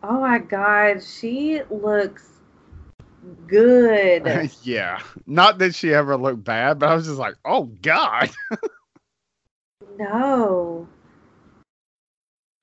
Oh 0.02 0.20
my 0.20 0.38
god, 0.38 1.02
she 1.02 1.62
looks 1.70 2.28
good. 3.46 4.50
yeah. 4.62 5.00
Not 5.26 5.58
that 5.58 5.74
she 5.74 5.94
ever 5.94 6.16
looked 6.16 6.44
bad, 6.44 6.78
but 6.78 6.88
I 6.88 6.94
was 6.94 7.06
just 7.06 7.18
like, 7.18 7.36
oh 7.44 7.64
God. 7.64 8.30
No. 9.98 10.88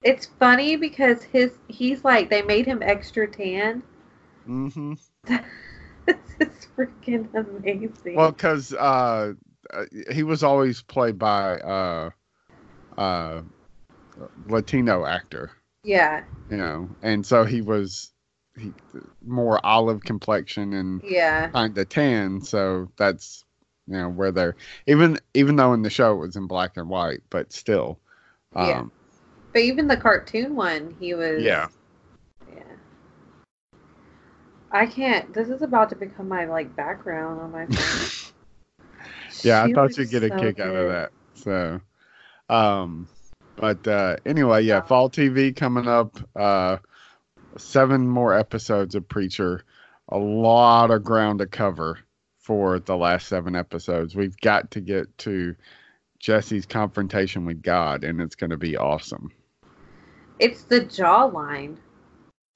It's 0.04 0.26
funny 0.40 0.76
because 0.78 1.24
his 1.24 1.52
he's 1.68 2.04
like 2.04 2.30
they 2.30 2.42
made 2.42 2.66
him 2.66 2.82
extra 2.82 3.28
tan. 3.28 3.84
Hmm 4.50 4.94
this 5.28 6.18
is 6.40 6.68
freaking 6.76 7.32
amazing. 7.36 8.16
Well, 8.16 8.32
because 8.32 8.74
uh, 8.74 9.34
uh, 9.72 9.86
he 10.12 10.24
was 10.24 10.42
always 10.42 10.82
played 10.82 11.20
by 11.20 11.60
uh, 11.60 12.10
uh, 12.98 13.42
Latino 14.48 15.06
actor, 15.06 15.52
yeah, 15.84 16.24
you 16.50 16.58
know, 16.58 16.90
and 17.04 17.24
so 17.24 17.46
he 17.46 17.62
was 17.62 18.12
he 18.58 18.74
more 19.24 19.64
olive 19.64 20.02
complexion 20.02 20.74
and 20.74 21.04
yeah. 21.04 21.50
kind 21.50 21.78
of 21.78 21.88
tan. 21.90 22.42
So 22.42 22.90
that's 22.98 23.46
you 23.86 23.94
know 23.94 24.10
where 24.10 24.32
they're 24.32 24.56
even 24.88 25.20
even 25.36 25.58
though 25.58 25.74
in 25.74 25.84
the 25.84 25.92
show 25.92 26.14
it 26.14 26.26
was 26.26 26.36
in 26.36 26.48
black 26.48 26.76
and 26.76 26.90
white, 26.90 27.22
but 27.30 27.54
still. 27.54 28.00
Yeah. 28.56 28.80
Um, 28.80 28.92
But 29.54 29.62
even 29.62 29.88
the 29.88 29.98
cartoon 29.98 30.56
one, 30.56 30.96
he 31.00 31.14
was 31.14 31.44
Yeah. 31.44 31.68
Yeah. 31.68 31.68
I 34.72 34.86
can't 34.86 35.34
this 35.34 35.50
is 35.50 35.62
about 35.62 35.90
to 35.90 35.96
become 35.96 36.28
my 36.28 36.46
like 36.46 36.76
background 36.76 37.42
on 37.42 37.52
my 37.52 37.66
phone. 37.66 38.34
yeah, 39.44 39.64
I 39.64 39.72
thought 39.72 39.98
you'd 39.98 40.10
get 40.10 40.24
a 40.24 40.30
so 40.30 40.40
kick 40.40 40.60
out 40.60 40.76
of 40.76 40.90
that. 40.90 41.12
So, 41.34 41.82
um, 42.50 43.08
but 43.56 43.88
uh, 43.88 44.18
anyway, 44.26 44.64
yeah, 44.64 44.82
fall 44.82 45.10
TV 45.10 45.56
coming 45.56 45.88
up. 45.88 46.20
Uh, 46.36 46.78
seven 47.58 48.08
more 48.08 48.34
episodes 48.34 48.96
of 48.96 49.08
Preacher. 49.08 49.64
A 50.10 50.18
lot 50.18 50.92
of 50.92 51.04
ground 51.04 51.40
to 51.40 51.46
cover 51.46 52.00
for 52.40 52.80
the 52.80 52.98
last 52.98 53.28
seven 53.28 53.56
episodes. 53.56 54.16
We've 54.16 54.38
got 54.38 54.72
to 54.72 54.82
get 54.82 55.16
to 55.20 55.56
Jesse's 56.20 56.66
confrontation 56.66 57.46
with 57.46 57.62
God, 57.62 58.04
and 58.04 58.20
it's 58.20 58.36
going 58.36 58.50
to 58.50 58.58
be 58.58 58.76
awesome. 58.76 59.32
It's 60.40 60.64
the 60.64 60.82
jawline. 60.82 61.78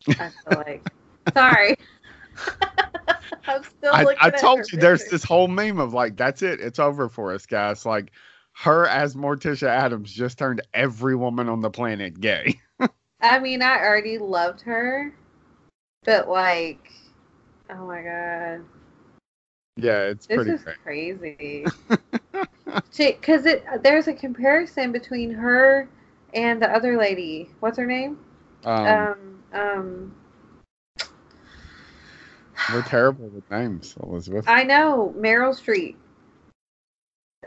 I 0.07 0.29
feel 0.29 0.57
like. 0.57 0.87
Sorry. 1.33 1.77
I'm 3.47 3.63
still 3.63 3.93
I, 3.93 4.05
I 4.21 4.29
told 4.29 4.71
you 4.71 4.77
there's 4.77 5.05
this 5.05 5.23
whole 5.23 5.47
meme 5.47 5.79
of 5.79 5.93
like, 5.93 6.15
that's 6.17 6.41
it, 6.41 6.59
it's 6.59 6.79
over 6.79 7.09
for 7.09 7.33
us, 7.33 7.45
guys. 7.45 7.85
Like, 7.85 8.11
her 8.53 8.87
as 8.87 9.15
Morticia 9.15 9.67
Addams 9.67 10.13
just 10.13 10.37
turned 10.37 10.61
every 10.73 11.15
woman 11.15 11.49
on 11.49 11.61
the 11.61 11.69
planet 11.69 12.19
gay. 12.19 12.59
I 13.21 13.39
mean, 13.39 13.61
I 13.61 13.79
already 13.79 14.17
loved 14.17 14.61
her, 14.61 15.13
but 16.03 16.29
like, 16.29 16.91
oh 17.69 17.87
my 17.87 18.01
god, 18.03 18.65
Yeah, 19.77 20.03
it's 20.03 20.27
this 20.27 20.37
pretty 20.37 20.51
is 20.51 20.61
great. 20.63 20.77
crazy. 20.83 21.65
Because 22.95 23.45
it 23.47 23.65
there's 23.81 24.07
a 24.07 24.13
comparison 24.13 24.91
between 24.91 25.31
her 25.31 25.89
and 26.33 26.61
the 26.61 26.69
other 26.69 26.95
lady. 26.97 27.49
What's 27.59 27.77
her 27.77 27.87
name? 27.87 28.19
Um, 28.65 28.87
Um, 28.87 29.43
um, 29.51 30.15
we're 32.71 32.83
terrible 32.83 33.27
with 33.29 33.49
names, 33.51 33.95
Elizabeth. 34.01 34.45
I 34.47 34.63
know 34.63 35.13
Meryl 35.17 35.53
Streep. 35.59 35.95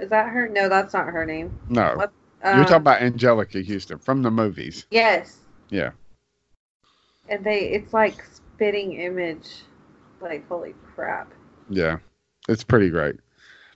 Is 0.01 0.11
that 0.11 0.29
her? 0.29 0.49
No, 0.49 0.69
that's 0.69 0.93
not 0.93 1.07
her 1.07 1.25
name. 1.25 1.59
no, 1.69 1.95
what- 1.97 2.13
you're 2.45 2.53
Um, 2.55 2.61
talking 2.65 2.77
about 2.77 3.01
Anjelica 3.01 3.67
Huston 3.67 3.99
from 3.99 4.23
the 4.23 4.31
movies. 4.31 4.87
Yes. 4.91 5.39
Yeah. 5.71 5.93
And 7.29 7.43
they, 7.43 7.71
it's 7.71 7.93
like 7.93 8.23
spitting 8.25 8.93
image. 8.93 9.63
Like 10.21 10.47
holy 10.49 10.75
crap. 10.95 11.33
Yeah, 11.69 11.99
it's 12.49 12.63
pretty 12.63 12.91
great. 12.91 13.17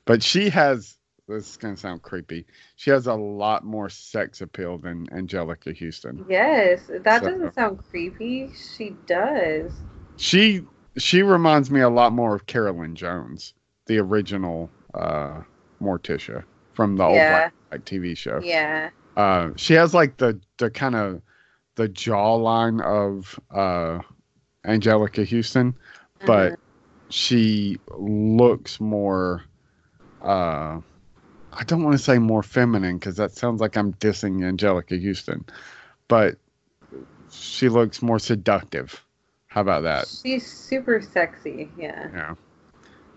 But 0.05 0.22
she 0.22 0.49
has 0.51 0.97
this 1.26 1.49
is 1.51 1.57
gonna 1.57 1.76
sound 1.76 2.03
creepy. 2.03 2.45
She 2.76 2.91
has 2.91 3.07
a 3.07 3.14
lot 3.14 3.64
more 3.64 3.88
sex 3.88 4.41
appeal 4.41 4.78
than 4.78 5.07
Anjelica 5.09 5.76
Huston. 5.78 6.24
Yes, 6.28 6.82
that 7.03 7.22
So- 7.22 7.30
doesn't 7.30 7.55
sound 7.55 7.78
creepy. 7.91 8.53
She 8.76 8.91
does. 9.07 9.72
She 10.16 10.66
she 10.99 11.22
reminds 11.22 11.70
me 11.70 11.80
a 11.80 11.88
lot 11.88 12.12
more 12.12 12.34
of 12.34 12.47
Carolyn 12.47 12.95
Jones, 12.95 13.55
the 13.86 13.99
original 13.99 14.70
uh, 14.95 15.41
Morticia 15.82 16.45
from 16.74 16.97
the 16.97 17.05
old 17.05 17.16
Yeah. 17.16 17.51
Black 17.70 17.84
TV 17.84 18.16
show. 18.16 18.41
Yeah. 18.43 18.91
Uh, 19.16 19.51
she 19.57 19.74
has 19.74 19.93
like 19.95 20.16
the 20.16 20.41
the 20.59 20.70
kind 20.70 20.95
of 20.95 21.20
the 21.76 21.88
jawline 21.88 22.82
of 22.82 23.38
uh, 23.51 24.01
Anjelica 24.66 25.28
Huston, 25.28 25.74
but 26.26 26.53
Uh-huh. 26.53 26.57
she 27.11 27.78
looks 27.97 28.80
more. 28.80 29.43
Uh, 30.22 30.80
I 31.53 31.64
don't 31.64 31.82
want 31.82 31.97
to 31.97 32.03
say 32.03 32.18
more 32.18 32.43
feminine 32.43 32.99
because 32.99 33.16
that 33.16 33.32
sounds 33.32 33.61
like 33.61 33.76
I'm 33.76 33.93
dissing 33.95 34.41
Anjelica 34.41 35.03
Huston, 35.05 35.45
but 36.09 36.36
she 37.30 37.68
looks 37.68 38.03
more 38.03 38.18
seductive. 38.18 39.05
How 39.51 39.61
about 39.62 39.82
that? 39.82 40.07
she's 40.07 40.46
super 40.51 41.03
sexy. 41.03 41.68
Yeah. 41.76 42.09
Yeah. 42.12 42.34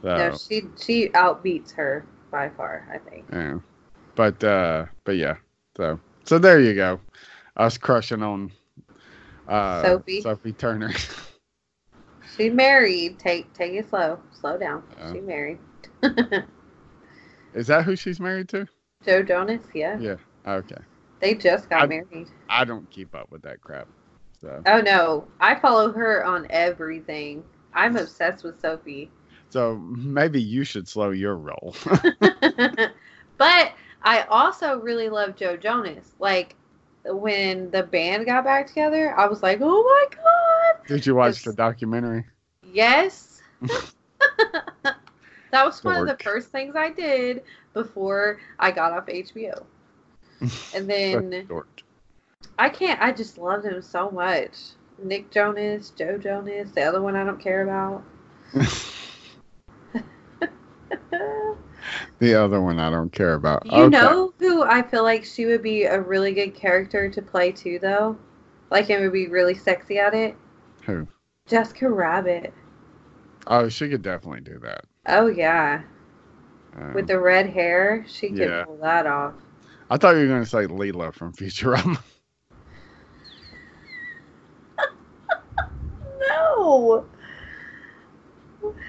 No, 0.04 0.32
So, 0.34 0.38
she 0.50 0.62
she 0.84 1.10
outbeats 1.10 1.72
her 1.74 2.06
by 2.32 2.50
far. 2.50 2.88
I 2.92 2.98
think. 3.10 3.26
yeah. 3.32 3.60
But 4.16 4.44
uh, 4.44 4.86
but 5.06 5.16
yeah. 5.16 5.36
So 5.78 6.00
so 6.26 6.40
there 6.40 6.60
you 6.60 6.74
go. 6.74 7.00
Us 7.56 7.78
crushing 7.78 8.24
on 8.24 8.52
uh, 9.48 9.84
Sophie. 9.84 10.22
Sophie 10.22 10.54
Turner. 10.54 10.92
She 12.36 12.50
married. 12.50 13.20
Take 13.20 13.54
take 13.54 13.74
it 13.74 13.88
slow. 13.90 14.18
Slow 14.32 14.58
down. 14.58 14.82
Yeah. 14.98 15.14
She 15.14 15.20
married. 15.20 15.60
Is 17.54 17.68
that 17.68 17.84
who 17.84 17.96
she's 17.96 18.20
married 18.20 18.50
to? 18.50 18.68
Joe 19.06 19.22
Jonas. 19.22 19.62
Yeah. 19.76 20.00
Yeah. 20.00 20.16
Okay. 20.48 20.82
They 21.20 21.36
just 21.36 21.70
got 21.70 21.84
I- 21.84 21.86
married. 21.88 22.28
I 22.50 22.66
don't 22.66 22.90
keep 22.90 23.14
up 23.14 23.30
with 23.30 23.44
that 23.44 23.62
crap. 23.62 23.88
So 24.44 24.62
Oh 24.66 24.82
no, 24.82 25.28
I 25.40 25.56
follow 25.56 25.92
her 25.94 26.24
on 26.26 26.48
everything. 26.50 27.46
I'm 27.74 27.96
obsessed 27.96 28.44
with 28.44 28.60
Sophie. 28.60 29.10
so 29.50 29.78
maybe 29.78 30.42
you 30.42 30.66
should 30.66 30.88
slow 30.88 31.12
your 31.12 31.38
roll. 31.38 31.76
but 33.38 33.74
I 34.04 34.26
also 34.30 34.80
really 34.80 35.08
love 35.08 35.38
Joe 35.38 35.56
Jonas. 35.56 36.12
Like 36.20 36.56
when 37.06 37.72
the 37.72 37.84
band 37.84 38.26
got 38.26 38.44
back 38.44 38.68
together, 38.68 39.18
I 39.18 39.28
was 39.28 39.42
like, 39.42 39.60
"Oh 39.62 39.84
my 39.84 40.16
god!" 40.16 40.88
Did 40.88 41.06
you 41.06 41.16
watch 41.16 41.44
the 41.44 41.54
documentary? 41.54 42.26
Yes. 42.64 43.42
that 45.52 45.66
was 45.66 45.84
one 45.84 45.96
of 45.96 46.06
the 46.06 46.22
first 46.22 46.50
things 46.50 46.76
I 46.76 46.90
did 46.90 47.44
before 47.74 48.40
I 48.60 48.72
got 48.72 48.92
off 48.92 49.08
HBO. 49.08 49.64
And 50.74 50.90
then 50.90 51.46
Dork. 51.48 51.83
I 52.58 52.70
can't. 52.70 53.02
I 53.02 53.12
just 53.12 53.38
love 53.38 53.64
them 53.64 53.82
so 53.82 54.10
much. 54.12 54.58
Nick 55.02 55.32
Jonas, 55.32 55.90
Joe 55.92 56.18
Jonas, 56.18 56.72
the 56.72 56.84
other 56.84 57.02
one 57.02 57.16
I 57.16 57.24
don't 57.24 57.40
care 57.42 57.64
about. 57.64 58.04
the 62.20 62.36
other 62.36 62.62
one 62.62 62.80
I 62.80 62.90
don't 62.90 63.12
care 63.12 63.34
about. 63.34 63.66
You 63.66 63.88
Okay. 63.88 63.90
know 63.90 64.34
who 64.40 64.64
I 64.64 64.82
feel 64.82 65.04
like 65.04 65.26
she 65.26 65.46
would 65.46 65.62
be 65.64 65.84
a 65.84 66.00
really 66.00 66.34
good 66.34 66.54
character 66.54 67.10
to 67.10 67.22
play 67.22 67.52
too, 67.52 67.80
though? 67.80 68.18
Like, 68.70 68.90
it 68.90 69.00
would 69.00 69.14
be 69.14 69.28
really 69.28 69.56
sexy 69.56 70.00
at 70.00 70.14
it? 70.14 70.36
who? 70.86 71.08
Jessica 71.48 71.90
Rabbit. 71.90 72.54
Oh, 73.48 73.68
she 73.70 73.90
could 73.90 74.02
definitely 74.02 74.42
do 74.42 74.60
that. 74.60 74.86
Oh, 75.06 75.28
yeah. 75.28 75.84
Um, 76.76 76.94
With 76.94 77.08
the 77.08 77.20
red 77.20 77.50
hair, 77.50 78.06
she 78.08 78.30
could 78.30 78.50
Yeah. 78.50 78.66
pull 78.66 78.78
that 78.78 79.06
off. 79.06 79.34
I 79.90 79.98
thought 79.98 80.16
you 80.16 80.22
were 80.22 80.28
going 80.28 80.44
to 80.44 80.50
say 80.50 80.66
Leela 80.66 81.14
from 81.14 81.34
Futurama. 81.34 82.00
No! 86.58 87.06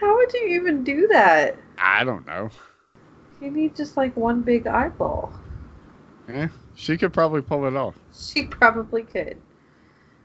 How 0.00 0.16
would 0.16 0.32
you 0.32 0.46
even 0.48 0.84
do 0.84 1.08
that? 1.08 1.56
I 1.78 2.04
don't 2.04 2.26
know. 2.26 2.50
You 3.40 3.50
need 3.50 3.74
just 3.76 3.96
like 3.96 4.16
one 4.16 4.42
big 4.42 4.66
eyeball. 4.66 5.32
Yeah, 6.28 6.48
she 6.74 6.96
could 6.96 7.12
probably 7.12 7.42
pull 7.42 7.66
it 7.66 7.76
off. 7.76 7.98
She 8.14 8.44
probably 8.44 9.02
could. 9.02 9.36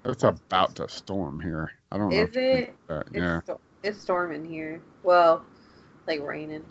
It's 0.05 0.23
about 0.23 0.75
to 0.75 0.87
storm 0.87 1.39
here. 1.39 1.71
I 1.91 1.97
don't 1.97 2.09
know. 2.09 2.15
Is 2.15 2.27
you 2.35 2.41
think 2.41 2.69
it? 2.69 2.75
It's, 2.89 3.09
Yeah. 3.13 3.41
sto- 3.41 3.59
it's 3.83 3.99
storming 3.99 4.45
here. 4.45 4.81
Well, 5.03 5.43
like 6.07 6.21
raining. 6.21 6.63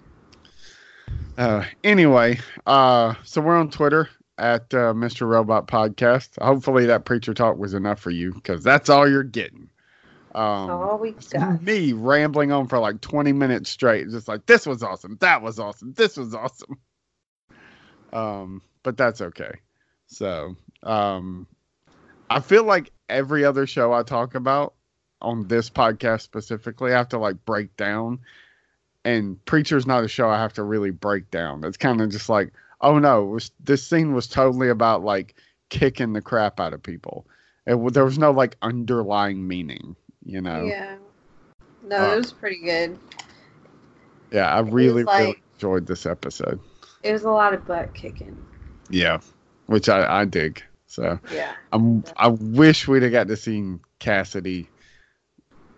Uh, 1.37 1.65
anyway, 1.85 2.39
uh, 2.67 3.15
so 3.23 3.41
we're 3.41 3.57
on 3.57 3.71
Twitter 3.71 4.09
at 4.39 4.63
uh, 4.73 4.93
Mr. 4.95 5.29
Robot 5.29 5.69
Podcast. 5.69 6.41
Hopefully 6.43 6.87
that 6.87 7.05
preacher 7.05 7.35
talk 7.35 7.59
was 7.59 7.75
enough 7.75 8.01
for 8.01 8.11
you 8.11 8.33
because 8.35 8.65
that's 8.65 8.89
all 8.89 9.09
you're 9.09 9.23
getting. 9.23 9.69
Um, 10.39 10.71
all 10.71 10.99
we 10.99 11.13
got. 11.33 11.61
me 11.63 11.93
rambling 11.93 12.53
on 12.53 12.69
for 12.69 12.79
like 12.79 13.01
20 13.01 13.33
minutes 13.33 13.71
straight, 13.71 14.09
just 14.09 14.29
like 14.29 14.47
this 14.47 14.67
was 14.67 14.85
awesome, 14.85 15.17
that 15.21 15.43
was 15.43 15.59
awesome, 15.59 15.95
this 15.95 16.17
was 16.17 16.33
awesome. 16.33 16.79
Um, 18.13 18.63
but 18.85 18.97
that's 18.97 19.21
okay. 19.21 19.51
So, 20.07 20.55
um, 20.85 21.49
I 22.31 22.39
feel 22.39 22.63
like 22.63 22.93
every 23.09 23.45
other 23.45 23.67
show 23.67 23.93
I 23.93 24.05
talk 24.05 24.37
about 24.37 24.75
on 25.21 25.49
this 25.49 25.69
podcast 25.71 26.21
specifically, 26.21 26.93
I 26.93 26.99
have 26.99 27.09
to 27.09 27.19
like 27.19 27.45
break 27.45 27.77
down. 27.77 28.21
And 29.05 29.45
Preacher's 29.45 29.87
not 29.87 30.05
a 30.05 30.09
show 30.09 30.29
I 30.29 30.39
have 30.39 30.53
to 30.55 30.63
really 30.63 30.91
break 30.91 31.33
down. 31.33 31.65
It's 31.65 31.77
kind 31.77 32.01
of 32.01 32.11
just 32.11 32.29
like, 32.29 32.53
oh 32.81 33.01
no, 33.01 33.25
it 33.25 33.31
was, 33.31 33.51
this 33.59 33.85
scene 33.85 34.15
was 34.15 34.29
totally 34.29 34.69
about 34.69 35.03
like 35.03 35.35
kicking 35.69 36.13
the 36.13 36.23
crap 36.23 36.61
out 36.61 36.75
of 36.75 36.83
people. 36.83 37.27
It, 37.67 37.93
there 37.93 38.05
was 38.05 38.19
no 38.19 38.31
like 38.31 38.57
underlying 38.63 39.49
meaning, 39.49 39.97
you 40.25 40.41
know? 40.41 40.65
Yeah. 40.65 40.97
No, 41.83 41.97
Uh, 42.11 42.15
it 42.15 42.19
was 42.19 42.33
pretty 42.33 42.61
good. 42.61 42.99
Yeah, 44.31 44.53
I 44.55 44.61
really, 44.61 45.05
really 45.05 45.43
enjoyed 45.55 45.87
this 45.87 46.05
episode. 46.07 46.61
It 47.03 47.13
was 47.13 47.25
a 47.25 47.31
lot 47.31 47.55
of 47.55 47.67
butt 47.67 47.95
kicking. 47.95 48.37
Yeah, 48.91 49.21
which 49.67 49.89
I, 49.89 50.21
I 50.21 50.25
dig. 50.25 50.63
So 50.87 51.19
Yeah. 51.33 51.53
I'm, 51.73 52.05
I 52.17 52.29
wish 52.29 52.89
we'd 52.89 53.03
have 53.03 53.13
got 53.13 53.29
to 53.29 53.37
see 53.37 53.77
Cassidy 53.99 54.69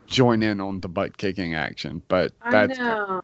join 0.06 0.42
in 0.42 0.60
on 0.60 0.80
the 0.80 0.88
butt 0.88 1.16
kicking 1.16 1.54
action, 1.54 2.02
but 2.08 2.32
I 2.42 2.66
know. 2.66 3.20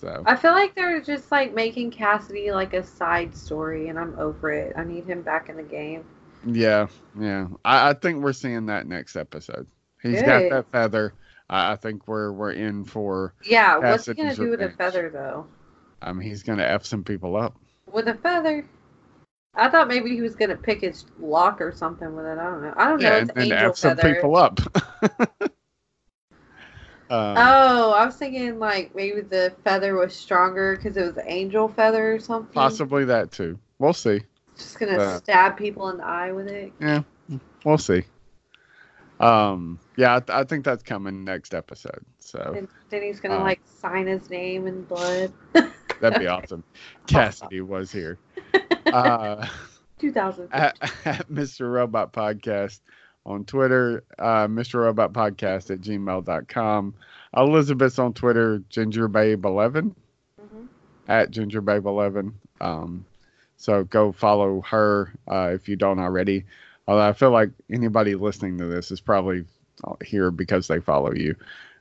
so. 0.00 0.22
I 0.26 0.36
feel 0.36 0.52
like 0.52 0.74
they're 0.74 1.00
just 1.02 1.30
like 1.30 1.54
making 1.54 1.90
Cassidy 1.90 2.52
like 2.52 2.72
a 2.72 2.82
side 2.82 3.34
story, 3.36 3.88
and 3.88 3.98
I'm 3.98 4.18
over 4.18 4.50
it. 4.50 4.72
I 4.76 4.84
need 4.84 5.04
him 5.04 5.22
back 5.22 5.48
in 5.48 5.56
the 5.56 5.62
game. 5.62 6.04
Yeah, 6.46 6.86
yeah. 7.18 7.48
I, 7.64 7.90
I 7.90 7.92
think 7.94 8.22
we're 8.22 8.32
seeing 8.32 8.66
that 8.66 8.86
next 8.86 9.16
episode. 9.16 9.66
He's 10.02 10.22
got 10.22 10.48
that 10.50 10.70
feather. 10.70 11.14
I, 11.48 11.72
I 11.72 11.76
think 11.76 12.06
we're 12.08 12.32
we're 12.32 12.52
in 12.52 12.84
for. 12.84 13.34
Yeah, 13.44 13.78
what's 13.78 14.06
he 14.06 14.14
gonna 14.14 14.34
do 14.34 14.50
with 14.50 14.60
a 14.60 14.70
feather 14.70 15.10
though? 15.10 15.46
Um, 16.02 16.20
he's 16.20 16.42
gonna 16.42 16.62
f 16.64 16.84
some 16.84 17.04
people 17.04 17.36
up. 17.36 17.56
With 17.92 18.08
a 18.08 18.14
feather? 18.14 18.64
I 19.54 19.68
thought 19.68 19.88
maybe 19.88 20.10
he 20.10 20.22
was 20.22 20.34
gonna 20.34 20.56
pick 20.56 20.80
his 20.80 21.04
lock 21.18 21.60
or 21.60 21.72
something 21.72 22.14
with 22.14 22.24
it. 22.24 22.38
I 22.38 22.44
don't 22.44 22.62
know. 22.62 22.74
I 22.76 22.88
don't 22.88 23.02
know. 23.02 23.08
Yeah, 23.08 23.16
It's 23.16 23.30
and, 23.30 23.40
and 23.40 23.52
f 23.52 23.76
some 23.76 23.96
feather. 23.96 24.14
people 24.14 24.36
up. 24.36 24.60
um, 27.10 27.36
Oh, 27.36 27.92
I 27.92 28.06
was 28.06 28.16
thinking 28.16 28.58
like 28.58 28.94
maybe 28.94 29.20
the 29.22 29.52
feather 29.64 29.96
was 29.96 30.14
stronger 30.14 30.76
because 30.76 30.96
it 30.96 31.02
was 31.02 31.18
angel 31.26 31.68
feather 31.68 32.14
or 32.14 32.18
something. 32.20 32.54
possibly 32.54 33.04
that 33.06 33.32
too. 33.32 33.58
We'll 33.78 33.92
see. 33.92 34.20
Just 34.56 34.78
gonna 34.78 35.00
Uh, 35.00 35.18
stab 35.18 35.56
people 35.56 35.88
in 35.90 35.98
the 35.98 36.04
eye 36.04 36.32
with 36.32 36.46
it. 36.48 36.72
Yeah, 36.80 37.02
we'll 37.64 37.78
see. 37.78 38.04
Um, 39.20 39.78
yeah, 39.96 40.16
I, 40.16 40.20
th- 40.20 40.30
I 40.30 40.44
think 40.44 40.64
that's 40.64 40.82
coming 40.82 41.24
next 41.24 41.54
episode. 41.54 42.04
So 42.20 42.54
And 42.56 42.68
then 42.88 43.02
he's 43.02 43.20
gonna 43.20 43.36
uh, 43.38 43.42
like 43.42 43.60
sign 43.64 44.06
his 44.06 44.28
name 44.30 44.66
in 44.66 44.82
blood. 44.84 45.32
that'd 46.00 46.18
be 46.18 46.26
awesome. 46.28 46.64
Cassidy 47.06 47.60
was 47.60 47.92
here. 47.92 48.18
Uh, 48.86 49.46
2000. 50.00 50.48
at, 50.52 50.76
at 51.04 51.28
Mr. 51.28 51.70
Robot 51.72 52.12
Podcast 52.12 52.80
on 53.24 53.44
Twitter, 53.44 54.02
uh, 54.18 54.48
Mr. 54.48 54.80
Robot 54.82 55.12
Podcast 55.12 55.70
at 55.70 55.80
gmail.com. 55.80 56.94
Elizabeth's 57.36 57.98
on 58.00 58.12
Twitter, 58.14 58.58
GingerBabe11 58.70 59.94
Mhm. 60.42 60.66
at 61.06 61.30
GingerBabe11. 61.30 62.32
Um, 62.60 63.04
so 63.58 63.84
go 63.84 64.10
follow 64.10 64.62
her 64.62 65.12
uh, 65.30 65.50
if 65.52 65.68
you 65.68 65.76
don't 65.76 66.00
already. 66.00 66.44
Although 66.90 67.06
I 67.08 67.12
feel 67.12 67.30
like 67.30 67.50
anybody 67.70 68.16
listening 68.16 68.58
to 68.58 68.66
this 68.66 68.90
is 68.90 69.00
probably 69.00 69.44
here 70.04 70.32
because 70.32 70.66
they 70.66 70.80
follow 70.80 71.12
you. 71.14 71.36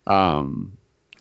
Um, 0.06 0.74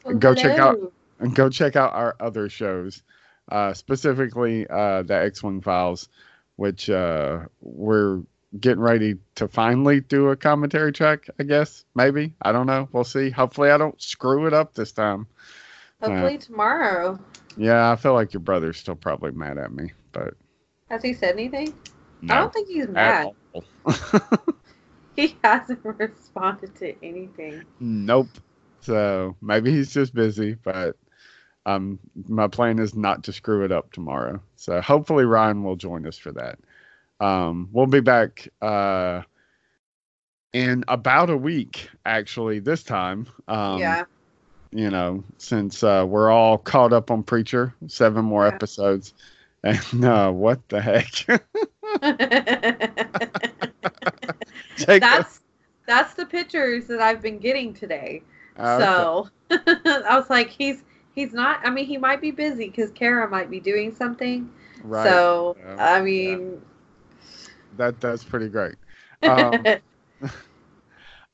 Well, 0.04 0.16
Go 0.16 0.34
check 0.34 0.58
out- 0.58 0.92
go 1.32 1.48
check 1.48 1.74
out 1.74 1.94
our 1.94 2.14
other 2.20 2.50
shows, 2.50 3.02
uh, 3.50 3.72
specifically 3.72 4.66
uh, 4.68 5.04
the 5.04 5.14
X 5.14 5.42
Wing 5.42 5.62
Files, 5.62 6.10
which 6.56 6.90
uh, 6.90 7.40
we're 7.62 8.20
getting 8.60 8.80
ready 8.82 9.16
to 9.36 9.48
finally 9.48 10.00
do 10.00 10.28
a 10.28 10.36
commentary 10.36 10.92
track. 10.92 11.26
I 11.40 11.44
guess 11.44 11.86
maybe 11.94 12.34
I 12.42 12.52
don't 12.52 12.66
know. 12.66 12.90
We'll 12.92 13.04
see. 13.04 13.30
Hopefully, 13.30 13.70
I 13.70 13.78
don't 13.78 14.00
screw 14.02 14.46
it 14.46 14.52
up 14.52 14.74
this 14.74 14.92
time. 14.92 15.26
Hopefully 16.02 16.36
tomorrow. 16.36 17.18
Yeah, 17.56 17.90
I 17.90 17.96
feel 17.96 18.12
like 18.12 18.34
your 18.34 18.40
brother's 18.40 18.76
still 18.76 18.96
probably 18.96 19.30
mad 19.32 19.56
at 19.56 19.72
me, 19.72 19.92
but 20.12 20.34
Has 20.90 21.02
he 21.02 21.14
said 21.14 21.32
anything? 21.32 21.72
I 22.28 22.34
don't 22.36 22.52
think 22.52 22.68
he's 22.68 22.86
mad. 22.88 23.30
All. 23.58 23.94
He 25.16 25.38
hasn't 25.42 25.84
responded 25.84 26.74
to 26.76 26.94
anything. 27.04 27.66
nope. 27.80 28.38
So 28.80 29.36
maybe 29.40 29.70
he's 29.70 29.92
just 29.92 30.14
busy, 30.14 30.54
but 30.54 30.96
um, 31.66 31.98
my 32.28 32.48
plan 32.48 32.78
is 32.78 32.94
not 32.94 33.24
to 33.24 33.32
screw 33.32 33.64
it 33.64 33.72
up 33.72 33.92
tomorrow. 33.92 34.40
So 34.56 34.80
hopefully 34.80 35.24
Ryan 35.24 35.62
will 35.64 35.76
join 35.76 36.06
us 36.06 36.18
for 36.18 36.32
that. 36.32 36.58
Um, 37.20 37.68
we'll 37.72 37.86
be 37.86 38.00
back 38.00 38.48
uh, 38.62 39.22
in 40.52 40.84
about 40.88 41.30
a 41.30 41.36
week, 41.36 41.90
actually. 42.04 42.60
This 42.60 42.82
time, 42.82 43.26
um, 43.48 43.98
yeah. 43.98 44.04
you 44.72 44.90
know, 44.90 45.24
since 45.38 45.82
uh, 45.82 46.04
we're 46.08 46.30
all 46.30 46.58
caught 46.58 46.92
up 46.92 47.10
on 47.10 47.22
Preacher, 47.22 47.74
seven 47.86 48.24
more 48.24 48.46
Yeah. 48.46 48.58
episodes. 48.58 49.14
And 49.64 50.04
uh, 50.04 50.30
what 50.30 50.68
the 50.68 50.80
heck? 50.80 51.26
That's 54.86 55.40
that's 55.86 56.14
the 56.14 56.26
pictures 56.26 56.86
that 56.86 57.00
I've 57.00 57.22
been 57.22 57.38
getting 57.38 57.72
today. 57.74 58.22
Okay. 58.58 58.84
So 58.84 59.28
I 59.50 60.16
was 60.18 60.28
like, 60.30 60.50
he's 60.50 60.82
he's 61.14 61.32
not. 61.32 61.60
I 61.64 61.70
mean, 61.70 61.86
he 61.86 61.96
might 61.96 62.20
be 62.20 62.30
busy 62.30 62.66
because 62.66 62.90
Kara 62.90 63.28
might 63.28 63.50
be 63.50 63.60
doing 63.60 63.94
something. 63.94 64.50
right. 64.82 65.04
So 65.04 65.56
Yeah. 65.58 65.76
I 65.78 66.00
mean, 66.02 66.60
that 67.76 68.00
that's 68.00 68.24
pretty 68.24 68.48
great. 68.48 68.76
Um, 69.20 69.64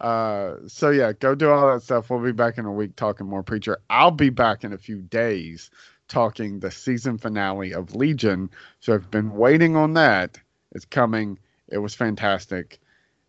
uh, 0.01 0.55
so 0.67 0.91
yeah, 0.91 1.13
go 1.13 1.35
do 1.35 1.51
all 1.51 1.73
that 1.73 1.83
stuff. 1.83 2.09
We'll 2.09 2.21
be 2.21 2.33
back 2.33 2.57
in 2.57 2.65
a 2.65 2.73
week 2.73 2.97
talking 2.97 3.27
more 3.27 3.43
preacher. 3.43 3.79
I'll 3.91 4.11
be 4.11 4.31
back 4.31 4.65
in 4.65 4.73
a 4.73 4.79
few 4.79 5.03
days 5.03 5.71
talking 6.09 6.61
the 6.61 6.71
season 6.71 7.19
finale 7.19 7.73
of 7.75 7.95
Legion. 7.95 8.51
So 8.81 8.95
I've 8.95 9.11
been 9.11 9.33
waiting 9.33 9.77
on 9.77 9.95
that. 9.95 10.39
It's 10.73 10.85
coming. 10.85 11.39
It 11.71 11.79
was 11.79 11.95
fantastic. 11.95 12.79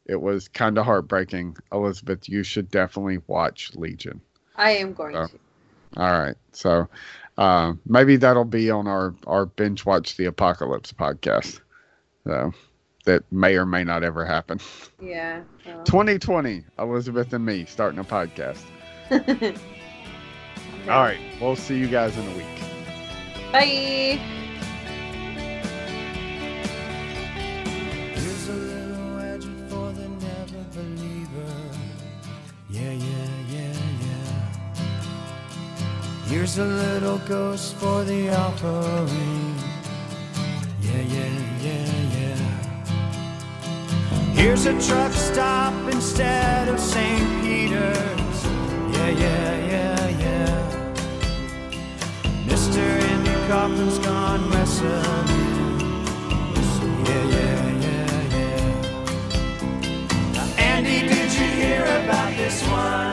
It 0.05 0.21
was 0.21 0.47
kind 0.47 0.77
of 0.77 0.85
heartbreaking. 0.85 1.57
Elizabeth, 1.71 2.29
you 2.29 2.43
should 2.43 2.69
definitely 2.69 3.19
watch 3.27 3.71
Legion. 3.75 4.21
I 4.55 4.71
am 4.71 4.93
going 4.93 5.15
Oh. 5.15 5.27
to. 5.27 5.39
All 5.97 6.11
right. 6.19 6.35
So 6.51 6.87
uh, 7.37 7.73
maybe 7.85 8.17
that'll 8.17 8.45
be 8.45 8.69
on 8.69 8.87
our, 8.87 9.15
our 9.25 9.45
binge 9.45 9.85
watch 9.85 10.15
the 10.17 10.25
apocalypse 10.25 10.91
podcast. 10.93 11.59
So 12.25 12.53
that 13.05 13.23
may 13.31 13.55
or 13.55 13.65
may 13.65 13.83
not 13.83 14.03
ever 14.03 14.25
happen. 14.25 14.59
Yeah. 15.01 15.41
well. 15.65 15.83
2020, 15.83 16.63
Elizabeth 16.79 17.33
and 17.33 17.45
me 17.45 17.65
starting 17.65 17.99
a 17.99 18.03
podcast. 18.03 18.63
All 20.87 21.01
right. 21.01 21.19
We'll 21.41 21.55
see 21.55 21.77
you 21.77 21.87
guys 21.87 22.15
in 22.17 22.27
a 22.27 22.35
week. 22.35 22.45
Bye. 23.51 24.19
Here's 36.45 36.59
a 36.59 36.63
little 36.63 37.17
ghost 37.27 37.73
for 37.77 38.03
the 38.03 38.29
offering. 38.29 39.55
Yeah, 40.79 41.01
yeah, 41.01 41.31
yeah, 41.59 41.89
yeah. 42.17 42.37
Here's 44.35 44.67
a 44.67 44.79
truck 44.79 45.11
stop 45.13 45.73
instead 45.91 46.67
of 46.67 46.79
St. 46.79 47.41
Peter's. 47.41 48.45
Yeah, 48.93 49.09
yeah, 49.09 49.55
yeah, 49.71 50.07
yeah. 50.19 50.69
Mr. 52.45 52.77
Andy 52.77 53.35
Kaufman's 53.47 53.97
gone 53.97 54.47
wrestling. 54.51 54.93
Yeah, 57.07 57.23
yeah, 57.35 57.71
yeah, 57.85 58.37
yeah. 58.37 58.69
Now, 60.33 60.47
Andy, 60.59 60.99
did 61.07 61.33
you 61.33 61.47
hear 61.59 61.81
about 61.81 62.37
this 62.37 62.61
one? 62.67 63.04